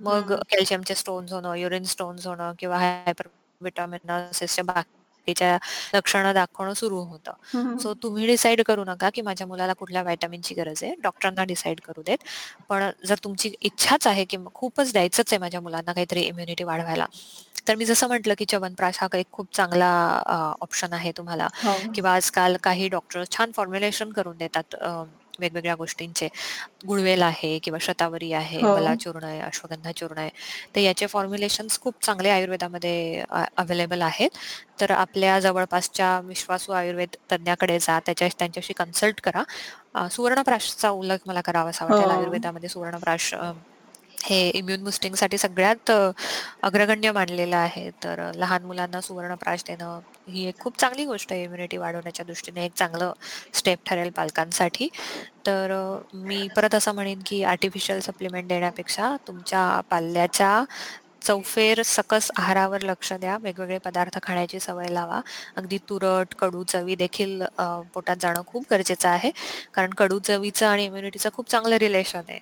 मग 0.00 0.32
कॅल्शियमचे 0.32 0.94
स्टोन्स 0.94 1.32
होणं 1.32 1.54
युरिन 1.54 1.84
स्टोन्स 1.84 2.26
होणं 2.26 2.52
किंवा 2.58 2.78
हायपर 2.78 3.26
विटामिन 3.60 4.10
बाकीच्या 5.22 5.56
लक्षणं 5.94 6.32
दाखवणं 6.34 6.74
सुरू 6.74 6.98
होतं. 7.00 7.76
सो 7.78 7.92
तुम्ही 8.02 8.26
डिसाईड 8.26 8.62
करू 8.66 8.84
नका 8.84 9.10
की 9.14 9.22
माझ्या 9.22 9.46
मुलाला 9.46 9.72
कुठल्या 9.72 10.02
व्हायटामिनची 10.02 10.54
गरज 10.54 10.82
आहे. 10.84 10.94
डॉक्टरांना 11.02 11.44
डिसाईड 11.44 11.80
करू 11.80 12.02
देत. 12.06 12.18
पण 12.68 12.90
जर 13.06 13.16
तुमची 13.24 13.52
इच्छाच 13.60 14.06
आहे 14.06 14.24
की 14.24 14.36
खूपच 14.54 14.92
द्यायचंच 14.92 15.32
आहे 15.32 15.38
माझ्या 15.38 15.60
मुलांना 15.60 15.92
काहीतरी 15.92 16.20
इम्युनिटी 16.22 16.64
वाढवायला 16.64 17.06
तर 17.68 17.74
मी 17.76 17.84
जसं 17.84 18.08
म्हटलं 18.08 18.34
की 18.38 18.44
च्यवनप्राश 18.44 18.98
हा 19.00 19.06
एक 19.14 19.26
खूप 19.32 19.54
चांगला 19.54 19.90
ऑप्शन 20.60 20.92
आहे 20.92 21.12
तुम्हाला. 21.16 21.48
हो. 21.56 21.74
किंवा 21.94 22.14
आजकाल 22.14 22.56
काही 22.62 22.88
डॉक्टर 22.88 23.24
छान 23.30 23.50
फॉर्म्युलेशन 23.56 24.10
करून 24.12 24.36
देतात 24.38 24.74
वेगवेगळ्या 25.42 25.74
गोष्टींचे 25.74 26.28
गुळवेल 26.86 27.22
आहे 27.22 27.58
किंवा 27.58 27.78
शतावरी 27.82 28.32
आहे 28.34 28.60
हो. 28.60 28.74
बला 28.74 28.94
चूर्ण 28.96 29.24
आहे 29.24 29.40
अश्वगंधा 29.42 29.92
चूर्ण 29.92 30.18
आहे 30.18 30.30
तर 30.74 30.80
याचे 30.80 31.06
फॉर्म्युलेशन 31.06 31.66
खूप 31.80 32.02
चांगले 32.02 32.30
आयुर्वेदामध्ये 32.30 33.22
अवेलेबल 33.56 34.02
आहेत 34.02 34.38
तर 34.80 34.90
आपल्या 34.92 35.38
जवळपासच्या 35.40 36.18
विश्वासू 36.24 36.72
आयुर्वेद 36.72 37.16
तज्ञाकडे 37.32 37.78
जा 37.78 37.98
त्याच्या 38.06 38.28
त्यांच्याशी 38.38 38.72
कन्सल्ट 38.74 39.20
करा 39.20 40.08
सुवर्णप्राशचा 40.08 40.90
उल्लेख 40.90 41.26
मला 41.26 41.40
करावा 41.40 41.70
वाटेल 41.80 42.04
हो. 42.04 42.10
आयुर्वेदामध्ये 42.10 42.68
सुवर्णप्राश 42.68 43.34
हे 44.20 44.48
इम्युनसाठी 44.50 45.38
सगळ्यात 45.38 45.90
अग्रगण्य 46.62 47.12
मानलेलं 47.12 47.56
आहे 47.56 47.90
तर 48.04 48.30
लहान 48.34 48.64
मुलांना 48.64 49.00
सुवर्णप्राश 49.00 49.64
देणं 49.66 50.00
ही 50.28 50.44
एक 50.48 50.58
खूप 50.60 50.78
चांगली 50.78 51.04
गोष्ट 51.06 51.32
आहे 51.32 51.42
इम्युनिटी 51.44 51.76
वाढवण्याच्या 51.76 52.24
दृष्टीने 52.26 52.64
एक 52.64 52.72
चांगलं 52.76 53.12
स्टेप 53.54 53.78
ठरेल 53.86 54.10
पालकांसाठी. 54.16 54.88
तर 55.46 55.72
मी 56.14 56.46
परत 56.56 56.74
असं 56.74 56.94
म्हणेन 56.94 57.22
की 57.26 57.42
आर्टिफिशियल 57.44 58.00
सप्लिमेंट 58.00 58.48
देण्यापेक्षा 58.48 59.14
तुमच्या 59.28 59.80
पाल्याच्या 59.90 60.64
चौफेर 61.22 61.80
सकस 61.84 62.30
आहारावर 62.36 62.82
लक्ष 62.82 63.12
द्या. 63.12 63.36
वेगवेगळे 63.42 63.78
पदार्थ 63.84 64.18
खाण्याची 64.22 64.60
सवय 64.60 64.88
लावा. 64.90 65.20
अगदी 65.56 65.78
तुरट 65.88 66.34
कडू 66.38 66.62
चवी 66.68 66.94
देखील 66.96 67.42
पोटात 67.94 68.16
जाणं 68.20 68.42
खूप 68.46 68.64
गरजेचं 68.70 69.08
आहे. 69.08 69.30
कारण 69.74 69.90
कडू 69.98 70.18
चवीचं 70.26 70.66
आणि 70.66 70.84
इम्युनिटीचं 70.84 71.30
खूप 71.34 71.50
चांगलं 71.50 71.76
रिलेशन 71.78 72.20
आहे. 72.28 72.38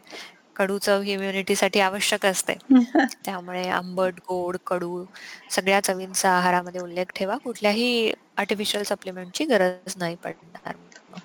कडू 0.56 0.78
चव 0.78 1.02
इम्युनिटीसाठी 1.02 1.80
आवश्यक 1.80 2.26
असते. 2.26 2.54
त्यामुळे 3.24 3.68
आंबट 3.68 4.20
गोड 4.20 4.56
कडू 4.66 5.04
सगळ्या 5.50 5.80
चवींचा 5.80 6.30
आहारामध्ये 6.30 6.80
उल्लेख 6.80 7.12
ठेवा. 7.16 7.36
कुठल्याही 7.36 8.12
आर्टिफिशियल 8.36 8.82
सप्लिमेंटची 8.84 9.44
गरज 9.44 9.94
नाही 9.96 10.16
पडणार. 10.16 10.74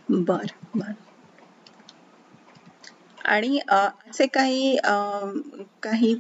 बर 0.10 0.46
बर. 0.76 0.92
आणि 3.26 3.60
असे 3.68 4.26
काही 4.28 4.78
काही 5.84 6.14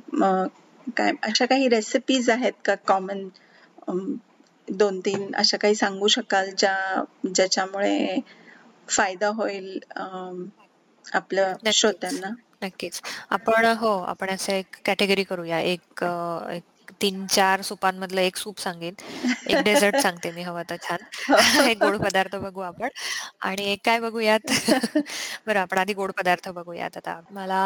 काय 0.88 1.12
अशा 1.24 1.46
काही 1.46 1.68
रेसिपीज 1.70 2.30
आहेत 2.30 2.54
का 2.66 2.76
कॉमन 2.88 3.28
दोन 4.68 5.00
तीन 5.00 5.36
अशा 5.36 5.58
काही 5.58 5.76
सांगू 5.76 6.08
शकाल 6.08 6.50
ज्या 6.58 7.04
ज्याच्यामुळे 7.36 8.20
फायदा 8.90 9.28
होईल 9.28 9.80
आपल्या 11.06 11.72
श्रोत्यांना? 11.74 12.30
नक्कीच. 12.62 13.02
आपण 13.32 13.66
हो, 13.78 13.98
आपण 14.04 14.30
असं 14.30 14.54
एक 14.54 14.76
कॅटेगरी 14.86 15.24
करूया. 15.26 15.60
एक 15.62 16.04
तीन 17.02 17.26
चार 17.28 17.62
सुपांमधलं 17.62 18.22
एक 18.22 18.36
सूप 18.38 18.60
सांगेन. 18.60 18.94
एक 19.48 19.58
डेझर्ट 19.60 19.96
सांगते 19.98 20.32
मी 20.32 20.42
हवं 20.44 20.64
तर 20.70 20.76
छान. 20.80 21.00
एक 21.70 21.78
गोड 21.80 21.98
पदार्थ 22.00 22.36
बघू 22.38 22.62
आपण 22.62 22.90
आणि 23.42 23.66
एक 23.72 23.80
काय 23.86 24.00
बघूयात 24.00 24.52
बरं 25.48 25.60
आपण 25.60 25.78
आधी 25.78 25.94
गोड 25.94 26.12
पदार्थ 26.14 26.50
बघूयात 26.52 26.98
आता. 26.98 27.20
मला 27.32 27.62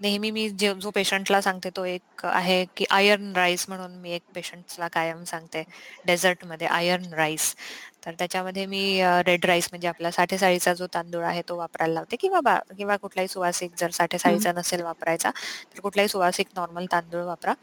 नेहमी 0.00 0.30
मी 0.30 0.48
जो 0.50 0.90
पेशंटला 0.92 1.40
सांगते 1.40 1.70
तो 1.70 1.84
एक 1.86 2.24
आहे 2.26 2.64
की 2.76 2.84
आयर्न 2.90 3.32
राईस 3.36 3.64
म्हणून 3.68 3.96
मी 4.00 4.10
एक 4.12 4.22
पेशंटला 4.34 4.88
कायम 4.92 5.22
सांगते 5.24 5.62
डेझर्टमध्ये 6.06 6.66
आयर्न 6.68 7.12
राईस. 7.14 7.54
तर 8.02 8.14
त्याच्यामध्ये 8.18 8.64
मी 8.66 8.80
रेड 9.26 9.44
राईस 9.44 9.68
म्हणजे 9.70 9.88
आपला 9.88 10.10
साठे 10.10 10.38
साळीचा 10.38 10.74
जो 10.74 10.86
तांदूळ 10.94 11.24
आहे 11.24 11.42
तो 11.44 11.56
वापरायला 11.58 11.94
लावते 11.94 12.16
किंवा 12.18 12.40
किंवा 12.70 12.96
कुठलाही 12.98 13.28
सुवासिक 13.28 13.72
जर 13.76 13.90
साठे 13.92 14.18
साळीचा 14.18 14.52
नसेल 14.52 14.82
वापरायचा 14.82 15.30
तर 15.66 15.80
कुठलाही 15.80 16.08
सुवासिक 16.08 16.46
नॉर्मल 16.52 16.86
तांदूळ 16.92 17.22
वापरा. 17.24 17.54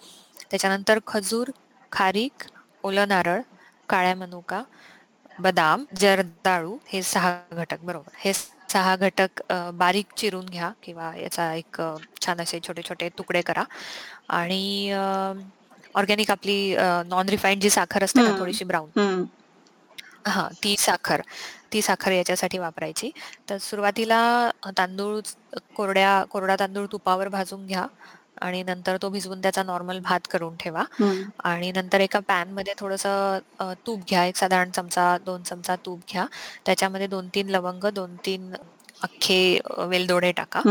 त्याच्यानंतर 0.51 0.99
खजूर 1.07 1.49
खारीक 1.91 2.43
ओलं 2.83 3.07
नारळ 3.07 3.41
काळ्या 3.89 4.15
मनुका 4.15 4.63
बदाम 5.39 5.83
जरदाळू 5.93 6.77
हे 6.85 7.01
सहा 7.03 7.37
घटक 7.53 7.79
बरोबर. 7.81 8.11
हे 8.15 8.33
सहा 8.33 8.95
घटक 8.97 9.41
बारीक 9.75 10.11
चिरून 10.17 10.45
घ्या 10.47 10.71
किंवा 10.83 11.11
याचा 11.15 11.53
एक 11.55 11.81
छान 12.21 12.41
असे 12.41 12.59
छोटे 12.61 12.81
छोटे 12.83 13.09
तुकडे 13.17 13.41
करा. 13.43 13.63
आणि 14.31 14.91
ऑर्गॅनिक 15.95 16.31
आपली 16.31 16.57
नॉन 17.07 17.29
रिफाईंड 17.29 17.61
जी 17.61 17.69
साखर 17.71 18.03
असते 18.03 18.21
ना 18.21 18.31
थोडीशी 18.35 18.63
ब्राऊन 18.65 18.89
हा 20.25 20.47
ती 20.63 20.75
साखर 20.79 21.21
ती 21.71 21.81
साखर 21.81 22.11
याच्यासाठी 22.11 22.57
वापरायची. 22.57 23.09
तर 23.49 23.57
सुरुवातीला 23.61 24.19
तांदूळ 24.77 25.19
कोरड्या 25.75 26.23
कोरडा 26.31 26.55
तांदूळ 26.59 26.85
तुपावर 26.91 27.27
भाजून 27.29 27.65
घ्या 27.67 27.85
आणि 28.41 28.61
नंतर 28.63 28.97
तो 29.01 29.09
भिजवून 29.09 29.41
त्याचा 29.41 29.63
नॉर्मल 29.63 29.99
भात 30.03 30.27
करून 30.31 30.55
ठेवा. 30.59 30.83
आणि 31.45 31.71
नंतर 31.71 31.99
एका 32.01 32.19
पॅनमध्ये 32.27 32.73
थोडस 32.79 33.05
तूप 33.87 33.99
घ्या. 34.09 34.25
एक 34.25 34.35
साधारण 34.37 34.71
चमचा 34.71 35.17
दोन 35.25 35.43
चमचा 35.43 35.75
तूप 35.85 35.99
घ्या. 36.11 36.25
त्याच्यामध्ये 36.65 37.07
दोन 37.07 37.27
तीन 37.35 37.49
लवंग 37.49 37.85
दोन 37.95 38.15
तीन 38.25 38.53
अख्खे 39.03 39.39
वेलदोडे 39.89 40.31
टाका. 40.31 40.61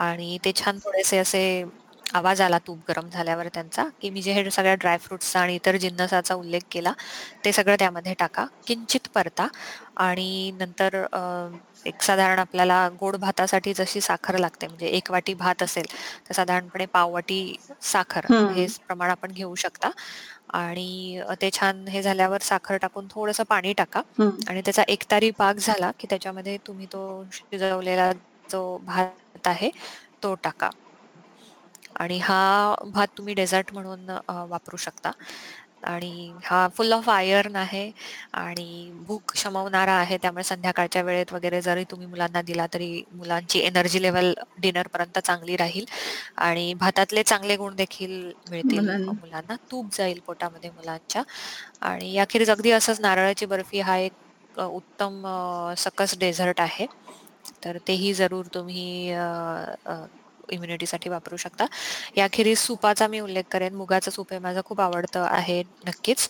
आणि 0.00 0.38
ते 0.44 0.52
छान 0.56 0.78
थोडेसे 0.84 1.18
असे 1.18 1.42
आवाज 2.14 2.40
आला 2.40 2.58
तूप 2.66 2.78
गरम 2.88 3.08
झाल्यावर 3.10 3.48
त्यांचा 3.54 3.84
की 4.00 4.10
मी 4.10 4.22
जे 4.22 4.32
हे 4.32 4.50
सगळ्या 4.50 4.74
ड्रायफ्रुट्सचा 4.74 5.40
आणि 5.40 5.54
इतर 5.54 5.76
जिन्नसाचा 5.76 6.34
उल्लेख 6.34 6.60
केला 6.72 6.92
ते 7.44 7.52
सगळं 7.52 7.76
त्यामध्ये 7.78 8.14
टाका. 8.18 8.44
किंचित 8.66 9.08
परता 9.14 9.46
आणि 9.96 10.50
नंतर 10.58 11.04
एक 11.86 12.02
साधारण 12.02 12.38
आपल्याला 12.38 12.88
गोड 13.00 13.16
भातासाठी 13.16 13.72
जशी 13.74 14.00
साखर 14.00 14.38
लागते 14.38 14.66
म्हणजे 14.66 14.86
एक 14.88 15.10
वाटी 15.10 15.34
भात 15.34 15.62
असेल 15.62 15.86
तर 16.28 16.34
साधारणपणे 16.34 16.86
पाव 16.92 17.12
वाटी 17.12 17.56
साखर 17.82 18.26
हे 18.54 18.66
प्रमाण 18.86 19.10
आपण 19.10 19.32
घेऊ 19.32 19.54
शकता. 19.54 19.90
आणि 20.50 21.22
ते 21.42 21.50
छान 21.52 21.86
हे 21.88 22.02
झाल्यावर 22.02 22.42
साखर 22.42 22.76
टाकून 22.76 23.06
थोडस 23.10 23.40
पाणी 23.48 23.72
टाका. 23.72 24.00
आणि 24.48 24.60
त्याचा 24.64 24.82
एकतारी 24.88 25.30
पाक 25.38 25.56
झाला 25.56 25.90
की 26.00 26.06
त्याच्यामध्ये 26.10 26.56
तुम्ही 26.66 26.86
तो 26.92 27.02
शिजवलेला 27.32 28.10
जो 28.50 28.78
भात 28.84 29.46
आहे 29.46 29.70
तो 30.22 30.34
टाका. 30.44 30.70
आणि 31.96 32.18
हा 32.20 32.74
भात 32.86 33.08
तुम्ही 33.12 33.34
डेझर्ट 33.34 33.72
म्हणून 33.72 34.10
वापरू 34.48 34.76
शकता. 34.78 35.10
आणि 35.84 36.32
हा 36.44 36.66
फुल 36.70 36.92
ऑफ 36.92 37.08
आयर्न 37.10 37.56
आहे 37.56 37.90
आणि 38.34 38.90
भूक 39.06 39.32
शमवणारा 39.36 39.92
आहे. 39.94 40.16
त्यामुळे 40.18 40.44
संध्याकाळच्या 40.44 41.02
वेळेत 41.02 41.32
वगैरे 41.32 41.60
जरी 41.62 41.84
तुम्ही 41.86 42.06
मुलांना 42.08 42.42
दिला 42.42 42.66
तरी 42.68 43.02
मुलांची 43.12 43.60
एनर्जी 43.60 44.02
लेवल 44.02 44.32
डिनर 44.58 44.88
पर्यंत 44.88 45.18
चांगली 45.20 45.56
राहील. 45.56 45.84
आणि 46.38 46.72
भातातले 46.76 47.22
चांगले 47.24 47.56
गुण 47.56 47.74
देखील 47.76 48.32
मिळतील 48.44 48.88
मुलांना. 49.12 49.56
तूप 49.62 49.88
जाईल 49.92 50.20
पोटामध्ये 50.26 50.70
मुलांच्या. 50.72 51.22
आणि 51.82 52.16
अखेरीस 52.18 52.50
अगदी 52.50 52.70
असंच 52.72 53.00
नारळाची 53.00 53.46
बर्फी 53.46 53.80
हा 53.82 53.96
एक 53.98 54.60
उत्तम 54.60 55.22
सकस 55.78 56.16
डेझर्ट 56.18 56.60
आहे. 56.60 56.86
तर 57.64 57.78
तेही 57.84 58.12
जरूर 58.14 58.46
तुम्ही 58.50 58.84
इम्युनिटीसाठी 60.50 61.10
वापरू 61.10 61.36
शकता. 61.38 61.66
याखेरीज 62.16 62.58
सुपाचा 62.58 63.06
मी 63.08 63.20
उल्लेख 63.20 63.44
करेन. 63.50 63.74
मुगाचं 63.76 64.10
सूप 64.10 64.32
हे 64.32 64.38
माझं 64.40 64.60
खूप 64.64 64.80
आवडतं 64.82 65.26
आहे 65.28 65.62
नक्कीच. 65.86 66.28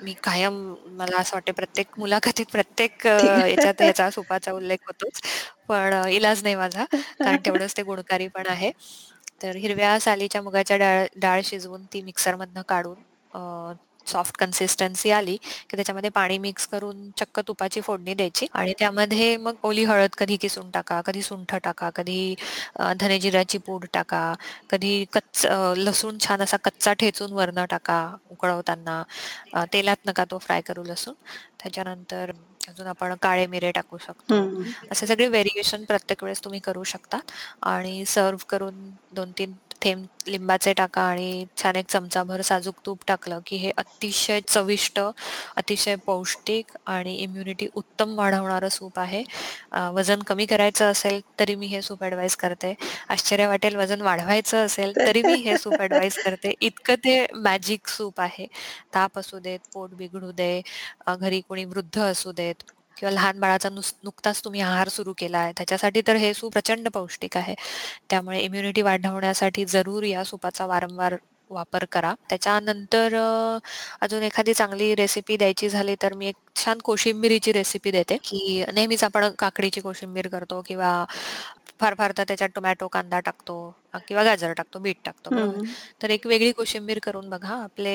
मी 0.00 0.14
कायम 0.22 0.54
मला 0.92 1.18
असं 1.18 1.36
वाटतं 1.36 1.52
प्रत्येक 1.54 1.98
मुलाखतीत 1.98 2.46
प्रत्येक 2.52 3.06
याच्यात 3.06 3.80
याचा 3.82 4.10
सुपाचा 4.10 4.52
उल्लेख 4.52 4.78
होतोच. 4.86 5.20
पण 5.68 5.94
इलाज 6.10 6.42
नाही 6.42 6.54
माझा 6.56 6.84
कारण 7.20 7.40
तेवढंच 7.44 7.76
ते 7.76 7.82
गुणकारी 7.84 8.28
पण 8.30 8.46
आहे. 8.48 8.70
तर 9.42 9.56
हिरव्या 9.56 9.98
सालीच्या 10.00 10.42
मुगाच्या 10.42 10.76
डाळ 10.78 11.06
डाळ 11.16 11.40
शिजवून 11.44 11.84
ती 11.92 12.02
मिक्सर 12.02 12.36
मधनं 12.36 12.62
काढून 12.68 13.02
सॉफ्ट 14.06 14.36
कन्सिस्टन्सी 14.36 15.10
आली 15.12 15.36
की 15.36 15.76
त्याच्यामध्ये 15.76 16.10
पाणी 16.10 16.38
मिक्स 16.38 16.66
करून 16.68 17.10
चक्क 17.20 17.40
तुपाची 17.48 17.80
फोडणी 17.80 18.14
द्यायची 18.14 18.46
आणि 18.52 18.72
त्यामध्ये 18.78 19.36
मग 19.36 19.54
ओली 19.62 19.84
हळद 19.84 20.14
कधी 20.18 20.36
किसून 20.38 20.70
टाका 20.70 21.00
कधी 21.06 21.22
सुंठ 21.22 21.54
टाका 21.64 21.90
कधी 21.94 22.34
धनेजिऱ्याची 22.96 23.58
पूड 23.58 23.84
टाका 23.94 24.32
कधी 24.70 25.04
कच्च 25.12 25.46
लसूण 25.78 26.18
छान 26.18 26.42
असा 26.42 26.56
कच्चा 26.64 26.92
ठेचून 26.94 27.32
वरण 27.32 27.64
टाका 27.70 27.98
उकळवताना. 28.30 29.02
तेलात 29.72 30.06
नका 30.06 30.24
तो 30.30 30.38
फ्राय 30.38 30.60
करू 30.62 30.84
लसूण. 30.84 31.14
त्याच्यानंतर 31.60 32.30
अजून 32.68 32.86
आपण 32.86 33.14
काळे 33.22 33.46
मिरे 33.46 33.70
टाकू 33.72 33.98
शकतो. 33.98 34.34
असे 34.92 35.06
सगळे 35.06 35.26
व्हेरिएशन 35.28 35.84
प्रत्येक 35.84 36.22
वेळेस 36.24 36.44
तुम्ही 36.44 36.60
करू 36.60 36.82
शकता 36.84 37.18
आणि 37.70 38.04
सर्व 38.06 38.36
करून 38.48 38.90
दोन 39.12 39.32
तीन 39.38 39.52
थेंब 39.84 40.04
लिंबाचे 40.28 40.72
टाका 40.72 41.02
आणि 41.02 41.44
छान 41.62 41.76
एक 41.76 41.86
चमचाभर 41.88 42.40
साजूक 42.42 42.74
तूप 42.86 42.98
टाकलं 43.08 43.40
की 43.46 43.56
हे 43.56 43.70
अतिशय 43.78 44.40
चविष्ट 44.48 45.00
अतिशय 45.56 45.96
पौष्टिक 46.06 46.70
आणि 46.86 47.14
इम्युनिटी 47.22 47.66
उत्तम 47.74 48.14
वाढवणारं 48.18 48.68
सूप 48.68 48.98
आहे. 48.98 49.22
वजन 49.94 50.22
कमी 50.26 50.46
करायचं 50.46 50.90
असेल 50.90 51.20
तरी 51.40 51.54
मी 51.54 51.66
हे 51.66 51.82
सूप 51.82 52.04
ऍडवाइस 52.04 52.36
करते. 52.36 52.74
आश्चर्य 53.10 53.46
वाटेल 53.46 53.76
वजन 53.76 54.00
वाढवायचं 54.02 54.64
असेल 54.66 54.92
तरी 54.96 55.22
मी 55.22 55.34
हे 55.42 55.56
सूप 55.58 55.80
ऍडवाइस 55.80 56.18
करते. 56.24 56.54
इतकं 56.60 56.94
ते 57.04 57.26
मॅजिक 57.34 57.88
सूप 57.88 58.20
आहे. 58.20 58.46
ताप 58.94 59.18
असू 59.18 59.38
देत 59.38 59.58
पोट 59.74 59.90
बिघडू 59.94 60.30
दे 60.32 60.60
घरी 61.18 61.40
कोणी 61.48 61.64
वृद्ध 61.64 61.98
असू 62.02 62.32
देत 62.32 62.62
किंवा 62.96 63.10
लहान 63.12 63.40
बाळाचा 63.40 63.68
नुकताच 63.70 64.40
तुम्ही 64.44 64.60
आहार 64.60 64.88
सुरू 64.88 65.12
केला 65.18 65.38
आहे 65.38 65.52
त्याच्यासाठी 65.56 66.02
तर 66.06 66.16
हे 66.16 66.32
सूप 66.34 66.52
प्रचंड 66.52 66.88
पौष्टिक 66.94 67.36
आहे. 67.36 67.54
त्यामुळे 68.10 68.40
इम्युनिटी 68.40 68.82
वाढवण्यासाठी 68.82 69.64
जरूर 69.66 70.02
या 70.04 70.24
सुपाचा 70.24 70.66
वारंवार 70.66 71.16
वापर 71.50 71.84
करा. 71.92 72.12
त्याच्यानंतर 72.30 73.14
अजून 74.02 74.22
एखादी 74.22 74.54
चांगली 74.54 74.94
रेसिपी 74.94 75.36
द्यायची 75.36 75.68
झाली 75.68 75.94
तर 76.02 76.14
मी 76.14 76.26
एक 76.28 76.36
छान 76.56 76.78
कोशिंबिरीची 76.84 77.52
रेसिपी 77.52 77.90
देते. 77.90 78.16
की 78.18 78.64
नेहमीच 78.74 79.04
आपण 79.04 79.28
काकडीची 79.38 79.80
कोशिंबीर 79.80 80.28
करतो 80.28 80.62
किंवा 80.66 81.04
फार 81.80 81.94
फार 81.98 82.12
तर 82.18 82.24
त्याच्यात 82.28 82.50
टोमॅटो 82.54 82.88
कांदा 82.88 83.20
टाकतो. 83.20 83.56
किंवा 84.00 84.22
गाजर 84.24 84.52
टाकतो 84.52 84.78
बीट 84.78 84.96
टाकतो 85.04 85.30
बरोबर. 85.30 85.58
तर 86.02 86.10
एक 86.10 86.26
वेगळी 86.26 86.52
कोशिंबीर 86.52 86.98
करून 87.02 87.28
बघा 87.30 87.54
आपले 87.56 87.94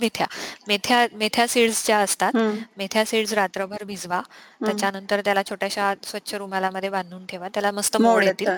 मेथ्या. 0.00 0.26
मेथ्या 0.68 1.06
मेथ्या 1.14 1.46
सीड्स 1.48 1.84
ज्या 1.86 1.98
असतात 2.00 2.32
मेथ्या 2.78 3.04
सीड्स 3.06 3.32
रात्रभर 3.34 3.84
भिजवा 3.86 4.20
त्याच्यानंतर 4.66 5.20
त्याला 5.24 5.42
छोट्याशा 5.50 5.92
स्वच्छ 6.04 6.34
रुमालामध्ये 6.34 6.88
बांधून 6.90 7.26
ठेवा. 7.26 7.48
त्याला 7.54 7.70
मस्त 7.72 7.96
मोड 7.98 8.24
येतील 8.24 8.50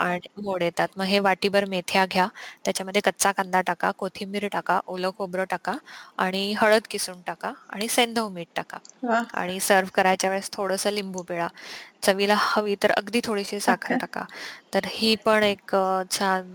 आणि 0.00 0.28
मोड 0.42 0.62
येतात. 0.62 0.88
मग 0.96 1.04
हे 1.04 1.18
वाटीभर 1.20 1.64
मेथ्या 1.66 2.04
घ्या. 2.06 2.26
त्याच्यामध्ये 2.64 3.00
कच्चा 3.04 3.32
कांदा 3.32 3.60
टाका 3.66 3.90
कोथिंबीर 3.98 4.46
टाका 4.52 4.80
ओलं 4.86 5.10
खोबरं 5.18 5.44
टाका 5.50 5.76
आणि 6.18 6.52
हळद 6.58 6.86
किसून 6.90 7.20
टाका 7.26 7.52
आणि 7.70 7.88
सेंधव 7.88 8.28
मीठ 8.28 8.48
टाका. 8.56 8.78
आणि 9.34 9.58
सर्व 9.60 9.88
करायच्या 9.94 10.30
वेळेस 10.30 10.50
थोडस 10.52 10.86
लिंबू 10.86 11.22
पिळा. 11.22 11.48
चवीला 12.02 12.34
हवी 12.38 12.74
तर 12.82 12.90
अगदी 12.92 13.20
थोडीशी 13.24 13.60
साखर 13.60 13.94
टाका. 13.96 14.24
तर 14.74 14.84
ही 14.90 15.14
पण 15.24 15.42
एक 15.44 15.74
छान 16.10 16.54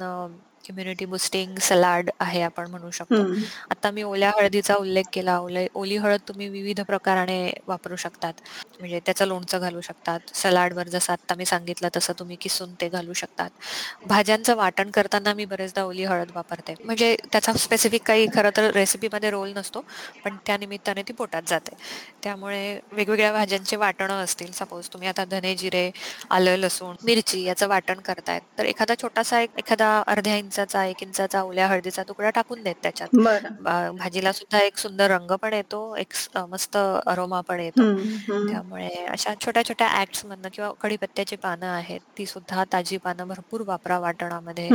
इम्युनिटी 0.69 1.05
बुस्टिंग 1.05 1.55
सलाड 1.61 2.09
आहे 2.19 2.41
आपण 2.41 2.69
म्हणू 2.69 2.89
शकतो. 2.91 3.23
आता 3.69 3.91
मी 3.91 4.03
ओल्या 4.03 4.29
हळदीचा 4.37 4.75
उल्लेख 4.75 5.03
केला. 5.13 5.37
ओली 5.73 5.97
हळद 5.97 6.19
तुम्ही 6.27 6.47
विविध 6.49 6.81
प्रकाराने 6.81 7.39
वापरू 7.67 7.95
शकतात. 7.95 8.33
म्हणजे 8.79 8.99
त्याचं 9.05 9.25
लोणचं 9.27 9.59
घालू 9.59 9.81
शकतात. 9.81 10.19
सलाडवर 10.33 10.87
जसं 10.87 11.13
आता 11.13 11.35
मी 11.35 11.45
सांगितलं 11.45 11.89
तसं 11.95 12.13
तुम्ही 12.19 12.35
किसून 12.41 12.73
ते 12.81 12.89
घालू 12.89 13.13
शकतात. 13.13 13.49
भाज्यांचं 14.07 14.55
वाटण 14.55 14.89
करताना 14.91 15.33
मी 15.33 15.45
बरेचदा 15.45 15.83
ओली 15.83 16.03
हळद 16.03 16.31
वापरते. 16.35 16.75
म्हणजे 16.85 17.15
त्याचा 17.31 17.53
स्पेसिफिक 17.55 18.03
काही 18.07 18.27
खरं 18.35 18.49
तर 18.57 18.69
रेसिपीमध्ये 18.73 19.29
रोल 19.31 19.51
नसतो 19.55 19.81
पण 20.25 20.37
त्या 20.45 20.57
निमित्ताने 20.57 21.03
ती 21.07 21.13
पोटात 21.13 21.41
जाते. 21.47 21.75
त्यामुळे 22.23 22.79
वेगवेगळ्या 22.91 23.31
भाज्यांचे 23.33 23.75
वाटणं 23.75 24.23
असतील. 24.23 24.51
सपोज 24.51 24.87
तुम्ही 24.93 25.07
आता 25.07 25.25
धने 25.25 25.55
जिरे 25.55 25.89
आलं 26.31 26.55
लसूण 26.57 26.95
मिरची 27.03 27.43
याचं 27.43 27.67
वाटण 27.67 27.99
करतायत. 28.05 28.41
तर 28.57 28.65
एखादा 28.65 28.93
छोटासा 29.01 29.39
एक 29.41 29.49
एखादा 29.57 29.87
अर्ध्या 30.07 30.35
इंचाचा 30.59 30.85
एक 30.85 31.03
इंचाचा 31.03 31.41
ओल्या 31.41 31.67
हळदीचा 31.67 32.03
तुकडा 32.03 32.29
टाकून 32.29 32.63
देत 32.63 32.75
त्याच्यात. 32.83 33.15
भाजीला 33.91 34.31
सुद्धा 34.31 34.59
एक 34.59 34.77
सुंदर 34.77 35.11
रंग 35.11 35.31
पण 35.31 35.53
येतो 35.53 35.95
एक 35.95 36.07
मस्त 36.35 36.77
अरोमा 37.05 37.41
पण 37.41 37.59
येतो. 37.59 37.95
त्यामुळे 38.51 39.05
अशा 39.05 39.33
छोट्या 39.45 39.65
छोट्या 39.65 40.01
ऍक्ट 40.01 40.25
मधनं 40.25 40.47
किंवा 40.53 40.71
कडीपत्त्याची 40.81 41.35
पानं 41.35 41.65
आहेत 41.65 41.99
ती 42.17 42.25
सुद्धा 42.25 42.63
ताजी 42.63 42.97
पानं 42.97 43.27
भरपूर 43.27 43.61
वापरा 43.61 43.99
वाटणामध्ये. 43.99 44.69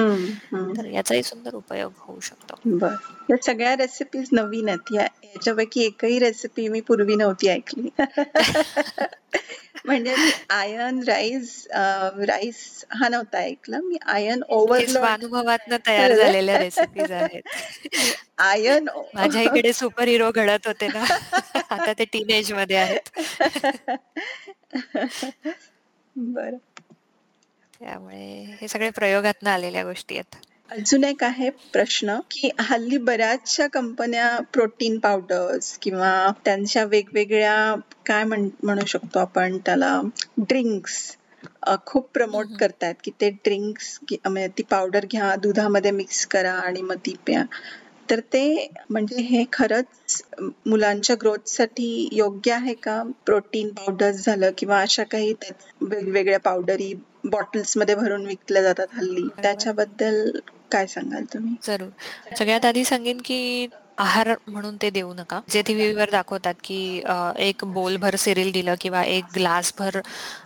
तर 0.78 0.84
याचाही 0.84 1.22
सुंदर 1.22 1.54
उपयोग 1.54 1.92
होऊ 1.96 2.20
शकतो. 2.20 2.86
या 3.30 3.42
सगळ्या 3.42 3.76
रेसिपीज 3.76 4.28
नवीन 4.32 4.68
आहेत. 4.68 4.92
याच्यापैकी 5.24 5.82
एकही 5.82 6.18
रेसिपी 6.18 6.68
मी 6.68 6.80
पूर्वी 6.80 7.14
नव्हती 7.14 7.48
ऐकली. 7.48 7.88
म्हणजे 9.86 10.14
मी 10.16 10.30
आयर्न 10.50 11.02
राईस 11.02 11.66
राईस 12.28 12.84
हा 12.90 13.08
नव्हता 13.08 13.38
ऐकला 13.38 13.78
मी 13.80 13.96
आयर्न 14.06 14.42
हे 14.42 14.54
ओव्हरलोड 14.54 14.88
स्वानुभवातनं 14.88 15.76
तयार 15.86 16.12
झालेल्या 16.14 16.58
रेसिपीज 16.58 17.12
आहेत. 17.12 17.42
आयर्न 18.38 18.88
माझ्या 19.14 19.42
इकडे 19.42 19.72
सुपर 19.72 20.08
हिरो 20.08 20.30
घडत 20.34 20.66
होते 20.66 20.88
ना, 20.88 21.04
आता 21.70 21.92
ते 21.92 22.04
टीनेजमध्ये 22.04 22.76
आहेत. 22.76 23.08
बरं. 26.16 26.56
त्यामुळे 27.80 28.56
हे 28.60 28.68
सगळे 28.68 28.90
प्रयोगातनं 28.90 29.50
आलेल्या 29.50 29.84
गोष्टी 29.84 30.14
आहेत. 30.14 30.36
अजून 30.68 31.02
एक 31.04 31.22
आहे 31.24 31.48
प्रश्न 31.72 32.14
की 32.30 32.50
हल्ली 32.60 32.98
बऱ्याचशा 32.98 33.66
कंपन्या 33.66 34.28
प्रोटीन 34.52 34.98
पावडर्स 34.98 35.76
किंवा 35.78 36.12
त्यांच्या 36.44 36.84
वेगवेगळ्या 36.84 37.74
काय 38.06 38.24
म्हण 38.24 38.78
शकतो 38.86 39.18
आपण 39.18 39.56
त्याला 39.58 40.00
ड्रिंक्स 40.38 40.96
खूप 41.86 42.08
प्रमोट. 42.14 42.46
करतायत 42.60 42.94
की 43.04 43.10
ते 43.20 43.30
ड्रिंक्स 43.38 43.98
म्हणजे 44.10 44.48
ती 44.58 44.62
पावडर 44.70 45.04
घ्या 45.10 45.34
दुधामध्ये 45.36 45.90
मिक्स 45.90 46.26
करा 46.26 46.52
आणि 46.60 46.82
मग 46.82 46.96
ती 47.06 47.14
प्या 47.26 47.42
तर 48.10 48.20
ते 48.32 48.68
म्हणजे 48.90 49.22
हे 49.22 49.44
खरंच 49.52 50.22
मुलांच्या 50.66 51.16
ग्रोथसाठी 51.20 52.08
योग्य 52.12 52.52
आहे 52.52 52.74
का 52.74 53.02
प्रोटीन 53.26 53.68
पावडर्स 53.68 54.24
झालं 54.26 54.50
किंवा 54.58 54.80
अशा 54.80 55.02
काही 55.02 55.32
वेगवेगळ्या 55.80 56.38
पावडरी 56.40 56.92
बॉटल्समध्ये 57.24 57.94
भरून 57.94 58.26
विकल्या 58.26 58.62
जातात 58.62 58.86
हल्ली. 58.92 59.28
त्याच्याबद्दल 59.42 60.30
काय 60.72 60.86
सांगाल 60.86 61.24
तुम्ही 61.24 61.54
जरूर. 61.62 61.88
सगळ्यात 62.38 62.64
आधी 62.64 62.84
सांगेन 62.84 63.20
की 63.24 63.66
आहार 63.98 64.28
म्हणून 64.46 64.76
ते 64.82 64.88
देऊ 64.90 65.12
नका. 65.14 65.40
जे 65.48 65.60
टीव्हीवर 65.62 66.10
दाखवतात 66.10 66.54
की 66.64 66.78
एक 67.40 67.64
बोलभर 67.74 68.16
सिरियल 68.16 68.50
दिलं 68.52 68.74
किंवा 68.80 69.02
एक 69.04 69.24
ग्लासभर 69.34 70.00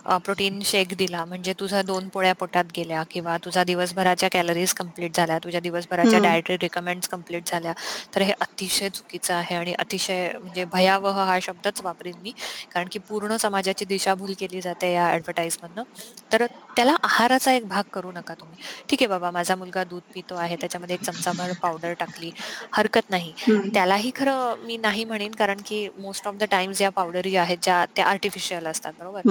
अ, 0.05 0.17
प्रोटीन 0.19 0.59
शेक 0.65 0.93
दिला 0.97 1.23
म्हणजे 1.25 1.53
तुझा 1.59 1.81
2 1.83 2.07
पोळ्या 2.09 2.33
पोटात 2.35 2.65
गेल्या 2.75 3.03
किंवा 3.11 3.37
तुझा 3.45 3.63
दिवसभराच्या 3.63 4.29
कॅलरीज 4.31 4.73
कंप्लीट 4.73 5.15
झाल्या, 5.15 5.37
तुझ्या 5.43 5.59
दिवसभराच्या. 5.61 6.19
डायटरी 6.19 6.57
रिकमेंड्स 6.61 7.07
कंप्लीट 7.09 7.47
झाल्या. 7.47 7.73
तर 8.15 8.21
हे 8.21 8.31
अतिशय 8.41 8.89
चुकीचं 8.89 9.33
आहे 9.33 9.55
आणि 9.55 9.73
अतिशय 9.79 10.31
म्हणजे 10.39 10.65
भयावह 10.71 11.19
हा 11.23 11.37
शब्दच 11.41 11.81
वापरीन 11.83 12.19
मी. 12.19 12.31
कारण 12.71 12.87
की 12.91 12.99
पूर्ण 13.01 13.35
समाजाची 13.37 13.85
दिशाभूल 13.85 14.33
केली 14.39 14.61
जाते 14.61 14.91
या 14.93 15.07
ॲडव्हर्टाइजमधनं. 15.09 15.83
तर 16.31 16.45
त्याला 16.77 16.95
आहाराचा 17.03 17.51
एक 17.53 17.67
भाग 17.67 17.83
करू 17.93 18.11
नका 18.11 18.33
तुम्ही. 18.35 18.57
ठीक 18.89 19.01
आहे 19.01 19.07
बाबा 19.09 19.31
माझा 19.31 19.55
मुलगा 19.55 19.83
दूध 19.85 20.01
पितो 20.13 20.35
आहे, 20.37 20.55
त्याच्यामध्ये 20.57 20.93
एक 20.95 21.01
चमचाभर 21.03 21.53
पावडर 21.61 21.93
टाकली, 21.99 22.31
हरकत 22.73 23.09
नाही. 23.09 23.33
त्यालाही 23.73 24.11
खरं 24.15 24.55
मी 24.59 24.77
नाही 24.77 25.03
म्हणेन 25.03 25.31
कारण 25.31 25.57
की 25.65 25.87
मोस्ट 25.97 26.27
ऑफ 26.27 26.35
द 26.35 26.43
टाईम्स 26.43 26.81
या 26.81 26.89
पावडरी 26.89 27.35
आहेत 27.35 27.57
ज्या 27.61 27.85
त्या 27.95 28.05
आर्टिफिशियल 28.05 28.67
असतात 28.67 28.93
बरोबर. 28.99 29.21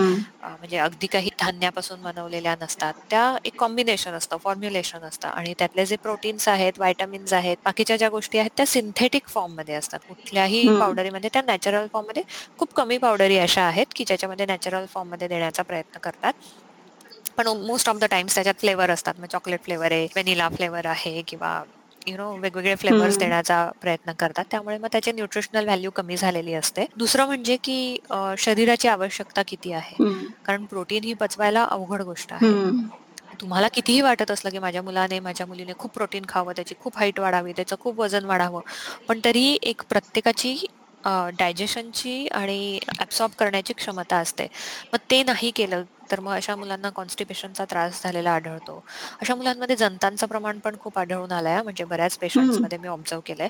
अ, 0.42 0.48
म्हणजे 0.48 0.76
अगदी 0.78 1.06
काही 1.06 1.28
धान्यापासून 1.40 2.02
बनवलेल्या 2.02 2.54
नसतात. 2.60 2.94
त्या 3.10 3.36
एक 3.44 3.52
कॉम्बिनेशन 3.58 4.12
असतं, 4.12 4.36
फॉर्म्युलेशन 4.36 5.04
असतं 5.04 5.28
आणि 5.28 5.54
त्यातले 5.58 5.86
जे 5.86 5.96
प्रोटीन्स 5.96 6.48
आहेत, 6.48 6.72
व्हिटॅमिन्स 6.78 7.32
आहेत, 7.32 7.56
बाकीच्या 7.64 7.96
ज्या 7.96 8.08
गोष्टी 8.08 8.38
आहेत 8.38 8.50
त्या 8.56 8.66
सिंथेटिक 8.66 9.28
फॉर्ममध्ये 9.28 9.74
असतात. 9.74 9.98
कुठल्याही. 10.08 10.66
पावडरीमध्ये 10.80 11.30
त्या 11.32 11.42
नॅचरल 11.42 11.86
फॉर्ममध्ये 11.92 12.22
खूप 12.58 12.72
कमी 12.74 12.98
पावडरी 12.98 13.38
अशा 13.38 13.62
आहेत 13.62 13.86
की 13.96 14.04
ज्याच्यामध्ये 14.04 14.46
नॅचरल 14.46 14.86
फॉर्ममध्ये 14.86 15.28
देण्याचा 15.28 15.62
प्रयत्न 15.62 15.98
करतात. 16.02 16.32
पण 17.38 17.48
मोस्ट 17.58 17.88
ऑफ 17.88 17.96
द 17.96 18.04
टाईम्स 18.04 18.34
त्याच्यात 18.34 18.60
फ्लेवर 18.60 18.90
असतात. 18.90 19.14
मग 19.18 19.26
चॉकलेट 19.26 19.60
फ्लेवर 19.64 19.92
आहे, 19.92 20.04
व्हॅनिला 20.06 20.48
फ्लेवर 20.48 20.86
आहे 20.86 21.22
किंवा 21.22 21.62
यू 22.08 22.16
नो 22.16 22.30
वेगवेगळे 22.36 22.74
फ्लेवर्स. 22.74 23.18
देण्याचा 23.18 23.64
प्रयत्न 23.80 24.12
करतात. 24.12 24.44
त्यामुळे 24.50 24.78
मग 24.78 24.88
त्याची 24.92 25.12
न्यूट्रिशनल 25.12 25.64
व्हॅल्यू 25.64 25.90
कमी 25.90 26.16
झालेली 26.16 26.54
असते. 26.54 26.84
दुसरं 26.96 27.26
म्हणजे 27.26 27.56
की 27.64 27.96
शरीराची 28.38 28.88
आवश्यकता 28.88 29.42
किती 29.48 29.72
आहे? 29.72 30.04
कारण 30.44 30.64
प्रोटीन 30.64 31.04
ही 31.04 31.14
पचवायला 31.14 31.64
अवघड 31.64 32.02
गोष्ट 32.02 32.32
आहे. 32.32 32.52
तुम्हाला 33.40 33.68
कितीही 33.68 34.00
वाटत 34.00 34.30
असलं 34.30 34.50
की 34.50 34.58
माझ्या 34.58 34.82
मुलाने, 34.82 35.18
माझ्या 35.20 35.46
मुलीने 35.46 35.72
खूप 35.78 35.90
प्रोटीन 35.94 36.24
खावं, 36.28 36.52
त्याची 36.52 36.74
खूप 36.80 36.96
हाईट 36.98 37.20
वाढावी, 37.20 37.52
त्याचं 37.52 37.76
खूप 37.80 38.00
वजन 38.00 38.24
वाढावं. 38.24 38.60
पण 39.08 39.20
तरीही 39.24 39.58
एक 39.62 39.82
प्रत्येकाची 39.88 40.56
डायजेशनची 41.38 42.26
आणि 42.28 42.78
ॲब्सॉर्ब 42.98 43.32
करण्याची 43.38 43.72
क्षमता 43.72 44.16
असते. 44.16 44.46
मग 44.92 44.98
ते 45.10 45.22
नाही 45.22 45.50
केलं 45.50 45.82
तर 46.10 46.20
मग 46.20 46.32
अशा 46.32 46.56
मुलांना 46.56 46.90
कॉन्स्टिपेशनचा 46.90 47.64
त्रास 47.64 48.02
झालेला 48.02 48.30
आढळतो. 48.30 48.82
अशा 49.20 49.34
मुलांमध्ये 49.34 49.76
जंतांचं 49.76 50.26
प्रमाण 50.26 50.58
पण 50.58 50.76
खूप 50.80 50.98
आढळून 50.98 51.32
आलंय 51.32 51.54
हां. 51.54 51.62
म्हणजे 51.64 51.84
बऱ्याच 51.84 52.12
हम्म. 52.12 52.20
पेशंट्समध्ये 52.20 52.78
मी 52.78 52.88
ऑब्झर्व्ह 52.88 53.22
केलंय 53.26 53.48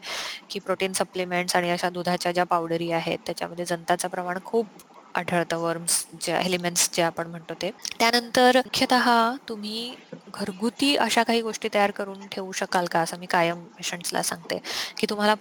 की 0.50 0.58
प्रोटीन 0.58 0.92
सप्लिमेंट्स 0.92 1.56
आणि 1.56 1.70
अशा 1.70 1.90
दुधाच्या 1.90 2.32
ज्या 2.32 2.44
पावडरी 2.44 2.90
आहेत 2.92 3.18
त्याच्यामध्ये 3.26 3.64
जंताचं 3.64 4.08
प्रमाण 4.08 4.38
खूप 4.44 4.66
आढळतं. 5.14 5.56
वर्म्स 5.58 6.04
ज्या 6.22 6.40
एलिमेंट्स 6.40 6.88
जे 6.94 7.02
आपण 7.02 7.26
म्हणतो 7.26 7.54
ते. 7.62 7.70
त्यानंतर 7.98 8.56
मुख्यतः 8.56 9.08
तुम्ही 9.48 9.94
घरगुती 10.34 10.94
अशा 10.96 11.22
काही 11.22 11.40
गोष्टी 11.42 11.68
तयार 11.74 11.90
करून 11.90 12.26
ठेवू 12.32 12.52
शकाल 12.52 12.86
का? 12.86 13.00
असं 13.00 13.18
मी 13.18 13.26
कायम 13.26 13.62
पेशंट्सला 13.78 14.22
सांगते 14.22 14.58
की 14.98 15.06
तुम्हाला 15.10 15.34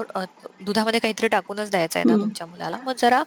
दुधामध्ये 0.61 0.99
काहीतरी 0.99 1.27
टाकूनच 1.27 1.69
द्यायचंय 1.71 2.03
ना 2.05 2.11
हम्म. 2.11 2.23
तुमच्या 2.23 2.47
मुलाला, 2.47 2.77
मग 2.85 2.93
जरा 2.99 3.21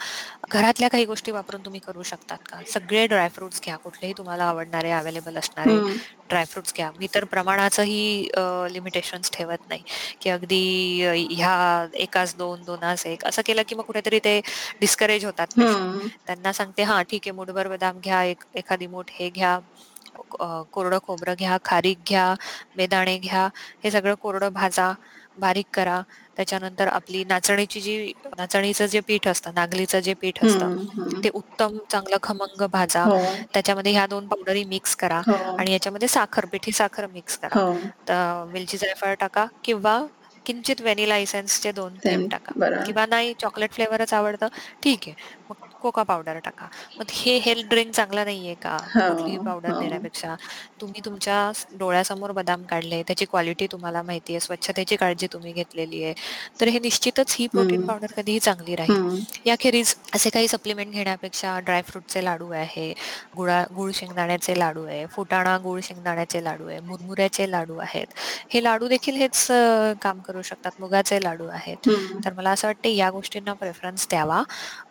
घरातल्या 0.50 0.88
काही 0.90 1.04
गोष्टी 1.04 1.32
वापरून 1.32 1.64
तुम्ही 1.64 1.80
करू 1.80 2.02
शकतात 2.02 2.38
का? 2.48 2.60
सगळे 2.68 3.06
ड्राय 3.06 3.28
फ्रुट्स 3.28 3.60
घ्या. 3.64 3.76
कुठलेही 3.76 4.12
तुम्हाला 4.18 4.44
आवडणारे, 4.44 4.90
अवेलेबल 4.90 5.36
असणारे 5.38 5.72
हम्म. 5.72 5.96
ड्राय 6.28 6.44
फ्रुट्स 6.44 6.74
घ्या. 6.76 6.90
मी 6.98 7.06
तर 7.14 7.24
प्रमाणाचंही 7.24 8.28
लिमिटेशन्स 8.72 9.30
ठेवत 9.32 9.68
नाही 9.68 9.82
की 10.20 10.30
अगदी 10.30 11.26
ह्या 11.30 11.86
एकास 11.94 12.34
2, 12.38 12.62
दोनास 12.64 13.06
1 13.06 13.24
असं 13.24 13.42
केलं 13.46 13.62
की 13.68 13.74
मग 13.74 13.82
कुठेतरी 13.84 14.18
ते 14.24 14.40
डिस्करेज 14.80 15.24
होतात. 15.24 15.58
त्यांना 16.30 16.52
सांगते 16.52 16.82
हां, 16.84 17.02
ठीक 17.04 17.22
आहे 17.26 17.32
मूठभर 17.32 17.68
बदाम 17.68 17.98
घ्या, 18.00 18.22
एक 18.24 18.44
एखादी 18.54 18.86
मूठ 18.88 19.10
हे 19.12 19.28
घ्या, 19.30 19.58
कोरडं 20.72 20.98
खोबरं 21.04 21.34
घ्या, 21.36 21.56
खारीक 21.64 22.02
घ्या, 22.08 22.34
बेदाणे 22.76 23.16
घ्या. 23.18 23.48
हे 23.84 23.90
सगळं 23.90 24.14
कोरडं 24.20 24.52
भाजा, 24.52 24.92
बारीक 25.38 25.66
करा. 25.74 26.00
त्याच्यानंतर 26.36 26.88
आपली 26.88 27.24
नाचणीची 27.24 27.80
जी 27.80 28.12
नाचणीचं 28.38 28.86
जे 28.86 29.00
पीठ 29.08 29.28
असतं, 29.28 29.54
नागलीचं 29.54 30.00
जे 30.00 30.14
पीठ 30.20 30.42
असतं. 30.44 30.68
ते 31.24 31.28
उत्तम 31.34 31.78
चांगलं 31.90 32.16
खमंग 32.22 32.66
भाजा. 32.72 33.06
हो. 33.06 33.16
त्याच्यामध्ये 33.54 33.92
ह्या 33.92 34.06
2 34.06 34.28
पावडरी 34.28 34.64
मिक्स 34.66 34.96
करा 34.96 35.20
हो. 35.28 35.36
आणि 35.56 35.72
याच्यामध्ये 35.72 36.08
साखर, 36.08 36.46
पिठी 36.52 36.72
साखर 36.72 37.06
मिक्स 37.08 37.38
करा. 37.38 37.56
हो. 37.56 37.90
तर 38.08 38.44
वेलची 38.48 38.76
जायफळ 38.78 39.14
टाका 39.20 39.46
किंवा 39.64 40.00
किंचित 40.46 40.80
व्हॅनिला 40.80 41.16
एसेन्सचे 41.18 41.72
2 41.72 41.98
ते 42.00 42.10
थेंब 42.10 42.26
टाका. 42.30 42.52
किंवा 42.84 43.04
नाही 43.06 43.34
चॉकलेट 43.40 43.72
फ्लेवरच 43.72 44.12
आवडतं, 44.14 44.48
ठीक 44.82 45.08
आहे. 45.08 45.14
मग 45.50 45.56
कोका 45.82 46.02
पावडर 46.02 46.38
टाका. 46.38 46.66
मग 46.98 47.04
हे 47.10 47.36
हेल्थ 47.38 47.68
ड्रिंक 47.68 47.92
चांगलं 47.94 48.24
नाहीये 48.24 48.54
का? 48.54 48.76
हो. 48.94 49.00
कुठलीही 49.08 49.38
पावडर 49.38 49.70
हो. 49.70 49.80
देण्यापेक्षा? 49.80 50.34
तुम्ही 50.80 51.00
तुमच्या 51.04 51.50
डोळ्यासमोर 51.78 52.32
बदाम 52.32 52.62
काढले, 52.62 53.02
त्याची 53.02 53.24
क्वालिटी 53.24 53.66
तुम्हाला 53.72 54.02
माहिती 54.02 54.32
आहे, 54.32 54.40
स्वच्छतेची 54.40 54.96
काळजी 54.96 55.26
तुम्ही 55.32 55.52
घेतलेली 55.52 56.04
आहे. 56.04 56.14
तर 56.60 56.68
हे 56.68 56.78
निश्चितच 56.78 57.36
ही 57.38 57.46
प्रोटीन. 57.46 57.86
पावडर 57.86 58.06
कधीही 58.16 58.38
चांगली 58.38 58.74
राहील. 58.76 59.24
याखेरीज 59.44 59.94
असे 60.14 60.30
काही 60.30 60.48
सप्लिमेंट 60.48 60.92
घेण्यापेक्षा 60.92 61.58
ड्राय 61.60 61.82
फ्रुटचे 61.82 62.24
लाडू 62.24 62.50
आहे, 62.50 62.92
गुळा 63.36 63.64
गूळ 63.74 63.90
शेंगदाण्याचे 63.94 64.58
लाडू 64.58 64.84
आहे, 64.84 65.06
फुटाणा 65.06 65.56
गूळ 65.58 65.80
शेंगदाण्याचे 65.82 66.44
लाडू 66.44 66.68
आहे, 66.68 66.80
मुरमुऱ्याचे 66.80 67.50
लाडू 67.50 67.78
आहेत. 67.78 68.06
हे 68.50 68.62
लाडू 68.64 68.88
देखील 68.88 69.14
हेच 69.14 69.46
काम 70.02 70.20
करू 70.20 70.42
शकतात. 70.42 70.70
मुगाचे 70.80 71.22
लाडू 71.22 71.46
आहेत. 71.46 71.88
तर 72.24 72.32
मला 72.32 72.50
असं 72.50 72.68
वाटतं 72.68 72.88
या 72.88 73.10
गोष्टींना 73.10 73.52
प्रेफरन्स 73.52 74.06
द्यावा 74.10 74.42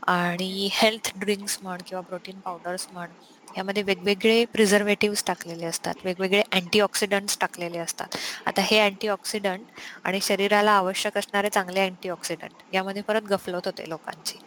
आणि 0.07 0.69
हेल्थ 0.81 1.11
ड्रिंक्स 1.15 1.57
म्हण 1.61 1.81
किंवा 1.85 2.01
प्रोटीन 2.03 2.39
पावडर्स 2.41 2.87
म्हण 2.91 3.11
यामध्ये 3.55 3.83
वेगवेगळे 3.83 4.43
प्रिझर्वेटिव्ह 4.47 5.15
टाकलेले 5.27 5.65
असतात. 5.65 5.93
वेगवेगळे 6.03 6.41
अँटीऑक्सिडंट्स 6.51 7.37
टाकलेले 7.41 7.77
असतात. 7.79 8.15
आता 8.45 8.61
हे 8.61 8.79
अँटीऑक्सिडंट 8.79 9.71
आणि 10.03 10.19
शरीराला 10.21 10.71
आवश्यक 10.73 11.17
असणारे 11.17 11.49
चांगले 11.49 11.79
अँटीऑक्सिडंट 11.81 12.63
यामध्ये 12.73 13.01
परत 13.03 13.21
गफलत 13.25 13.65
होते 13.65 13.89
लोकांची. 13.89 14.39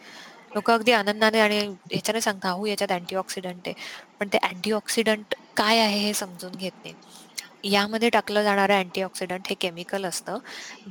लोकं 0.55 0.73
अगदी 0.73 0.91
आनंदाने 0.93 1.39
आणि 1.39 1.59
ह्याच्याने 1.91 2.21
सांगता 2.21 2.49
हो 2.51 2.65
याच्यात 2.65 2.91
अँटीऑक्सिडंट 2.91 3.67
आहे." 3.67 3.73
पण 4.19 4.27
ते 4.29 4.37
अँटीऑक्सिडंट 4.43 5.35
काय 5.57 5.79
आहे 5.79 5.97
हे 5.99 6.13
समजून 6.13 6.51
घेत 6.53 6.71
नाहीत. 6.75 6.95
यामध्ये 7.63 8.09
टाकलं 8.09 8.43
जाणारं 8.43 8.79
अँटीऑक्सिडंट 8.79 9.47
हे 9.49 9.55
केमिकल 9.55 10.05
असतं, 10.05 10.37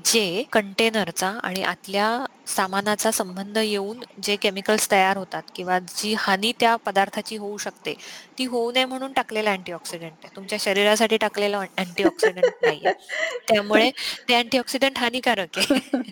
जे 0.04 0.42
कंटेनरचा 0.52 1.28
आणि 1.42 1.62
आतल्या 1.62 2.24
सामानाचा 2.46 3.10
संबंध 3.10 3.58
येऊन 3.58 4.02
जे 4.22 4.36
केमिकल्स 4.36 4.90
तयार 4.90 5.16
होतात 5.16 5.42
किंवा 5.54 5.78
जी 5.78 6.14
हानी 6.18 6.52
त्या 6.60 6.74
पदार्थाची 6.76 7.36
होऊ 7.36 7.56
शकते, 7.56 7.94
ती 8.38 8.44
होऊ 8.44 8.70
नये 8.72 8.84
म्हणून 8.84 9.12
टाकलेलं 9.12 9.50
अँटीऑक्सिडंट 9.50 10.24
आहे. 10.24 10.34
तुमच्या 10.36 10.58
शरीरासाठी 10.60 11.16
टाकलेलं 11.16 11.64
अँटीऑक्सिडंट 11.78 12.52
नाहीये. 12.62 12.92
त्यामुळे 13.48 13.90
ते 14.28 14.34
अँटीऑक्सिडंट 14.34 14.98
हानिकारक 14.98 15.58
आहे. 15.58 16.10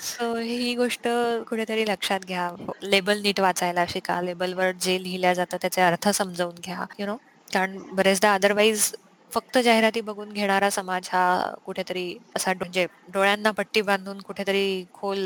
सो 0.00 0.34
ही 0.36 0.74
गोष्ट 0.76 1.08
कुठेतरी 1.48 1.84
लक्षात 1.88 2.20
घ्या. 2.20 2.50
लेबल 2.82 3.20
नीट 3.22 3.40
वाचायला 3.40 3.84
शिका. 3.88 4.20
लेबलवर 4.22 4.70
जे 4.80 5.02
लिहिल्या 5.02 5.32
जातं 5.34 5.56
त्याचे 5.60 5.80
अर्थ 5.82 6.08
समजावून 6.08 6.54
घ्या. 6.64 6.84
यू 6.98 7.06
नो 7.06 7.16
कारण 7.48 7.78
बरेचदा 7.92 8.34
अदरवाईज 8.34 8.92
फक्त 9.32 9.58
जाहिराती 9.58 10.00
बघून 10.02 10.32
घेणारा 10.32 10.68
समाज 10.70 11.08
हा 11.12 11.22
कुठेतरी 11.64 12.04
असा 12.36 12.52
म्हणजे 12.54 12.86
डोळ्यांना 13.08 13.50
पट्टी 13.52 13.80
बांधून 13.82 14.18
कुठेतरी 14.22 14.84
खोल 14.92 15.18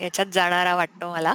याच्यात 0.00 0.26
जाणारा 0.32 0.74
वाटतो 0.76 1.10
मला. 1.12 1.34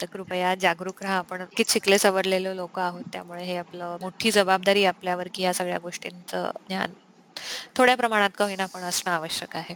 तर 0.00 0.06
कृपया 0.08 0.54
जागरूक 0.56 1.02
राहा. 1.02 1.18
आपण 1.20 1.40
नक्कीच 1.42 1.70
शिकले 1.70 1.98
सवरलेले 1.98 2.56
लोक 2.56 2.78
आहोत. 2.80 3.04
त्यामुळे 3.12 3.44
हे 3.44 3.56
आपलं 3.58 3.96
मोठी 4.00 4.30
जबाबदारी 4.30 4.84
आपल्यावर, 4.86 5.28
की 5.34 5.42
या 5.42 5.52
सगळ्या 5.54 5.78
गोष्टींचं 5.80 6.50
ज्ञान 6.68 6.92
थोड्या 7.76 7.96
प्रमाणात 7.96 8.30
का 8.38 8.44
होईना 8.44 8.66
पण 8.66 8.80
असणं 8.80 9.12
आवश्यक 9.12 9.56
आहे. 9.56 9.74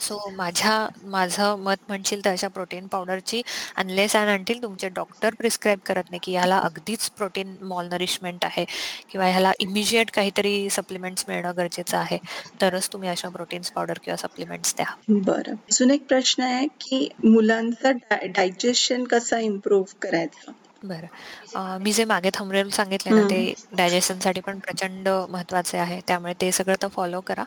सो 0.00 0.30
माझ्या 0.36 0.88
माझं 1.02 1.56
मत 1.58 1.74
म्हणशील 1.88 2.24
तर 2.24 2.30
अशा 2.30 2.48
प्रोटीन 2.48 2.86
पावडरची 2.86 3.42
अनलेस 3.76 4.16
अँड 4.16 4.28
अंटिल 4.28 4.62
तुमचे 4.62 4.88
डॉक्टर 4.88 5.34
प्रिस्क्राईब 5.34 5.78
करत 5.86 6.02
नाही, 6.10 6.20
की 6.22 6.32
ह्याला 6.32 6.58
अगदीच 6.58 7.10
प्रोटीन 7.10 7.54
मॉलनरिशमेंट 7.62 8.44
आहे 8.44 8.64
किंवा 9.12 9.26
ह्याला 9.26 9.52
इमिजिएट 9.58 10.10
काहीतरी 10.10 10.70
सप्लिमेंट्स 10.70 11.24
मिळणं 11.28 11.52
गरजेचं 11.56 11.98
आहे. 11.98 12.18
तरच 12.60 12.88
तुम्ही 12.92 13.08
अशा 13.08 13.28
प्रोटीन्स 13.28 13.70
पावडर 13.70 13.94
किंवा 14.04 14.16
सप्लिमेंट्स 14.16 14.74
द्या. 14.76 14.86
बरं. 15.08 15.52
अजून 15.52 15.90
एक 15.90 16.06
प्रश्न 16.06 16.42
आहे, 16.42 16.66
की 16.66 17.08
मुलांचं 17.24 17.90
डायजेशन 18.22 19.04
कसं 19.04 19.38
इम्प्रूव्ह 19.38 19.94
करायचं? 20.02 20.52
बरं. 20.84 21.08
मी 21.82 21.92
जे 21.92 22.04
मागे 22.04 22.30
थंबनेल 22.32 22.70
सांगितले 22.70 23.12
ना, 23.12 23.22
ते 23.24 23.36
डायजेशनसाठी 23.72 24.40
पण 24.42 24.58
प्रचंड 24.60 25.08
महत्त्वाचे 25.30 25.78
आहे. 25.78 26.00
त्यामुळे 26.08 26.32
ते 26.40 26.50
सगळं 26.52 26.74
तर 26.82 26.88
फॉलो 26.92 27.20
करा. 27.22 27.44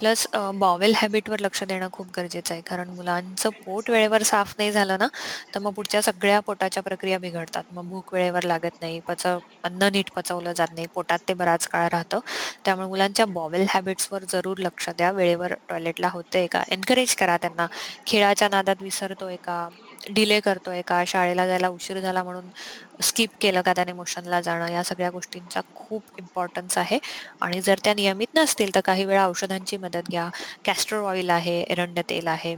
प्लस 0.00 0.26
बॉवेल 0.56 0.94
हॅबिटवर 0.96 1.40
लक्ष 1.40 1.62
देणं 1.64 1.88
खूप 1.92 2.10
गरजेचं 2.16 2.54
आहे. 2.54 2.62
कारण 2.64 2.90
मुलांचं 2.90 3.50
पोट 3.60 3.90
वेळेवर 3.90 4.22
साफ 4.24 4.54
नाही 4.58 4.72
झालं 4.72 4.98
ना, 4.98 5.06
तर 5.54 5.60
मग 5.60 5.72
पुढच्या 5.74 6.02
सगळ्या 6.02 6.40
पोटाच्या 6.42 6.82
प्रक्रिया 6.82 7.18
बिघडतात. 7.18 7.64
मग 7.70 7.88
भूक 7.88 8.14
वेळेवर 8.14 8.44
लागत 8.44 8.80
नाही, 8.80 9.00
पचव 9.08 9.38
अन्न 9.64 9.88
नीट 9.92 10.10
पचवलं 10.14 10.52
जात 10.56 10.68
नाही, 10.72 10.86
पोटात 10.94 11.18
ते 11.28 11.34
बराच 11.34 11.66
काळ 11.68 11.88
राहतं. 11.92 12.20
त्यामुळे 12.64 12.88
मुलांच्या 12.88 13.26
बॉवेल 13.28 13.66
हॅबिट्सवर 13.70 14.24
जरूर 14.28 14.58
लक्ष 14.60 14.88
द्या. 14.90 15.10
वेळेवर 15.12 15.54
टॉयलेटला 15.68 16.08
होतंय 16.10 16.46
का? 16.48 16.62
एन्करेज 16.70 17.14
करा 17.16 17.36
त्यांना. 17.38 17.66
खेळाच्या 18.06 18.48
नादात 18.48 18.82
विसरतोय 18.82 19.36
का? 19.38 19.68
डिले 20.06 20.38
करतोय 20.40 20.82
का? 20.82 21.02
शाळेला 21.06 21.46
जायला 21.46 21.68
उशीर 21.70 22.00
झाला 22.00 22.22
म्हणून 22.22 22.44
स्किप 23.02 23.30
केलं 23.40 23.60
का 23.62 23.72
त्याने 23.72 23.92
मोशनला 23.92 24.40
जाणं, 24.40 24.68
या 24.68 24.82
सगळ्या 24.84 25.10
गोष्टींचा 25.10 25.60
खूप 25.74 26.02
इम्पॉर्टन्स 26.18 26.78
आहे. 26.78 26.98
आणि 27.40 27.60
जर 27.60 27.78
त्या 27.84 27.94
नियमित 27.94 28.26
नसतील, 28.34 28.74
तर 28.74 28.80
काही 28.80 29.04
वेळा 29.04 29.26
औषधांची 29.26 29.76
मदत 29.76 30.08
घ्या. 30.10 30.28
कॅस्टर 30.64 30.96
ऑइल 30.96 31.30
आहे, 31.30 31.62
एरंड 31.62 31.98
तेल 32.10 32.26
आहे. 32.26 32.56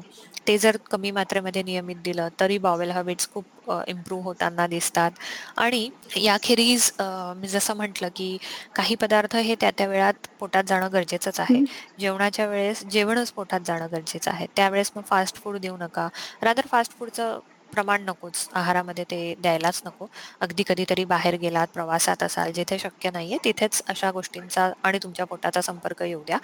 ते 0.49 0.59
जर 0.59 0.77
कमी 0.91 1.11
मात्रेमध्ये 1.11 1.63
नियमित 1.63 1.97
दिलं, 1.97 2.29
तरी 2.41 2.59
बॉवेल 2.59 2.91
हॅबिट्स 2.91 3.29
खूप 3.35 3.73
इम्प्रूव्ह 3.89 4.25
होताना 4.25 4.67
दिसतात. 4.67 5.11
आणि 5.57 5.91
याखेरीज 6.17 6.91
मी 7.01 7.49
जसं 7.49 7.75
म्हटलं, 7.77 8.09
की 8.17 8.37
काही 8.75 8.95
पदार्थ 8.95 9.37
हे 9.37 9.55
त्या-त्या 9.55 9.87
वेळात 9.87 10.27
पोटात 10.41 10.65
जाणं 10.69 10.89
गरजेचंच 10.93 11.41
आहे. 11.41 11.65
जेवणाच्या 12.01 12.47
वेळेस 12.47 12.85
जेवणच 12.85 13.33
पोटात 13.33 13.61
जाणं 13.67 13.87
गरजेचं 13.93 14.31
आहे. 14.31 14.47
त्यावेळेस 14.57 14.91
मग 14.97 15.03
फास्ट 15.03 15.37
फूड 15.37 15.59
देऊ 15.59 15.77
नका. 15.77 16.09
रादर 16.43 16.67
फास्ट 16.71 16.99
फूडचं 16.99 17.39
प्रमाण 17.73 18.03
नकोच. 18.03 18.49
आहारामध्ये 18.55 19.05
ते 19.05 19.35
द्यायलाच 19.39 19.83
नको. 19.87 20.07
अगदी 20.41 20.63
कधीतरी 20.69 21.05
बाहेर 21.05 21.35
गेलात, 21.37 21.67
प्रवासात 21.75 22.23
असाल, 22.23 22.53
जिथे 22.53 22.79
शक्य 22.79 23.11
नाहीये 23.11 23.39
तिथेच 23.45 23.83
अशा 23.89 24.11
गोष्टींचा 24.11 24.71
आणि 24.83 24.99
तुमच्या 25.03 25.27
पोटाचा 25.27 25.61
संपर्क 25.61 26.03
येऊ 26.03 26.23
द्या. 26.27 26.39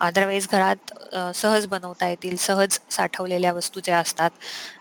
अदरवाईज 0.00 0.48
घरात 0.52 0.92
सहज 1.34 1.66
बनवता 1.66 2.08
येतील, 2.08 2.36
सहज 2.36 2.78
साठवलेल्या 2.90 3.52
वस्तू 3.52 3.80
ज्या 3.84 3.98
असतात, 3.98 4.30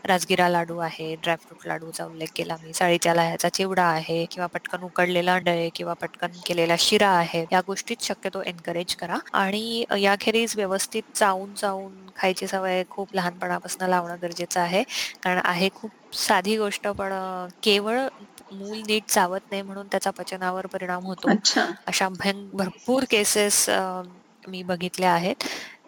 राजगिरा 0.05 0.49
लाडू 0.49 0.77
आहे, 0.79 1.15
ड्रायफ्रूट 1.15 1.67
लाडूचा 1.67 2.05
उल्लेख 2.05 2.27
केला 2.35 2.55
मी, 2.63 2.73
साळीच्या 2.73 3.13
लाह्याचा 3.13 3.49
चिवडा 3.49 3.83
आहे 3.83 4.25
किंवा 4.25 4.47
पटकन 4.47 4.83
उकडलेला 4.83 5.37
डळे 5.37 5.69
किंवा 5.75 5.93
पटकन 5.93 6.27
केलेला 6.45 6.75
शिरा 6.79 7.09
आहे. 7.09 7.45
या 7.51 7.61
गोष्टीच 7.67 8.03
शक्यतो 8.07 8.41
एन्करेज 8.45 8.95
करा. 8.95 9.17
आणि 9.33 9.83
याखेरीज 9.99 10.53
व्यवस्थित 10.55 11.03
चावून-चावून 11.15 11.93
खायची 12.17 12.47
सवय 12.47 12.83
खूप 12.89 13.15
लहानपणापासून 13.15 13.89
लावणं 13.89 14.15
गरजेचं 14.21 14.59
आहे. 14.59 14.83
कारण 15.23 15.41
आहे 15.43 15.69
खूप 15.75 15.84
साधी 16.13 16.57
गोष्ट, 16.57 16.87
पण 16.87 17.13
केवळ 17.63 17.99
मूल 18.51 18.81
नीट 18.87 19.03
चावत 19.07 19.51
नाही 19.51 19.61
म्हणून 19.61 19.87
त्याचा 19.87 20.09
पचनावर 20.09 20.65
परिणाम 20.65 21.05
होतो. 21.05 21.29
अशा 21.87 22.09
भयं 22.09 22.47
भरपूर 22.53 23.03
केसेस 23.09 23.65
मी 24.47 24.61
बघितल्या 24.63 25.11
आहेत. 25.13 25.35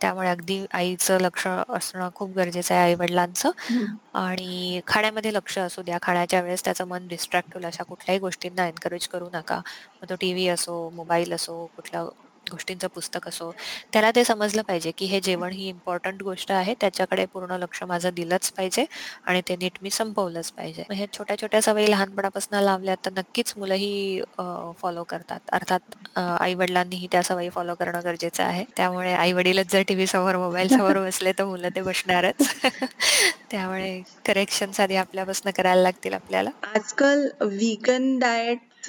त्यामुळे 0.01 0.29
अगदी 0.29 0.59
आईचं 0.73 1.17
लक्ष 1.21 1.47
असणं 1.47 2.09
खूप 2.15 2.35
गरजेचं 2.35 2.73
आहे, 2.73 2.83
आई-वडिलांचं. 2.83 3.51
आणि 4.13 4.81
खाण्यामध्ये 4.87 5.33
लक्ष 5.33 5.57
असू 5.57 5.81
द्या. 5.81 5.97
खाण्याच्या 6.01 6.41
वेळेस 6.41 6.63
त्याचं 6.65 6.87
मन 6.87 7.07
डिस्ट्रॅक्ट 7.07 7.53
होईल 7.53 7.65
अशा 7.65 7.83
कुठल्याही 7.83 8.19
गोष्टींना 8.19 8.67
एन्करेज 8.67 9.07
करू 9.07 9.29
नका. 9.33 9.57
मग 10.01 10.09
तो 10.09 10.15
टीव्ही 10.15 10.47
असो, 10.47 10.89
मोबाईल 10.95 11.33
असो, 11.33 11.65
कुठल्या 11.75 12.03
गोष्टींचं 12.51 12.87
पुस्तक 12.87 13.27
असो, 13.27 13.51
त्याला 13.93 14.11
ते 14.11 14.23
समजलं 14.23 14.61
पाहिजे, 14.61 14.91
की 14.97 15.05
हे 15.05 15.19
जेवण 15.19 15.51
ही 15.51 15.67
इम्पॉर्टंट 15.69 16.23
गोष्ट 16.23 16.51
आहे. 16.51 16.73
त्याच्याकडे 16.81 17.25
पूर्ण 17.25 17.51
लक्ष 17.51 17.83
माझं 17.83 18.09
दिलंच 18.13 18.51
पाहिजे 18.51 18.85
आणि 19.25 19.41
ते 19.49 19.55
नीट 19.55 19.77
मी 19.81 19.89
संपवलंच 19.89 20.51
पाहिजे. 20.51 20.83
मग 20.89 20.95
ह्या 20.95 21.07
छोट्या-छोट्या 21.13 21.61
सवयी 21.61 21.91
लहानपणापासून 21.91 22.59
लावल्या, 22.59 22.95
तर 23.05 23.11
नक्कीच 23.11 23.53
मुलंही 23.57 24.21
फॉलो 24.81 25.03
करतात. 25.03 25.39
अर्थात 25.51 26.17
आई-वडिलांनीही 26.17 27.07
त्या 27.11 27.23
सवयी 27.23 27.49
फॉलो 27.49 27.75
करणं 27.75 27.99
गरजेचं 28.03 28.43
आहे. 28.43 28.63
त्यामुळे 28.77 29.13
आई-वडीलच 29.13 29.71
जर 29.71 29.81
टीव्ही 29.87 30.07
समोर, 30.07 30.35
मोबाईल 30.35 30.67
समोर 30.67 30.97
बसले, 31.07 31.31
तर 31.31 31.45
मुलं 31.45 31.69
ते 31.75 31.81
बसणारच. 31.81 32.35
त्यामुळे 33.51 34.01
करेक्शन्स 34.25 34.79
आधी 34.79 34.95
आपल्यापासून 34.95 35.51
करायला 35.51 35.81
लागतील 35.81 36.13
आपल्याला. 36.13 36.49
आजकाल 36.75 37.27
व्हीगन 37.41 38.17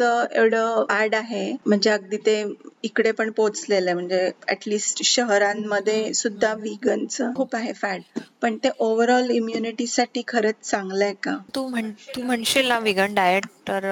डाएटचं 0.01 0.41
एवढं 0.41 0.85
ॲड 0.91 1.15
आहे, 1.15 1.53
म्हणजे 1.67 1.91
अगदी 1.91 2.17
ते 2.17 2.43
इकडे 2.83 3.13
पण 3.13 3.31
पोहोचलेलं 3.31 3.91
आहे. 3.91 3.95
म्हणजे 3.95 4.31
ॲटलीस्ट 4.49 5.03
शहरांमध्ये 5.03 6.13
सुद्धा 6.15 6.55
व्हीगनचं 6.55 7.35
खूप 7.35 7.57
आहे 7.57 7.73
फॅड. 7.73 8.03
पण 8.43 8.57
ते 8.57 8.69
ओव्हरऑल 8.79 9.31
इम्युनिटीसाठी 9.31 10.23
खरंच 10.29 10.71
चांगलं 10.71 11.05
आहे 11.05 11.15
का? 11.15 11.37
तू 11.55 11.67
म्हण 11.69 11.91
तू 12.17 12.23
म्हणशील 12.23 12.69
ना 12.69 12.79
व्हीगन 12.79 13.15
डाएट, 13.15 13.47
तर 13.69 13.87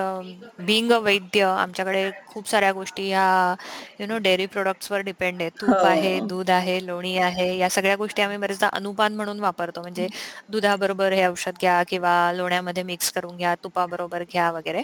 बिंग 0.58 0.92
अ 0.92 0.98
वैद्य 0.98 1.42
आमच्याकडे 1.42 2.10
खूप 2.26 2.48
साऱ्या 2.48 2.72
गोष्टी 2.72 3.08
ह्या 3.08 3.54
यू 4.00 4.06
नो 4.06 4.18
डेअरी 4.18 4.46
प्रॉडक्ट्सवर 4.46 5.00
डिपेंड 5.00 5.40
आहे. 5.40 5.50
तूप 5.50 5.84
आहे, 5.84 6.20
दूध 6.20 6.50
आहे, 6.50 6.86
लोणी 6.86 7.16
आहे. 7.18 7.56
या 7.58 7.68
सगळ्या 7.70 7.96
गोष्टी 7.96 8.22
आम्ही 8.22 8.36
बरेचदा 8.36 8.68
अनुपान 8.72 9.14
म्हणून 9.14 9.40
वापरतो. 9.40 9.80
म्हणजे 9.80 10.06
दुधाबरोबर 10.48 11.12
हे 11.12 11.26
औषध 11.26 11.58
घ्या 11.60 11.82
किंवा 11.88 12.32
लोण्यामध्ये 12.32 12.82
मिक्स 12.82 13.12
करून 13.12 13.36
घ्या, 13.36 13.54
तुपाबरोबर 13.54 14.22
घ्या 14.22 14.50
वगैरे. 14.50 14.82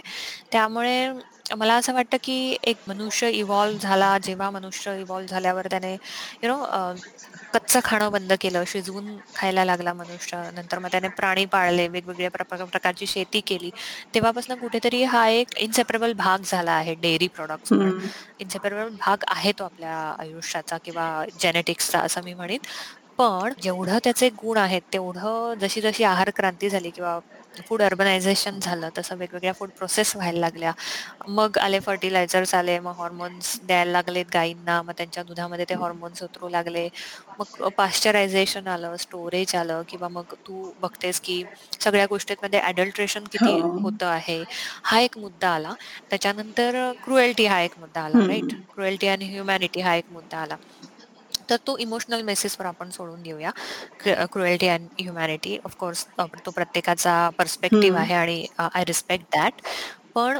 त्यामुळे 0.51 1.12
मला 1.57 1.75
असं 1.75 1.93
वाटतं, 1.93 2.17
की 2.23 2.57
एक 2.63 2.77
मनुष्य 2.87 3.29
इव्हॉल्व 3.29 3.77
झाला, 3.77 4.17
जेव्हा 4.17 4.49
मनुष्य 4.49 4.99
इव्हॉल्व 4.99 5.27
झाल्यावर 5.27 5.67
त्याने 5.67 5.93
यू 6.43 6.47
नो 6.47 6.65
कच्चं 7.53 7.79
खाणं 7.83 8.11
बंद 8.11 8.33
केलं, 8.41 8.63
शिजवून 8.67 9.17
खायला 9.35 9.65
लागला 9.65 9.93
मनुष्य. 9.93 10.37
नंतर 10.53 10.79
मग 10.79 10.87
त्याने 10.91 11.07
प्राणी 11.07 11.45
पाळले, 11.45 11.87
वेगवेगळ्या 11.87 12.31
प्रकारची 12.65 13.07
शेती 13.07 13.39
केली. 13.39 13.69
तेव्हापासून 14.13 14.55
कुठेतरी 14.59 15.03
हा 15.03 15.27
एक 15.27 15.57
इन्सेपरेबल 15.57 16.13
भाग 16.13 16.39
झाला 16.45 16.71
आहे 16.71 16.95
डेअरी 16.95 17.27
प्रॉडक्ट्स 17.27 17.69
पण. 17.69 17.99
इन्सेपरेबल 18.39 18.89
भाग 18.99 19.23
आहे 19.27 19.51
तो 19.51 19.63
आपल्या 19.63 20.15
आयुष्याचा 20.19 20.77
किंवा 20.77 21.25
जेनेटिक्सचा 21.39 21.99
असं 21.99 22.21
मी 22.23 22.33
म्हणेन. 22.33 22.59
पण 23.17 23.53
जेवढं 23.61 23.97
त्याचे 24.03 24.29
गुण 24.29 24.57
आहेत, 24.57 24.81
तेवढं 24.93 25.53
जशी-जशी 25.59 26.03
आहार 26.03 26.29
क्रांती 26.35 26.69
झाली 26.69 26.89
किंवा 26.89 27.19
फूड 27.59 27.81
अर्बनायझेशन 27.81 28.59
झालं, 28.59 28.89
तसं 28.97 29.15
वेगवेगळ्या 29.17 29.53
फूड 29.53 29.69
प्रोसेस 29.77 30.15
व्हायला 30.15 30.39
लागल्या. 30.39 30.71
मग 31.29 31.57
आले 31.57 31.79
फर्टिलायझर्स 31.79 32.53
आले, 32.55 32.77
मग 32.79 32.93
हॉर्मोन्स 32.95 33.59
द्यायला 33.63 33.91
लागलेत 33.91 34.25
गायींना, 34.33 34.81
मग 34.81 34.93
त्यांच्या 34.97 35.23
दुधामध्ये 35.23 35.65
ते 35.69 35.73
हॉर्मोन्स 35.75 36.23
उतरू 36.23 36.49
लागले. 36.49 36.87
मग 37.39 37.67
पाश्चरायझेशन 37.77 38.67
आलं, 38.67 38.95
स्टोरेज 38.97 39.55
आलं 39.55 39.81
किंवा 39.87 40.07
मग 40.09 40.33
तू 40.45 40.71
बघतेस, 40.77 41.19
की 41.21 41.43
सगळ्या 41.81 42.05
गोष्टींमध्ये 42.09 42.59
अडल्ट्रेशन 42.61 43.23
किती 43.31 43.59
होतं 43.75 44.05
आहे, 44.07 44.43
हा 44.83 44.99
एक 44.99 45.17
मुद्दा 45.17 45.49
आला. 45.49 45.73
त्याच्यानंतर 46.09 46.75
क्रुएल्टी 47.03 47.45
हा 47.47 47.59
एक 47.61 47.77
मुद्दा 47.77 48.01
आला, 48.01 48.25
राइट? 48.25 48.53
क्रुएल्टी 48.69 49.07
आणि 49.07 49.25
ह्युमॅनिटी 49.29 49.81
हा 49.81 49.95
एक 49.95 50.05
मुद्दा 50.09 50.41
आला. 50.41 50.55
तर 51.49 51.57
तो 51.67 51.77
इमोशनल 51.77 52.21
बेसिसवर 52.25 52.65
आपण 52.65 52.89
सोडून 52.89 53.21
देऊया. 53.23 53.51
क्रुएल्टी 54.31 54.67
अँड 54.67 54.87
ह्युमॅनिटी 54.99 55.57
ऑफकोर्स 55.65 56.05
तो 56.45 56.51
प्रत्येकाचा 56.51 57.29
पर्स्पेक्टिव्ह 57.37 57.99
आहे 57.99 58.13
आणि 58.13 58.45
आय 58.59 58.83
रिस्पेक्ट 58.87 59.25
दॅट. 59.35 59.61
पण 60.15 60.37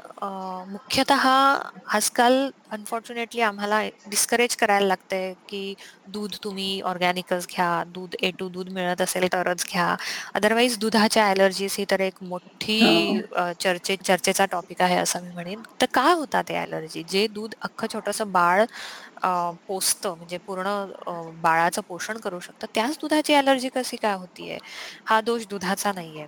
मुख्यतः 0.71 1.23
आजकाल 1.27 2.33
अनफॉर्च्युनेटली 2.71 3.41
आम्हाला 3.41 3.81
डिस्करेज 4.09 4.55
करायला 4.55 4.87
लागतंय, 4.87 5.33
की 5.49 5.73
दूध 6.13 6.35
तुम्ही 6.43 6.81
ऑर्गॅनिकच 6.81 7.47
घ्या, 7.47 7.83
दूध 7.93 8.15
ए 8.21 8.31
टू 8.39 8.47
दूध 8.49 8.69
मिळत 8.73 9.01
असेल 9.01 9.27
तरच 9.33 9.65
घ्या. 9.71 9.95
अदरवाईज 10.35 10.77
दुधाच्या 10.79 11.25
ॲलर्जीज 11.29 11.75
ही 11.77 11.85
तर 11.91 11.99
एक 11.99 12.23
मोठी 12.23 12.79
चर्चे 13.61 13.95
चर्चेचा 14.05 14.45
टॉपिक 14.51 14.81
आहे 14.81 14.97
असं 14.97 15.23
मी 15.23 15.31
म्हणेन. 15.33 15.61
तर 15.81 15.85
का 15.93 16.03
होतात 16.11 16.43
त्या 16.47 16.61
ॲलर्जी? 16.61 17.03
जे 17.09 17.25
दूध 17.33 17.53
अख्खं 17.61 17.87
छोटंसं 17.93 18.31
बाळ 18.31 18.63
पोसतं, 19.67 20.15
म्हणजे 20.17 20.37
पूर्ण 20.47 20.85
बाळाचं 21.41 21.81
पोषण 21.87 22.17
करू 22.23 22.39
शकतं, 22.39 22.67
त्याच 22.75 22.97
दुधाची 23.01 23.33
ॲलर्जी 23.35 23.69
कशी 23.75 23.97
काय 23.97 24.15
होतीये? 24.15 24.57
हा 25.05 25.21
दोष 25.21 25.45
दुधाचा 25.49 25.91
नाहीये. 25.95 26.25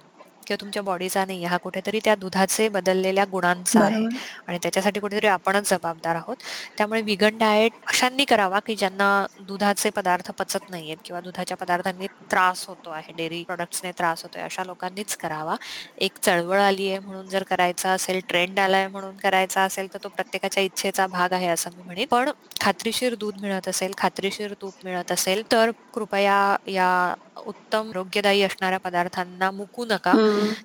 किंवा 0.48 0.62
तुमच्या 0.62 0.84
बॉडीचा 0.84 1.26
नाहीये, 1.26 1.46
हा 1.46 1.58
कुठेतरी 1.58 2.00
त्या 2.04 2.16
दुधाचे 2.16 2.70
बदललेल्या 2.70 3.26
गुणांचा 3.32 3.80
आहे. 3.80 4.06
आणि 4.48 4.58
त्याच्यासाठी 4.58 5.00
कुठेतरी 5.00 5.28
आपणच 5.28 5.70
जबाबदार 5.70 6.16
आहोत. 6.16 6.36
त्यामुळे 6.78 7.02
व्हीगन 7.02 7.38
डाएट 7.38 7.72
अशांनी 7.88 8.26
करावा, 8.26 8.60
की 8.60 8.76
ज्यांना 8.76 9.26
दुधाचे 9.42 9.90
पदार्थ 9.90 10.32
पचत 10.32 10.70
नाहीयेत 10.70 10.98
किंवा 11.06 11.22
दुधाच्या 11.22 11.58
पदार्थांनी 11.58 12.08
त्रास 12.08 12.66
होतो 12.68 12.90
आहे, 12.90 13.14
डेअरी 13.14 13.44
प्रॉडक्ट्सने 13.44 13.92
त्रास 13.92 14.24
होतोय, 14.24 14.42
अशा 14.42 14.64
लोकांनीच 14.64 15.18
करावा. 15.18 15.56
एक 15.98 16.12
चळवळ 16.22 16.60
आली 16.60 16.90
आहे 16.90 17.00
म्हणून 17.00 17.28
जर 17.28 17.44
करायचा 17.44 17.90
असेल, 17.90 18.22
ट्रेंड 18.30 18.60
आलाय 18.60 18.88
म्हणून 18.88 19.18
करायचा 19.18 19.62
असेल, 19.62 19.94
तर 19.94 20.00
तो 20.04 20.10
प्रत्येकाच्या 20.10 20.64
इच्छेचा 20.64 21.08
भाग 21.08 21.34
आहे 21.34 21.48
असं 21.48 21.70
मी 21.78 21.84
म्हणेन. 21.84 22.06
पण 22.12 22.30
खात्रीशीर 22.62 23.16
दूध 23.16 23.34
मिळत 23.42 23.68
असेल, 23.68 23.94
खात्रीशीर 23.98 24.54
तूप 24.62 24.74
मिळत 24.84 25.12
असेल, 25.12 25.44
तर 25.52 25.72
कृपया 25.94 26.56
या 26.68 27.14
उत्तम 27.46 27.90
आरोग्यदायी 27.90 28.44
असणाऱ्या 28.44 28.80
पदार्थांना 28.80 29.52
मुकू 29.52 29.86
नका. 29.86 30.12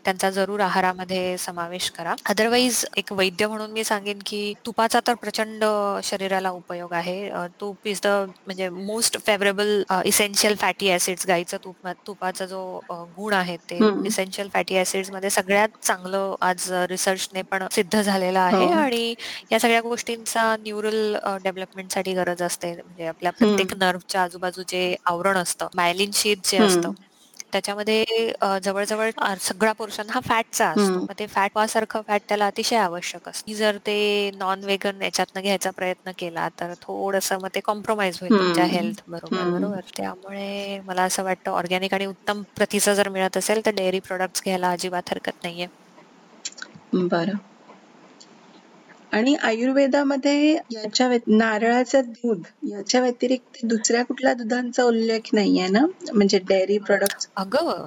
त्यांचा 0.05 0.31
जरूर 0.31 0.61
आहारामध्ये 0.61 1.37
समावेश 1.39 1.91
करा. 1.91 2.15
अदरवाईज 2.29 2.85
एक 2.97 3.13
वैद्य 3.13 3.47
म्हणून 3.47 3.71
मी 3.71 3.85
सांगेन, 3.85 4.19
की 4.27 4.53
तुपाचा 4.67 5.01
तर 5.07 5.15
प्रचंड 5.15 5.65
शरीराला 6.05 6.51
उपयोग 6.51 6.93
आहे. 6.93 7.31
तूप 7.61 7.87
इज 7.89 8.01
द 8.05 8.07
म्हणजे 8.47 8.69
most 8.69 9.19
favourable 9.27 9.83
essential 10.05 10.55
fatty 10.61 10.91
acids 10.93 11.27
गाईचं 11.29 11.57
तूप 11.65 11.89
तुपाचा 12.07 12.47
जो 12.47 12.61
गुण 13.17 13.33
आहे 13.35 13.57
ते. 13.71 13.79
इसेन्शियल 14.07 14.49
फॅटी 14.55 14.79
ॲसिड्समध्ये 14.79 15.31
सगळ्यात 15.31 15.69
चांगलं 15.83 16.35
आज 16.41 16.71
रिसर्चने 16.89 17.43
पण 17.43 17.67
सिद्ध 17.73 18.01
झालेलं 18.01 18.39
आहे 18.39 18.65
हो. 18.65 18.73
आणि 18.73 19.15
या 19.53 19.59
सगळ्या 19.61 19.81
गोष्टींचा 19.81 20.55
न्यूरल 20.63 21.17
डेव्हलपमेंटसाठी 21.43 22.15
गरज 22.15 22.43
असते. 22.43 22.73
म्हणजे 22.75 23.07
आपल्या 23.07 23.33
प्रत्येक 23.33 23.75
नर्व्हच्या 23.79 24.23
आजूबाजू 24.23 24.63
जे 24.69 24.95
आवरण 25.07 25.37
असतं, 25.37 25.69
मायलिन 25.77 26.11
शीथ 26.15 26.51
जे 26.51 26.59
असतं. 26.59 26.93
त्याच्यामध्ये 27.53 28.05
अ, 28.41 28.59
जवळ-जवळ 28.59 29.11
अ, 29.19 29.35
सगळा 29.41 29.73
पोर्शन 29.75 30.11
हा 30.11 30.21
फॅटचा 30.25 30.69
असतो. 30.71 31.01
हं. 31.01 31.07
मग 31.09 31.15
ते 31.19 31.27
फॅट 31.29 31.49
तुपासारखं 31.51 32.03
फॅट 32.07 32.21
त्याला 32.29 32.47
अतिशय 32.47 32.77
आवश्यक 32.79 33.29
असतं. 33.29 33.53
जर 33.55 33.77
ते 33.87 34.31
नॉन 34.35 34.65
व्हेगन 34.65 35.03
याच्यातनं 35.03 35.43
घ्यायचा 35.43 35.71
प्रयत्न 35.73 36.13
केला, 36.19 36.49
तर 36.61 36.75
थोडंसं 36.83 37.39
मग 37.39 37.49
ते 37.55 37.61
कॉम्प्रोमाईज 37.65 38.19
होईल 38.21 38.33
तुमच्या 38.35 38.65
हं. 38.65 38.67
हेल्थ 38.67 39.01
बरोबर, 39.09 39.49
हं. 39.51 39.51
बरोबर? 39.51 39.81
त्यामुळे 39.95 40.79
मला 40.83 41.03
असं 41.03 41.25
वाटतं 41.25 41.51
ऑर्गॅनिक 41.53 41.95
आणि 41.95 42.07
उत्तम 42.07 42.43
प्रतीचं 42.57 42.95
जर 42.95 43.09
मिळत 43.09 43.37
असेल, 43.37 43.65
तर 43.67 43.71
डेअरी 43.75 44.01
प्रॉडक्ट्स 44.03 44.43
घ्यायला 44.45 44.71
अजिबात 44.71 45.11
हरकत 45.11 45.33
नाहीये. 45.45 45.67
बरं. 47.07 47.39
आणि 49.13 49.35
आयुर्वेदामध्ये 49.43 50.53
याच्या 50.71 51.09
नारळाचं 51.29 52.01
दूध 52.03 52.43
याच्या 52.69 53.01
व्यतिरिक्त 53.01 53.65
दुसऱ्या 53.65 54.05
कुठल्या 54.05 54.33
दुधांचा 54.35 54.85
उल्लेख 54.85 55.29
नाहीये 55.33 55.67
ना? 55.69 55.85
म्हणजे 56.13 56.39
डेअरी 56.39 56.79
प्रॉडक्ट्स 56.79 57.27
अगं! 57.37 57.85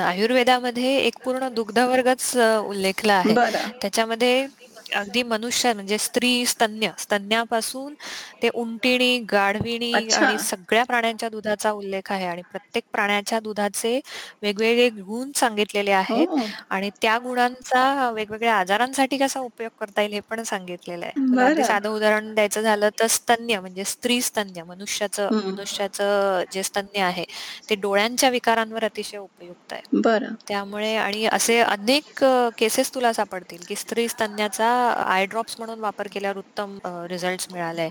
आयुर्वेदामध्ये 0.00 0.96
एक 0.98 1.18
पूर्ण 1.24 1.48
दुग्धवर्गच 1.48 2.36
अ, 2.36 2.56
उल्लेखला 2.60 3.12
आहे. 3.14 3.34
त्याच्यामध्ये 3.82 4.46
अगदी 4.94 5.22
मनुष्य 5.22 5.72
म्हणजे 5.72 5.98
स्त्री 5.98 6.46
स्तन्य, 6.46 6.90
स्तन्यापासून 6.98 7.94
ते 8.42 8.48
उंटिणी, 8.54 9.18
गाढविणी. 9.18 9.92
आणि 9.92 10.38
सगळ्या 10.38 10.84
प्राण्यांच्या 10.84 11.28
दुधाचा 11.28 11.70
उल्लेख 11.70 12.12
आहे 12.12 12.26
आणि 12.26 12.42
प्रत्येक 12.42 12.84
प्राण्याच्या 12.92 13.40
दुधाचे 13.40 14.00
वेगवेगळे 14.42 14.88
गुण 14.90 15.30
सांगितलेले 15.34 15.90
आहेत 15.90 16.28
हो. 16.28 16.36
आणि 16.70 16.90
त्या 17.02 17.18
गुणांचा 17.18 18.10
वेगवेगळ्या 18.10 18.54
आजारांसाठी 18.54 19.18
कसा 19.18 19.40
उपयोग 19.40 19.70
करता 19.80 20.02
येईल 20.02 20.12
हे 20.12 20.20
पण 20.20 20.42
सांगितलेलं 20.42 21.06
आहे. 21.06 21.64
साधं 21.64 21.88
उदाहरण 21.88 22.34
द्यायचं 22.34 22.60
झालं 22.60 22.88
तर 23.00 23.06
स्तन्य 23.06 23.60
म्हणजे 23.60 23.84
स्त्री 23.84 24.20
स्तन्य 24.22 24.62
मनुष्याचं. 24.62 25.28
मनुष्याचं 25.32 26.42
जे 26.52 26.62
स्तन्य 26.62 27.00
आहे, 27.00 27.24
ते 27.70 27.74
डोळ्यांच्या 27.74 28.30
विकारांवर 28.30 28.84
अतिशय 28.84 29.18
उपयुक्त 29.18 29.72
आहे. 29.72 29.82
बरं. 29.92 30.34
त्यामुळे 30.48 30.96
आणि 30.96 31.26
असे 31.26 31.60
अनेक 31.60 32.24
केसेस 32.58 32.94
तुला 32.94 33.12
सापडतील, 33.12 33.58
की 33.68 33.76
स्त्री 33.76 34.08
स्तन्याचा 34.08 34.81
आय 35.06 35.26
ड्रॉप्स 35.26 35.54
म्हणून 35.58 35.80
वापर 35.80 36.08
केल्यावर 36.12 36.36
उत्तम 36.38 36.78
अ, 36.84 36.90
रिझल्ट्स 37.06 37.46
मिळाले. 37.50 37.88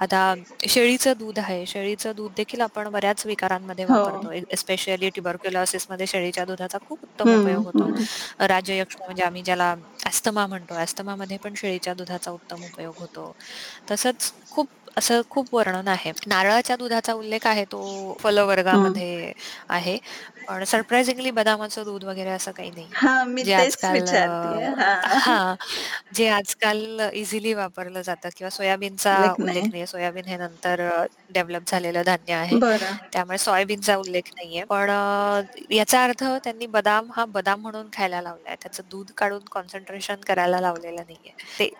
आता 0.00 0.34
शेळीचं 0.68 1.12
दूध 1.18 1.38
आहे. 1.38 1.64
शेळीचं 1.66 2.12
दूध 2.14 2.32
देखील 2.34 2.60
आपण 2.62 2.88
बऱ्याच 2.90 3.26
विकारांमध्ये 3.26 3.84
हो. 3.86 4.28
वापरतो. 4.28 4.32
स्पेशली 4.56 5.10
ट्युबरक्युलोसिसमध्ये 5.10 6.06
शेळीच्या 6.06 6.44
दुधाचा 6.44 6.78
खूप 6.82 6.98
उत्तम 7.04 7.32
उपयोग 7.32 7.64
होतो. 7.64 7.90
राजयक्ष 8.42 8.96
म्हणजे 9.00 9.22
आम्ही 9.24 9.42
ज्याला 9.44 9.74
अस्थमा 10.06 10.46
म्हणतो, 10.46 10.74
अस्थमामध्ये 10.76 11.36
पण 11.38 11.54
शेळीच्या 11.56 11.94
दुधाचा 11.94 12.30
उत्तम 12.30 12.64
उपयोग 12.64 12.94
होतो. 12.98 13.32
तसंच 13.86 14.32
खूप 14.46 14.68
असं 14.96 15.20
खूप 15.30 15.54
वर्णन 15.54 15.88
आहे. 15.88 16.12
नारळाच्या 16.26 16.76
दुधाचा 16.76 17.12
उल्लेख 17.14 17.46
आहे 17.46 17.64
तो. 17.66 18.16
फलवर्गामध्ये 18.20 19.32
आहे. 19.70 19.98
पण 20.48 20.64
सरप्रायझिंगली 20.64 21.30
बदामाचं 21.32 21.84
दूध 21.84 22.04
वगैरे 22.04 22.30
असं 22.30 22.52
काही. 22.52 22.70
हां, 22.94 23.24
मी 23.28 23.44
जे 23.44 23.52
तेच 23.52 23.76
आजकाल 23.76 23.90
विचारतीये. 23.90 24.64
अ, 24.68 24.74
हां. 24.78 25.00
हां, 25.16 25.54
जे 26.12 26.28
आजकाल 26.30 27.00
इझिली 27.14 27.52
वापरलं 27.54 28.02
जातं 28.02 28.28
किंवा 28.36 28.50
सोयाबीनचा 28.50 29.12
उल्लेख 29.12 29.38
उल्लेख 29.38 29.64
नाही. 29.64 29.70
नाहीये. 29.70 29.86
सोयाबीन 29.86 30.26
हे 30.26 30.36
नंतर 30.38 30.80
डेव्हलप 31.30 31.62
झालेलं 31.68 32.02
धान्य 32.04 32.32
आहे. 32.34 32.60
बरं. 32.60 32.98
त्यामुळे 33.12 33.38
सोयाबीनचा 33.38 33.96
उल्लेख 33.96 34.30
नाहीये. 34.34 34.64
पण 34.66 34.90
अ, 34.90 35.42
याचा 35.72 36.02
अर्थ 36.04 36.24
त्यांनी 36.44 36.66
बदाम 36.70 37.10
हा 37.12 37.24
बदाम 37.30 37.60
म्हणून 37.62 37.88
खायला 37.92 38.20
लावलाय. 38.22 38.56
त्याचं 38.56 38.82
दूध 38.88 39.10
काढून 39.16 39.44
कॉन्सन्ट्रेशन 39.50 40.20
करायला 40.26 40.60
लावलेलं 40.60 41.02
नाहीये. 41.02 41.32
ते 41.58 41.70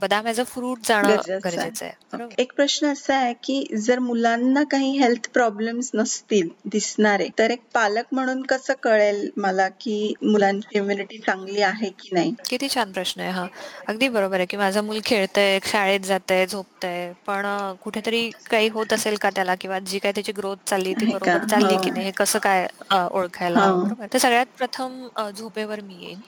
बदाम 0.00 0.26
ॲज 0.26 0.40
अ 0.40 0.44
फ्रूट 0.44 0.78
जाणं 0.84 1.16
गरजेचं 1.44 1.84
आहे. 1.84 2.30
एक 2.38 2.52
प्रश्न 2.56 2.86
असा 2.86 3.16
आहे, 3.16 3.32
की 3.32 3.76
जर 3.76 3.98
मुलांना 3.98 4.62
काही 4.64 4.90
हेल्थ 4.98 5.28
प्रॉब्लेम्स 5.32 5.90
नसतील 5.94 6.48
दिसणारे, 6.64 7.28
तर 7.38 7.50
एक 7.50 7.62
पालक 7.74 8.04
म्हणून 8.12 8.42
कसं 8.42 8.72
कळेल 8.82 9.28
मला, 9.36 9.68
की 9.68 10.14
मुलांची 10.22 10.78
इम्युनिटी 10.78 11.18
चांगली 11.18 11.62
आहे 11.62 11.90
की 11.90 12.08
नाही? 12.12 12.34
किती 12.48 12.68
छान 12.74 12.92
प्रश्न 12.92 13.20
आहे 13.20 13.30
हा. 13.30 13.46
अगदी 13.88 14.08
बरोबर 14.08 14.36
आहे, 14.36 14.46
की 14.46 14.56
माझं 14.56 14.84
मूल 14.84 15.00
खेळतंय, 15.04 15.58
शाळेत 15.64 16.00
जातंय, 16.00 16.46
झोपतंय, 16.46 17.12
पण 17.26 17.46
कुठेतरी 17.82 18.30
काही 18.50 18.68
होत 18.68 18.92
असेल 18.92 19.16
का 19.16 19.30
त्याला 19.30 19.54
किंवा 19.54 19.78
जी 19.78 19.98
काही 19.98 20.14
त्याची 20.14 20.32
ग्रोथ 20.32 20.56
चालली 20.66 20.94
ती? 20.94 21.06
बरोबर 21.06 21.44
चालली 21.44 21.76
की 21.84 21.90
नाही 21.90 22.02
हो. 22.02 22.06
हे 22.06 22.10
कसं 22.10 22.38
काय 22.38 22.66
ओळखायला 23.10 23.60
हां. 23.60 23.84
बरोबर? 23.84 24.06
तर 24.12 24.18
सगळ्यात 24.18 24.46
प्रथम 24.58 25.06
झोपेवर 25.36 25.80
मी 25.80 25.94
येईन, 25.94 26.20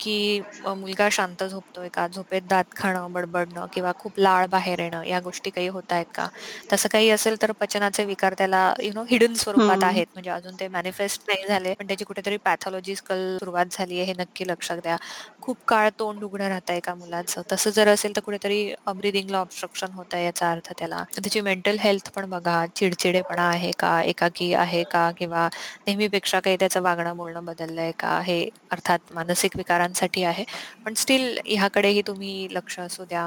की 0.00 0.40
मुलगा 0.66 1.08
शांत 1.12 1.42
झोपतोय 1.44 1.88
का? 1.88 2.06
झोपेत 2.08 2.42
दात 2.44 2.64
खाणं, 2.76 3.12
बडबडणं 3.12 3.66
किंवा 3.72 3.92
खूप 3.96 4.18
लाळ 4.18 4.46
बाहेर 4.48 4.80
येणं 4.80 5.02
या 5.04 5.20
गोष्टी 5.20 5.50
काही 5.50 5.68
होतायत 5.68 6.06
का? 6.14 6.26
तसं 6.72 6.88
काही 6.88 7.10
असेल 7.10 7.36
तर 7.42 7.52
पचनाचे 7.60 8.04
विकार 8.04 8.34
त्याला 8.38 8.72
यू 8.80 8.90
नो 8.94 9.04
हिडन 9.10 9.34
स्वरूपात. 9.36 9.82
आहेत. 9.82 10.06
म्हणजे 10.14 10.30
अजून 10.30 10.54
ते 10.56 10.68
मॅनिफेस्ट 10.68 11.22
नाही 11.28 11.46
झाले, 11.48 11.74
पण 11.74 11.86
त्याची 11.86 12.04
कुठेतरी 12.04 12.36
पॅथॉलॉजिकल 12.44 13.36
सुरुवात 13.38 13.66
झाली 13.72 13.96
आहे 13.96 14.04
हे 14.04 14.12
नक्की 14.14 14.46
लक्षात 14.48 14.78
द्या. 14.78 14.96
खूप 15.40 15.56
काळ 15.66 15.88
तोंड 15.98 16.24
उघडं 16.24 16.48
राहतंय 16.48 16.80
का 16.80 16.94
मुलाचं? 16.94 17.42
तसं 17.52 17.70
जर 17.70 17.88
असेल 17.88 18.16
तर 18.16 18.20
कुठेतरी 18.22 18.60
अ, 18.78 18.92
ब्रीथिंगला 18.92 19.38
ऑब्स्ट्रक्शन 19.40 19.92
होतंय 19.92 20.24
याचा 20.24 20.50
अर्थ 20.50 20.72
त्याला. 20.78 21.02
त्याची 21.14 21.40
मेंटल 21.42 21.76
हेल्थ 21.80 22.10
पण 22.10 22.28
बघा. 22.30 22.64
चिडचिडेपणा 22.76 23.48
आहे 23.48 23.70
का? 23.78 24.00
एकाकी 24.04 24.52
आहे 24.54 24.82
का? 24.86 25.10
किंवा 25.16 25.48
नेहमीपेक्षा 25.86 26.40
काही 26.40 26.56
त्याचं 26.56 26.82
वागणं 26.82 27.16
बोलणं 27.16 27.44
बदललंय 27.44 27.92
का? 27.98 28.20
हे 28.22 28.40
अर्थात 28.70 29.12
मानसिक 29.12 29.56
विकारांसाठी 29.88 30.22
आहे. 30.24 30.44
पण 30.84 30.94
स्टील 30.94 31.38
ह्याकडेही 31.46 32.02
तुम्ही 32.06 32.48
लक्ष 32.52 32.78
असू 32.80 33.04
द्या. 33.04 33.26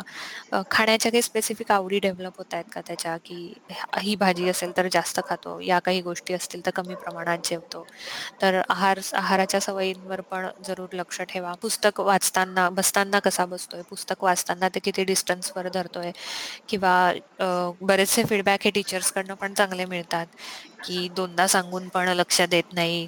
खाण्याच्या 0.72 1.12
काही 1.12 1.22
स्पेसिफिक 1.22 1.72
आवडी 1.72 2.00
डेव्हलप 2.00 2.38
होत 2.38 2.54
आहेत 2.54 2.66
का 2.74 2.82
त्याच्या? 2.88 3.16
की 3.26 3.54
ही 4.00 4.16
भाजी 4.16 4.50
असेल 4.50 4.76
तर 4.78 4.88
जास्त 4.92 5.20
खातो, 5.28 5.60
या 5.62 5.80
काही 5.80 6.02
गोष्टी 6.02 6.34
असतील 6.34 6.66
तर 6.66 6.72
कमी 6.76 6.96
प्रमाणात 6.96 7.38
जेवतो. 7.46 7.86
तर 8.42 8.62
आहार 8.70 9.00
आहाराच्या 9.14 9.60
सवयींवर 9.62 10.22
पण 10.32 10.48
जरूर 10.66 10.94
लक्ष 10.94 11.22
ठेवा. 11.30 11.54
पुस्तक 11.62 12.00
वाचताना 12.02 12.70
बसताना 12.72 13.20
कसा 13.20 13.46
बसतोय? 13.46 13.82
पुस्तक 13.90 14.24
वाचताना 14.24 14.70
ते 14.76 14.80
किती 14.80 15.04
डिस्टन्सवर 15.06 15.68
धरतोय? 15.74 16.12
किंवा 16.70 16.94
बरेचसे 17.82 18.24
फीडबॅक 18.30 18.60
हे 18.66 18.72
टीचर्सकडनं 18.72 19.34
पण 19.36 19.54
चांगले 19.54 19.86
मिळतात, 19.86 20.28
की 20.84 21.08
दोनदा 21.16 21.48
सांगून 21.48 21.88
पण 21.90 22.10
लक्ष 22.12 22.42
देत 22.52 22.74
नाही. 22.74 23.08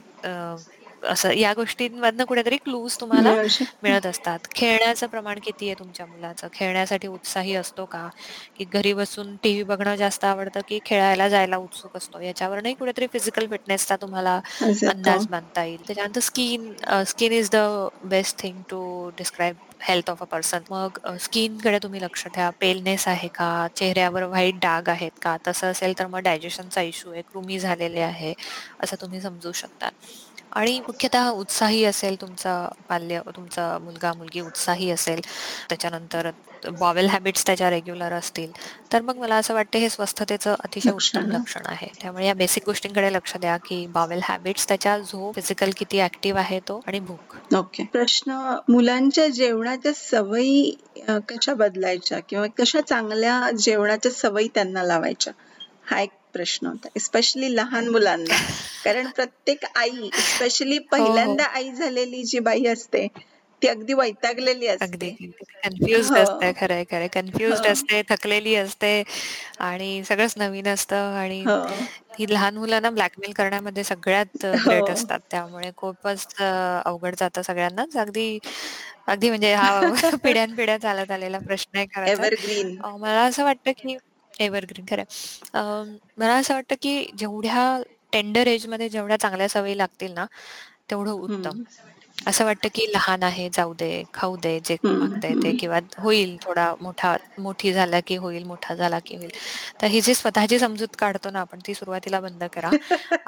असं 1.04 1.32
या 1.34 1.54
गोष्टींमधनं 1.54 2.26
कुठेतरी 2.26 2.58
क्लूज 2.58 2.98
तुम्हाला. 3.00 3.36
मिळत 3.84 4.06
असतात. 4.06 4.40
खेळण्याचं 4.56 5.08
प्रमाण 5.08 5.40
किती 5.44 5.66
आहे 5.68 5.76
तुमच्या 5.80 6.06
मुलाचं? 6.06 6.48
खेळण्यासाठी 6.54 7.08
उत्साही 7.08 7.54
असतो 7.56 7.86
का? 7.88 8.08
की 8.56 8.66
घरी 8.66 8.94
बसून 8.94 9.36
टीव्ही 9.38 9.64
बघणं 9.66 9.96
जास्त 9.96 10.26
आवडतं, 10.26 10.62
की 10.68 10.80
खेळायला 10.86 11.28
जायला 11.30 11.58
उत्सुक 11.58 11.98
असतो? 11.98 12.20
याच्यावरही 12.22 12.74
कुठेतरी 12.76 13.08
फिजिकल 13.14 13.48
फिटनेसचा 13.50 13.96
तुम्हाला. 13.98 14.40
अंदाज 14.86 15.26
बांधता 15.30 15.64
येईल. 15.64 15.82
त्याच्यानंतर 15.88 16.20
skin 16.22 16.74
skin 17.08 17.32
is 17.32 17.50
the 17.52 17.58
best 18.06 18.40
thing 18.40 18.62
to 18.70 19.10
describe 19.18 19.56
health 19.82 20.10
of 20.10 20.22
a 20.22 20.26
person. 20.32 20.64
मग 20.70 20.98
अ, 21.04 21.16
स्किनकडे 21.20 21.80
तुम्ही 21.80 22.02
लक्ष 22.02 22.26
ठेवा. 22.28 22.50
पेलनेस 22.60 23.08
आहे 23.08 23.28
का? 23.30 23.68
चेहऱ्यावर 23.76 24.24
व्हाईट 24.26 24.60
डाग 24.62 24.90
आहेत 24.90 25.12
का? 25.22 25.36
तसं 25.48 25.72
असेल 25.72 25.94
तर 26.00 26.08
मग 26.08 26.20
डायजेशनचा 26.22 26.82
इश्यू 26.84 27.12
आहे, 27.14 27.22
कृमी 27.24 27.60
झालेले 27.60 28.00
आहे, 28.02 28.34
असं 28.80 28.96
तुम्ही 29.02 29.22
समजू 29.22 29.52
शकता. 29.54 29.90
आणि 30.54 30.80
मुख्यतः 30.80 31.30
उत्साही 31.30 31.84
असेल 31.86 32.22
तुमचा 32.22 32.72
पाल्य 32.90 33.22
तुमचा 33.36 33.78
मुलगा-मुलगी 33.82 34.40
उत्साही 34.40 34.90
असेल, 34.92 35.22
त्याच्यानंतर 35.70 36.30
बॉवेल 36.80 37.10
हॅबिट्स 37.10 37.46
त्याच्या 37.46 37.70
रेग्युलर 37.70 38.14
असतील. 38.14 38.52
तर 38.94 39.02
मग 39.02 39.18
मला 39.18 39.36
असं 39.36 39.54
वाटतं 39.54 39.80
हे 39.80 39.90
स्वस्थतेचं 39.90 40.56
अतिशय 40.60 40.90
उत्तम 40.90 41.22
लक्षणं. 41.22 41.70
आहे. 41.70 41.88
त्यामुळे 42.02 42.28
या 42.28 42.34
बेसिक 42.34 42.64
गोष्टींकडे 42.66 43.14
लक्ष 43.14 43.38
द्या 43.38 43.58
की 43.58 43.88
बॉवेल 43.88 44.20
हॅबिट्स 44.24 44.68
त्याच्या 44.68 44.98
झोप 44.98 45.36
फिजिकल 45.36 45.70
किती 45.78 46.02
ऍक्टिव्ह 46.02 46.40
आहे 46.40 46.60
तो 46.60 46.84
आणि 46.88 47.00
भूक. 47.00 47.56
ओके. 47.56 47.84
प्रश्न 47.84 48.58
मुलांच्या 48.70 49.28
जेवणाच्या 49.28 49.92
सवयी 49.96 50.78
कशा 51.08 51.54
बदलायच्या 51.54 52.20
किंवा 52.20 52.48
कशा 52.58 52.82
चांगल्या 52.82 53.52
जेवणाच्या 53.52 54.12
सवयी 54.12 54.48
त्यांना 54.48 54.84
लावायच्या? 54.84 55.34
हा 55.92 56.02
एक 56.02 56.10
प्रश्न 56.34 56.68
होता 56.68 57.00
स्पेशली 57.00 57.56
लहान 57.56 57.90
मुलांना. 57.90 58.38
कारण 58.84 59.10
प्रत्येक 59.12 59.66
आई 59.76 60.10
स्पेशली 60.22 60.78
हो. 60.94 61.38
पहिल्यांदा 61.38 61.46
आई 61.52 61.72
झालेली 61.74 62.24
जी 62.26 62.40
बाई 62.42 62.66
असते 62.68 63.08
ती 63.62 63.68
अगदी 63.68 63.94
वैतागलेली 63.96 64.68
अगदी 64.82 65.10
असते 65.10 65.12
कन्फ्युज 65.56 66.10
हो. 66.10 66.16
असते 66.16 66.52
खरंय 66.54 66.84
खरंय. 66.86 67.08
कन्फ्युज 67.10 67.60
हो. 67.60 67.66
असते 67.66 68.02
थकलेली 68.10 68.56
असते 68.58 68.92
आणि 69.62 70.04
सगळंच 70.06 70.34
नवीन 70.38 70.68
असतं 70.70 71.14
आणि 71.16 71.40
हो. 71.46 71.86
ही 72.20 72.26
लहान 72.30 72.58
मुलांना 72.58 72.90
ब्लॅकमेल 72.92 73.32
करण्यामध्ये 73.34 73.84
सगळ्यात 73.84 74.46
हो. 74.58 74.62
ग्रेट 74.62 74.90
असतात. 74.90 75.20
त्यामुळे 75.32 75.72
खूपच 75.78 76.36
अवघड 76.86 77.16
जातं 77.20 77.42
सगळ्यांनाच 77.42 77.98
अगदी 77.98 78.28
अगदी 79.08 79.30
म्हणजे 79.30 79.54
हा 79.56 79.70
पिढ्यानपिढ्या 80.24 80.78
चालत 80.80 81.12
आलेला 81.12 81.40
प्रश्न 81.42 81.78
आहे 81.78 81.86
खरं 81.88 82.98
मला 82.98 83.22
असं 83.24 83.44
वाटतं 83.44 83.72
की 83.78 83.96
एव्हरग्रीन 84.40 84.86
खरं 84.90 85.04
अं, 85.54 85.96
मला 86.18 86.34
असं 86.36 86.54
वाटतं 86.54 86.76
की 86.82 87.06
जेवढ्या 87.18 87.82
टेंडर 88.14 88.48
एजमध्ये 88.48 88.90
जेवढ्या 88.90 89.18
चांगल्या 89.20 89.48
सवयी 89.50 89.78
लागतील 89.78 90.14
ना 90.14 90.26
तेवढं 90.90 91.12
उत्तम. 91.12 91.62
असं 92.28 92.46
वाटतं 92.46 92.70
की 92.74 92.86
लहान 92.94 93.24
आहे 93.24 93.50
जाऊ 93.54 93.74
दे 93.74 94.04
खाऊ 94.14 94.36
दे 94.38 94.60
जे 94.60 94.76
मागताय 94.84 95.34
ते 95.36 95.52
किंवा 95.54 95.80
होईल 95.98 96.38
थोडा 96.42 96.74
मोठा 96.82 97.16
मोठी 97.40 97.74
झाला 97.74 98.00
की 98.00 98.16
होईल 98.16 98.44
मोठा 98.44 98.76
झाला 98.76 99.00
की 99.06 99.16
होईल. 99.16 99.30
तर 99.82 99.88
ही 99.88 100.02
जी 100.02 100.14
स्वतःची 100.16 100.60
समजूत 100.60 100.96
काढतो 101.00 101.30
ना 101.30 101.40
आपण 101.40 101.60
ती 101.68 101.74
सुरुवातीला 101.74 102.20
बंद 102.20 102.44
करा. 102.54 102.70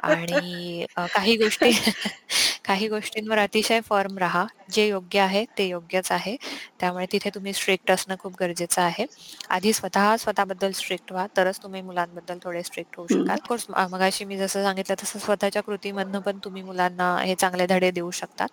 आणि 0.00 0.84
अ, 0.96 1.06
काही 1.06 1.36
गोष्टी 1.36 1.70
काही 2.66 2.88
गोष्टींवर 2.88 3.38
अतिशय 3.38 3.80
फर्म 3.80 4.18
राहा. 4.18 4.44
जे 4.70 4.86
योग्य 4.88 5.18
आहे 5.20 5.44
ते 5.58 5.66
योग्यच 5.68 6.10
आहे. 6.12 6.36
त्यामुळे 6.80 7.06
तिथे 7.12 7.30
तुम्ही 7.34 7.52
स्ट्रिक्ट 7.52 7.90
असणं 7.90 8.14
खूप 8.18 8.34
गरजेचं 8.40 8.82
आहे. 8.82 9.06
आधी 9.50 9.72
स्वतः 9.72 10.16
स्वतःबद्दल 10.16 10.70
स्ट्रिक्ट 10.70 11.12
व्हा. 11.12 11.26
तरच 11.36 11.58
तुम्ही 11.62 11.82
मुलांबद्दल 11.82 12.38
थोडे 12.42 12.62
स्ट्रिक्ट 12.62 12.96
होऊ 12.96 13.06
शकाल. 13.06 13.38
कोर्स 13.48 13.66
मगाशी 13.90 14.24
मी 14.24 14.36
जसं 14.38 14.62
सांगितलं 14.62 14.94
तसं 15.02 15.18
स्वतःच्या 15.18 15.62
कृतीमधनं 15.62 16.20
पण 16.20 16.38
तुम्ही 16.44 16.62
मुलांना 16.62 17.16
हे 17.18 17.34
चांगले 17.34 17.66
धडे 17.66 17.90
देऊ 17.90 18.10
शकतात. 18.12 18.48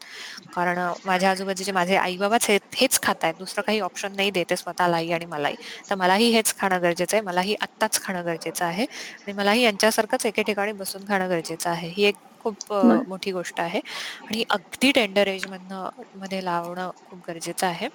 कारण 0.53 0.79
माझ्या 1.05 1.31
आजूबाजूचे 1.31 1.71
माझे 1.71 1.95
आई 1.97 2.17
बाबाच 2.17 2.49
हे 2.49 2.57
हेच 2.75 2.99
खात 3.01 3.23
आहेत 3.23 3.35
दुसरं 3.39 3.61
काही 3.61 3.79
ऑप्शन 3.79 4.15
नाही 4.15 4.31
देते 4.31 4.55
स्वतःलाही 4.55 5.11
आणि 5.11 5.25
मलाही. 5.25 5.55
तर 5.89 5.95
मलाही 5.95 6.29
हेच 6.31 6.53
खाणं 6.57 6.81
गरजेचं 6.81 7.17
आहे. 7.17 7.21
मलाही 7.21 7.55
आत्ताच 7.61 8.01
खाणं 8.01 8.25
गरजेचं 8.25 8.65
आहे. 8.65 8.83
आणि 8.83 9.33
मलाही 9.33 9.61
यांच्यासारखंच 9.61 10.25
एके 10.25 10.43
ठिकाणी 10.43 10.71
बसून 10.73 11.05
खाणं 11.07 11.29
गरजेचं 11.29 11.69
आहे. 11.69 11.87
ही 11.89 12.03
एक 12.03 12.15
खूप 12.43 12.73
मोठी 13.05 13.31
गोष्ट 13.33 13.59
आहे. 13.59 13.79
आणि 14.21 14.43
अगदी 14.49 14.91
टेंडर 14.93 15.27
एज 15.29 15.47
मधनं 15.47 15.89
मध्ये 16.15 16.43
लावणं 16.45 16.91
खूप 17.01 17.21
गरजेचं 17.27 17.67
आहे. 17.67 17.87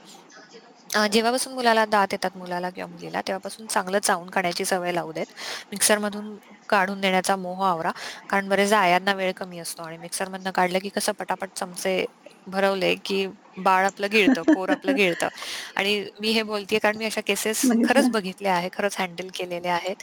जेव्हापासून 1.07 1.53
मुलाला 1.55 1.85
दात 1.87 2.09
येतात 2.13 2.37
मुलाला 2.37 2.69
किंवा 2.71 2.87
मुलीला 2.89 3.21
तेव्हापासून 3.23 3.67
चांगलं 3.67 3.99
चावून 4.01 4.29
काढण्याची 4.31 4.65
सवय 4.65 4.93
लावू 4.93 5.13
देत. 5.13 5.27
मिक्सरमधून 5.71 6.37
काढून 6.69 7.01
देण्याचा 7.01 7.37
मोह 7.39 7.65
आवरा. 7.65 7.91
कारण 8.29 8.49
बरेचदा 8.49 8.79
आयांना 8.79 9.13
वेळ 9.15 9.33
कमी 9.37 9.59
असतो 9.59 9.83
आणि 9.83 9.97
मिक्सरमधनं 9.99 10.51
काढलं 10.53 10.79
की 10.79 10.89
कसं 10.91 11.13
पटापट 11.19 11.51
चमचे 11.55 12.05
भरवले 12.49 12.95
की 13.05 13.27
बाळ 13.59 13.85
आपलं 13.87 14.09
गिळतं 14.13 14.43
पोर 14.45 14.69
आपलं 14.71 14.95
गिळतं. 14.97 15.29
आणि 15.77 16.05
मी 16.21 16.31
हे 16.33 16.43
बोलतेय 16.45 16.79
कारण 16.79 16.97
मी 16.97 17.05
अशा 17.05 17.21
केसेस 17.23 17.71
खरंच 17.83 18.09
बघितल्या 18.11 18.55
आहे 18.55 18.69
खरंच 18.73 18.97
हँडल 18.99 19.29
केलेल्या 19.35 19.75
आहेत 19.75 20.03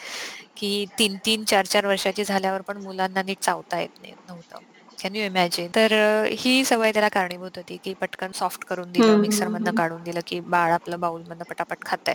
की 0.57 0.85
तीन 0.99 1.17
तीन 1.25 1.43
चार 1.45 1.65
चार 1.65 1.85
वर्षाची 1.85 2.23
झाल्यावर 2.25 2.61
पण 2.61 2.77
मुलांना 2.77 3.21
नीट 3.23 3.39
चावता 3.39 3.79
येत 3.79 3.99
नाही 4.01 4.13
नव्हतं. 4.29 4.57
कॅन 4.97 5.15
यू 5.15 5.23
इमॅजिन 5.23 5.67
तर 5.75 5.93
ही 6.39 6.63
सवय 6.65 6.91
त्याला 6.91 7.07
कारणीभूत 7.09 7.57
होती 7.57 7.77
की 7.83 7.93
पटकन 7.93 8.31
सॉफ्ट 8.35 8.63
करून 8.65 8.91
दिलं 8.91 9.17
मिक्सरमधनं 9.17 9.71
काढून 9.71 10.03
दिलं 10.03 10.19
की 10.27 10.39
बाळ 10.47 10.71
आपलं 10.73 10.99
बाउलमधनं 10.99 11.43
पटापट 11.43 11.85
खातंय. 11.85 12.13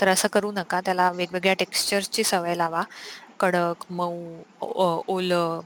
तर 0.00 0.08
असं 0.08 0.28
करू 0.32 0.52
नका 0.52 0.80
त्याला 0.80 1.10
वेगवेगळ्या 1.12 1.54
टेक्स्चर्सची 1.54 2.24
सवय 2.24 2.54
लावा. 2.54 2.82
कडक 3.40 3.84
मऊ 3.90 4.42
ओलं 5.08 5.60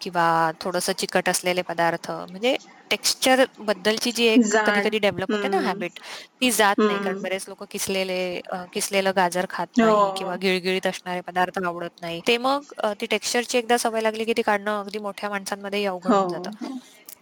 किंवा 0.00 0.26
थोडंसं 0.60 0.92
चिकट 0.92 1.28
असलेले 1.28 1.62
पदार्थ 1.62 2.10
म्हणजे 2.10 2.56
टेक्स्चर 2.90 3.44
बद्दलची 3.60 4.12
जी 4.12 4.24
एक 4.26 4.42
कधी 4.64 4.80
कधी 4.80 4.98
डेव्हलप 5.00 5.32
होते 5.32 5.48
ना. 5.48 5.58
हॅबिट 5.60 5.98
ती 6.40 6.50
जात 6.52 6.76
नाही 6.80 6.98
कारण. 6.98 7.20
बरेच 7.20 7.44
लोक 7.48 7.62
किसलेले 7.68 8.18
किसलेलं 8.72 9.12
गाजर 9.16 9.46
खात 9.48 9.66
हो. 9.78 9.78
नाही 9.78 10.10
किंवा 10.12 10.36
गिळगिळीत 10.38 10.86
असणारे 10.86 11.20
पदार्थ 11.22 11.58
आवडत 11.60 12.00
नाही 12.00 12.20
ते 12.26 12.36
मग 12.38 12.72
ती 13.00 13.06
टेक्स्चरची 13.08 13.58
एकदा 13.58 13.76
सवय 13.78 14.00
लागली 14.00 14.24
की 14.24 14.32
ती 14.34 14.42
काढणं 14.42 14.70
अगदी 14.74 14.98
मोठ्या 15.00 15.30
माणसांमध्ये 15.30 15.84
अवघड 15.86 16.10
हो 16.10 16.14
होऊन 16.14 16.28
जातं 16.28 16.50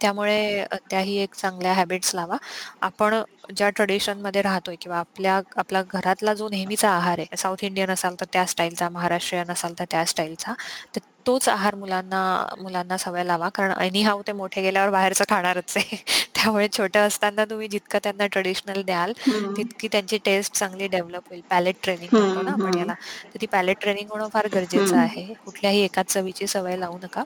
त्यामुळे 0.01 0.65
त्याही 0.81 1.15
एक 1.19 1.33
चांगल्या 1.33 1.73
हॅबिट्स 1.73 2.13
लावा 2.15 2.37
आपण 2.81 3.15
ज्या 3.55 3.69
ट्रेडिशनमध्ये 3.71 4.41
राहतोय 4.41 4.75
किंवा 4.77 4.97
आपल्या 4.99 5.39
आपल्या 5.57 5.81
घरातला 5.89 6.33
जो 6.33 6.49
नेहमीचा 6.49 6.89
आहार 6.91 7.19
आहे 7.19 7.37
साऊथ 7.37 7.63
इंडियन 7.63 7.89
असाल 7.91 8.15
तर 8.15 8.25
त्या 8.29 8.45
स्टाईलचा 8.47 8.89
महाराष्ट्रीयन 8.89 9.51
असाल 9.51 9.73
तर 9.73 9.85
त्या 9.87 10.05
स्टाईलचा 10.07 10.53
तर 10.95 10.99
तोच 11.27 11.47
आहार 11.49 11.75
मुलांना 11.75 12.19
मुलांना 12.57 12.97
सवय 12.97 13.23
लावा 13.23 13.47
कारण 13.49 13.71
एनी 13.81 14.01
हाऊ 14.01 14.21
ते 14.27 14.31
मोठे 14.31 14.61
गेल्यावर 14.61 14.89
बाहेरचं 14.89 15.23
खाणारच 15.29 15.73
आहे 15.77 15.95
त्यामुळे 16.35 16.67
छोटं 16.67 16.99
असताना 16.99 17.45
तुम्ही 17.45 17.67
जितकं 17.67 17.99
त्यांना 18.03 18.25
ट्रेडिशनल 18.27 18.81
द्याल. 18.81 19.11
तितकी 19.57 19.87
त्यांची 19.87 20.17
टेस्ट 20.25 20.53
चांगली 20.53 20.87
डेव्हलप 20.87 21.29
होईल 21.29 21.41
पॅलेट 21.49 21.75
ट्रेनिंग 21.83 22.15
म्हणतो 22.15 22.41
ना. 22.41 22.51
आपण. 22.53 22.77
याला 22.79 22.93
तर 23.25 23.41
ती 23.41 23.45
पॅलेट 23.47 23.77
ट्रेनिंग 23.81 24.09
होणं 24.11 24.27
फार 24.33 24.47
गरजेचं. 24.53 24.95
आहे 24.97 25.25
कुठल्याही 25.45 25.81
एकाच 25.81 26.13
चवीची 26.13 26.47
सवय 26.47 26.77
लावू 26.77 26.97
नका 27.03 27.23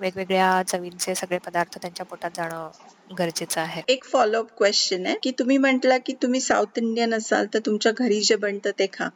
वेगवेगळ्या 0.00 0.62
चवींचे 0.68 1.14
सगळे 1.14 1.38
पदार्थ 1.38 1.78
त्यांच्या 1.78 2.06
पोटात 2.06 2.30
जाणं 2.36 2.68
गरजेचं 3.10 3.60
आहे 3.60 3.82
एक 3.88 4.04
फॉलोअप 4.04 4.46
क्वेश्चन 4.58 5.06
आहे 5.06 5.16
की 5.22 5.30
तुम्ही 5.38 5.56
म्हटला 5.58 5.98
की 5.98 6.12
तुम्ही 6.22 6.40
साऊथ 6.40 6.78
इंडियन 6.78 7.14
असाल 7.14 7.46
तर 7.54 7.58
तुमच्या 7.66 7.92
घरी 7.96 8.20
जे 8.20 8.36
बनतं 8.36 8.70
ते 8.78 8.86
खा 8.92 9.08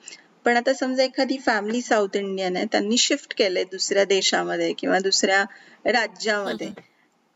पण 0.45 0.57
आता 0.57 0.73
समजा 0.73 1.03
एखादी 1.03 1.39
फॅमिली 1.39 1.81
साऊथ 1.83 2.17
इंडियन 2.17 2.57
आहे 2.57 2.67
त्यांनी 2.73 2.97
शिफ्ट 2.97 3.35
केलंय 3.37 3.65
दुसऱ्या 3.65 4.05
देशामध्ये 4.05 4.73
किंवा 4.73 4.99
दुसऱ्या 4.99 5.43
राज्यामध्ये. 5.85 6.71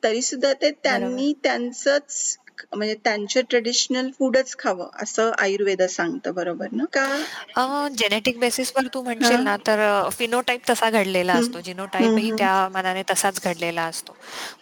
तरी 0.02 0.22
सुद्धा 0.22 0.52
ते 0.52 0.70
त्यांनी 0.70 1.32
त्यांचंच 1.42 2.38
म्हणजे 2.72 2.94
त्यांचे 3.04 3.42
ट्रेडिशनल 3.42 4.10
फूडच 4.18 4.54
खावं 4.58 4.88
असं 5.02 5.30
आयुर्वेद 5.38 5.82
सांगतं 5.90 6.34
बरोबर 6.34 6.66
ना? 6.72 6.84
का? 6.92 7.88
जेनेटिक 7.90 8.38
बेसिसवर 8.40 8.86
तू 8.94 9.02
म्हणशील 9.02 9.40
ना 9.40 9.56
तर 9.66 9.80
फिनोटाईप 10.12 10.68
तसा 10.70 10.90
घडलेला 10.90 11.34
असतो. 11.34 11.60
जिनोटाईपही. 11.60 12.30
त्या 12.38 12.68
मनाने 12.72 13.02
तसाच 13.10 13.40
घडलेला 13.44 13.82
असतो. 13.84 14.16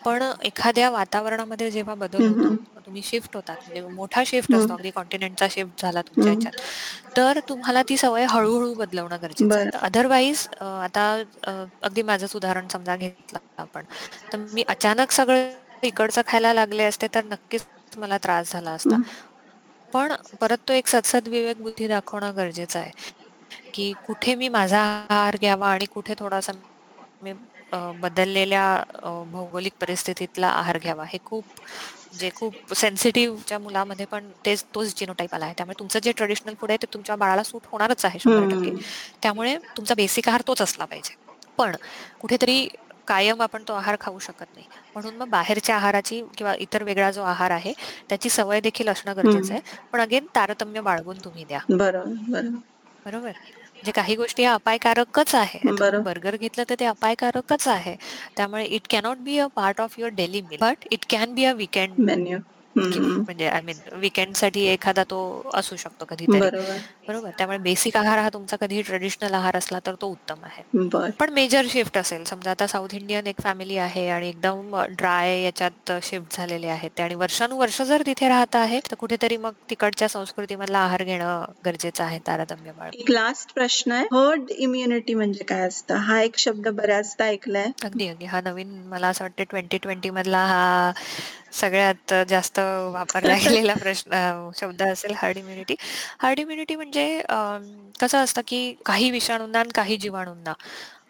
पण 0.05 0.23
एखाद्या 0.45 0.91
वातावरणामध्ये 0.91 1.71
जेव्हा 1.71 1.95
बदल 1.97 2.27
होतो 2.27 2.55
तुम्ही 2.87 3.03
शिफ्ट 3.05 3.37
होतात. 3.37 3.57
म्हणजे 3.59 3.81
मोठा 3.91 4.23
शिफ्ट 4.27 4.55
असतो. 4.55 4.73
अगदी 4.75 4.91
कॉन्टिनेंटचा 4.91 5.47
शिफ्ट 5.51 5.83
झाला 5.83 6.03
तुमच्या 6.03 6.33
ह्याच्यात. 6.33 6.61
तर 7.17 7.39
तुम्हाला 7.49 7.83
ती 7.89 7.97
सवय 7.97 8.25
हळूहळू 8.31 8.75
बदलवणं 8.75 9.17
गरजेचं 9.23 9.55
आहे. 9.55 9.71
अदरवाईज 9.81 10.47
आता 10.63 11.05
अगदी 11.83 12.03
माझंच 12.03 12.37
उदाहरण 12.37 12.69
समजा 12.69 12.97
घेतलं 12.97 13.39
आपण. 13.59 13.85
तर 14.33 14.39
मी 14.53 14.63
अचानक 14.69 15.11
सगळं 15.13 15.51
इकडचं 15.83 16.23
खायला 16.27 16.53
लागले 16.53 16.83
असते 16.85 17.07
तर 17.15 17.25
नक्कीच 17.25 17.65
मला 17.99 18.19
त्रास 18.19 18.53
झाला 18.53 18.71
असता. 18.71 18.97
पण 19.93 20.13
परत 20.41 20.59
तो 20.69 20.73
एक 20.73 20.87
सदसद 20.89 21.29
विवेक 21.29 21.63
बुद्धी 21.63 21.89
दाखवणं 21.89 22.37
गरजेचं 22.37 22.79
आहे. 22.79 22.91
की 23.75 23.93
कुठे 24.07 24.35
मी 24.35 24.49
माझा 24.49 24.81
आहार 25.11 25.37
घ्यावा 25.41 25.69
आणि 25.73 25.85
कुठे 25.93 26.15
थोडासा 26.19 26.53
मी 27.23 27.33
बदललेल्या 28.03 28.65
भौगोलिक 29.33 29.73
परिस्थितीतला 29.81 30.49
आहार 30.49 30.79
घ्यावा. 30.79 31.05
हे 31.09 31.19
खूप 31.25 31.45
म्हणजे 31.57 32.31
खूप 32.37 32.75
सेन्सिटिव्हच्या 32.75 33.59
मुलामध्ये 33.59 34.07
पण 34.07 34.31
तेच 34.47 34.65
तोच 34.75 34.95
जिनोटाईप 34.99 35.35
आला 35.35 35.45
आहे. 35.45 35.55
त्यामुळे 35.57 35.79
तुमचं 35.79 35.99
जे 36.03 36.13
ट्रेडिशनल 36.13 36.55
फूड 36.61 36.71
आहे 36.71 36.79
ते 36.83 36.87
तुमच्या 36.95 37.17
बाळाला 37.17 37.43
सूट 37.43 37.67
होणारच 37.73 38.05
आहे 38.05 38.19
शंभर 38.21 38.49
टक्के. 38.51 38.71
त्यामुळे 39.23 39.57
तुमचा 39.77 39.95
बेसिक 39.97 40.29
आहार 40.29 40.43
तोच 40.49 40.63
असला 40.63 40.85
पाहिजे. 40.85 41.15
पण 41.59 41.77
कुठेतरी 42.21 42.67
कायम 43.11 43.43
आपण 43.43 43.63
तो 43.65 43.75
आहार 43.75 43.97
खाऊ 44.01 44.19
शकत 44.21 44.47
नाही. 44.49 44.67
म्हणून 44.95 45.17
मग 45.17 45.29
बाहेरच्या 45.31 45.77
आहाराची 45.77 46.23
किंवा 46.35 46.55
इतर 46.61 46.83
वेगळा 46.85 47.11
जो 47.11 47.23
आहार 47.25 47.51
आहे 47.51 47.73
त्याची 48.09 48.31
सवय 48.31 48.61
देखील 48.63 48.89
असणं 48.89 49.17
गरजेचं 49.17 49.55
आहे. 49.55 49.61
पण 49.93 50.01
अगेन 50.01 50.27
तारतम्य 50.35 50.81
बाळगून 50.83 51.19
तुम्ही 51.21 51.45
द्या. 51.45 51.61
बरोबर 51.71 52.49
बरोबर. 53.07 53.31
म्हणजे 53.31 53.93
काही 53.93 54.15
गोष्टी 54.17 54.43
ह्या 54.43 54.53
अपायकारकच 54.55 55.35
आहे 55.35 55.61
बर्गर 55.99 56.37
घेतलं 56.37 56.65
तर 56.65 56.75
ते 56.75 56.85
अपायकारकच 56.87 57.67
आहे. 57.69 57.95
त्यामुळे 58.37 58.65
it 58.67 58.87
cannot 58.91 59.19
be 59.21 59.39
a 59.39 59.47
part 59.55 59.81
of 59.81 59.99
your 59.99 60.11
daily 60.15 60.41
meal 60.43 60.59
but 60.61 60.87
it 60.91 61.05
can 61.11 61.35
be 61.35 61.45
a 61.45 61.53
weekend 61.55 61.99
menu 62.03 62.39
म्हणजे 62.77 63.47
आय 63.49 63.61
मीन 63.61 63.77
वीकेंडसाठी 63.93 64.65
एखादा 64.65 65.05
तो 65.05 65.21
असू 65.55 65.77
शकतो 65.77 66.05
कधीतरी. 66.05 66.39
बरोबर. 66.41 66.77
बरोबर. 67.09 67.31
त्यामुळे 67.39 67.59
बेसिक 67.59 67.97
आहार 67.97 68.19
हा 68.19 68.29
तुमचा 68.29 68.57
कधीही 68.61 68.83
ट्रेडिशनल 68.83 69.35
आहार 69.35 69.57
असला 69.57 69.79
तर 69.87 69.95
तो 70.01 70.07
उत्तम 70.07 70.45
आहे. 70.45 70.63
बर. 70.75 71.11
पण 71.11 71.33
मेजर 71.33 71.67
शिफ्ट 71.69 71.99
असेल. 71.99 72.25
समजा 72.25 72.51
आता 72.51 72.67
साऊथ 72.67 72.95
इंडियन 72.95 73.27
एक 73.27 73.41
फॅमिली 73.43 73.77
आहे 73.77 74.09
आणि 74.09 74.29
एकदम 74.29 74.77
ड्राय 74.91 75.43
याच्यात 75.43 75.93
शिफ्ट 76.03 76.37
झालेले 76.37 76.67
आहेत 76.67 76.91
ते 76.99 77.03
आणि 77.03 77.15
वर्षानुवर्ष 77.15 77.81
जर 77.83 78.03
तिथे 78.07 78.29
राहत 78.29 78.57
आहेत 78.57 78.91
तर 78.91 78.95
कुठेतरी 78.95 79.37
मग 79.37 79.53
तिकडच्या 79.71 80.09
संस्कृतीमधला 80.09 80.79
आहार 80.79 81.03
घेणं 81.03 81.45
गरजेचं 81.65 82.05
आहे 82.05 82.19
तारतम्य 82.27 82.73
बाळ. 82.73 82.91
एक 82.95 83.11
लास्ट 83.11 83.55
प्रश्न 83.55 83.93
आहे. 83.93 84.05
हर्ड 84.13 84.51
इम्युनिटी 84.51 85.15
म्हणजे 85.15 85.45
काय 85.45 85.67
असतं? 85.69 85.95
हा 85.97 86.21
एक 86.23 86.39
शब्द 86.39 86.69
बऱ्याचदा 86.69 87.25
ऐकलाय. 87.25 87.67
अगदी 87.85 88.09
अगदी. 88.09 88.25
हा 88.25 88.41
नवीन 88.41 88.75
मला 88.87 89.09
असं 89.09 89.25
वाटतं 89.25 89.45
ट्वेंटी 89.51 89.79
ट्वेंटी 89.79 90.11
मधला 90.11 90.45
हा 90.47 90.93
सगळ्यात 91.53 92.15
जास्त 92.29 92.59
वापरला 92.93 93.35
गेलेला 93.45 93.75
प्रश्न 93.75 94.51
शब्द 94.57 94.83
असेल 94.83 95.13
हार्ड 95.17 95.39
इम्युनिटी 95.39 95.75
हार्ड 96.19 96.39
इम्युनिटी 96.41 96.77
म्हणजे 96.77 97.07
कसं 98.01 98.19
असतं 98.19 98.41
की 98.47 98.61
काही 98.87 99.11
विषाणूंना 99.11 99.59
आणि 99.61 99.71
काही 99.75 99.97
जीवाणूंना 99.97 100.53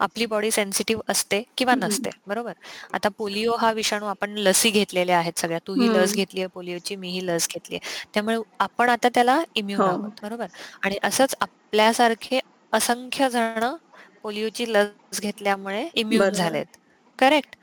आपली 0.00 0.26
बॉडी 0.26 0.50
सेन्सिटिव्ह 0.50 1.02
असते 1.08 1.42
किंवा 1.56 1.72
हम्म. 1.72 1.84
नसते 1.84 2.10
बरोबर 2.26 2.52
आता 2.92 3.08
पोलिओ 3.18 3.54
हा 3.56 3.70
विषाणू 3.72 4.06
आपण 4.06 4.34
लसी 4.38 4.70
घेतलेल्या 4.70 5.18
आहेत 5.18 5.38
सगळ्या 5.38 5.58
तूही 5.66 5.88
लस 5.88 5.96
हम्म. 6.02 6.14
घेतलीये 6.14 6.46
पोलिओची 6.46 6.96
मीही 6.96 7.26
लस 7.26 7.48
घेतलीये 7.48 7.80
त्यामुळे 8.14 8.36
आपण 8.60 8.88
आता 8.90 9.08
त्याला 9.08 9.40
इम्युन 9.54 9.80
हो. 9.80 9.86
आहोत 9.86 10.22
बरोबर 10.22 10.46
आणि 10.82 10.98
असंच 11.02 11.34
आपल्यासारखे 11.40 12.40
असंख्य 12.72 13.28
जण 13.30 13.64
पोलिओची 14.22 14.72
लस 14.72 15.20
घेतल्यामुळे 15.20 15.88
इम्युन 15.94 16.20
बरोबर. 16.20 16.34
झालेत 16.34 16.76
करेक्ट 17.18 17.56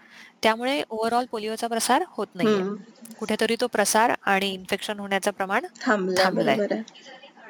त्यामुळे 0.44 0.82
ओव्हरऑल 0.90 1.26
पोलिओचा 1.32 1.68
प्रसार 1.68 2.04
होत 2.08 2.28
नाहीये. 2.36 2.56
हम्म. 2.56 2.76
कुठेतरी 3.20 3.56
तो 3.62 3.68
प्रसार 3.68 4.14
आणि 4.24 4.50
इन्फेक्शन 4.54 5.00
होण्याचं 5.00 5.32
प्रमाण 5.32 5.66
थांबलाय 6.18 6.58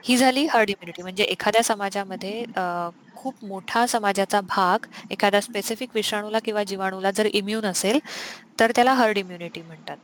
ही 0.04 0.18
झाली 0.18 0.46
हर्ड 0.46 0.70
इम्युनिटी 0.70 1.02
म्हणजे 1.02 1.24
एखाद्या 1.24 1.64
समाजामध्ये 1.64 2.44
खूप 3.16 3.44
मोठा 3.44 3.86
समाजाचा 3.88 4.42
भाग 4.42 4.86
एखाद्या 5.12 5.42
स्पेसिफिक 5.42 5.90
विषाणूला 5.96 6.40
किंवा 6.40 6.64
जीवाणूला 6.64 7.12
जर 7.12 7.26
इम्युन 7.26 7.66
असेल 7.66 8.00
तर 8.60 8.72
त्याला 8.76 8.94
हर्ड 8.94 9.18
इम्युनिटी 9.18 9.62
म्हणतात. 9.62 9.98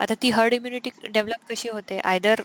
आता 0.00 0.14
ती 0.22 0.30
हर्ड 0.30 0.54
इम्युनिटी 0.54 0.90
डेव्हलप 1.04 1.50
कशी 1.50 1.68
होते? 1.68 1.98
आयदर 2.00 2.40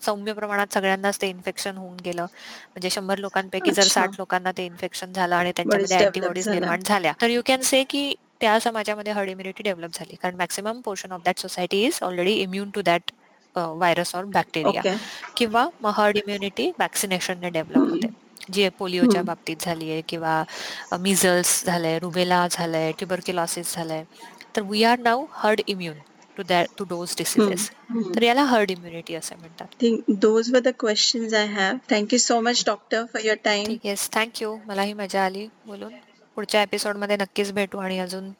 सौम्य 0.00 0.32
प्रमाणात 0.32 0.74
सगळ्यांनाच 0.74 1.20
ते 1.22 1.28
इन्फेक्शन 1.28 1.76
होऊन 1.76 1.96
गेलं. 2.04 2.22
म्हणजे 2.22 2.90
शंभर 2.90 3.18
लोकांपैकी 3.18 3.70
जर. 3.70 3.82
साठ 3.84 4.14
लोकांना 4.18 4.52
ते 4.58 4.66
इन्फेक्शन 4.66 5.12
झालं 5.12 5.34
आणि 5.36 5.52
त्यांच्यामध्ये 5.56 5.96
अँटीबॉडीज. 5.96 6.48
निर्माण 6.48 6.82
झाल्या. 6.82 7.12
तर 7.20 7.30
यू 7.30 7.42
कॅन 7.46 7.60
से 7.62 7.82
की 7.84 8.14
त्या 8.40 8.58
समाजामध्ये 8.60 9.12
हर्ड 9.12 9.28
इम्युनिटी 9.30 9.62
डेव्हलप 9.62 9.90
झाली. 9.94 10.16
कारण 10.22 10.36
maximum 10.36 10.80
portion 10.84 11.12
of 11.12 11.20
that 11.24 11.38
society 11.38 11.84
is 11.84 11.98
already 12.02 12.32
immune 12.32 12.70
to 12.70 12.82
that 12.84 13.10
virus 13.56 14.14
or 14.14 14.24
bacteria 14.24 14.96
किंवा 15.36 15.68
मग 15.80 15.92
हर्ड 15.96 16.16
इम्युनिटी 16.16 16.70
वॅक्सिनेशनने 16.78 17.50
डेव्हलप 17.50 17.90
होते. 17.90 18.08
जी 18.52 18.68
पोलिओच्या. 18.78 19.22
बाबतीत 19.22 19.56
झाली 19.60 19.90
आहे 19.90 20.00
किंवा 20.08 20.42
मिझल्स 21.00 21.64
झालंय 21.66 21.98
रुबेला 21.98 22.46
झालंय 22.50 22.92
ट्युबरक्युलॉसिस 22.98 23.74
झालंय. 23.74 24.04
तर 24.56 24.62
we 24.62 24.82
are 24.84 24.98
now 24.98 25.24
herd 25.32 25.60
immune 25.66 25.96
to 26.36 26.42
that 26.48 26.68
to 26.78 26.84
those 26.88 27.14
diseases. 27.18 27.68
तर 28.14 28.22
याला 28.22 28.44
हर्ड 28.44 28.70
इम्युनिटी 28.70 29.14
असे 29.14 29.34
म्हणतात. 29.34 29.66
The 30.66 30.72
questions 30.82 31.32
I 31.32 31.46
have. 31.52 31.78
Thank 31.92 32.12
you 32.14 32.20
so 32.22 32.36
much, 32.46 32.62
doctor, 32.66 33.00
for 33.12 33.24
your 33.26 33.38
time. 33.46 33.66
ठीक 33.66 33.86
आहे. 33.86 33.94
थँक्यू 34.14 34.56
मलाही 34.66 34.92
मजा 34.94 35.24
आली 35.24 35.46
बोलून. 35.66 35.92
पुढच्या 36.36 36.62
एपिसोडमध्ये 36.62 37.16
नक्कीच 37.16 37.52
भेटू 37.52 37.78
आणि 37.78 37.98
अजून 37.98 38.30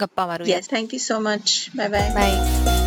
गप्पा 0.00 0.26
thank 0.72 0.96
you 0.96 1.02
so 1.02 1.20
much. 1.20 1.54
Bye 1.78 1.92
bye. 1.92 2.10
Bye 2.14 2.85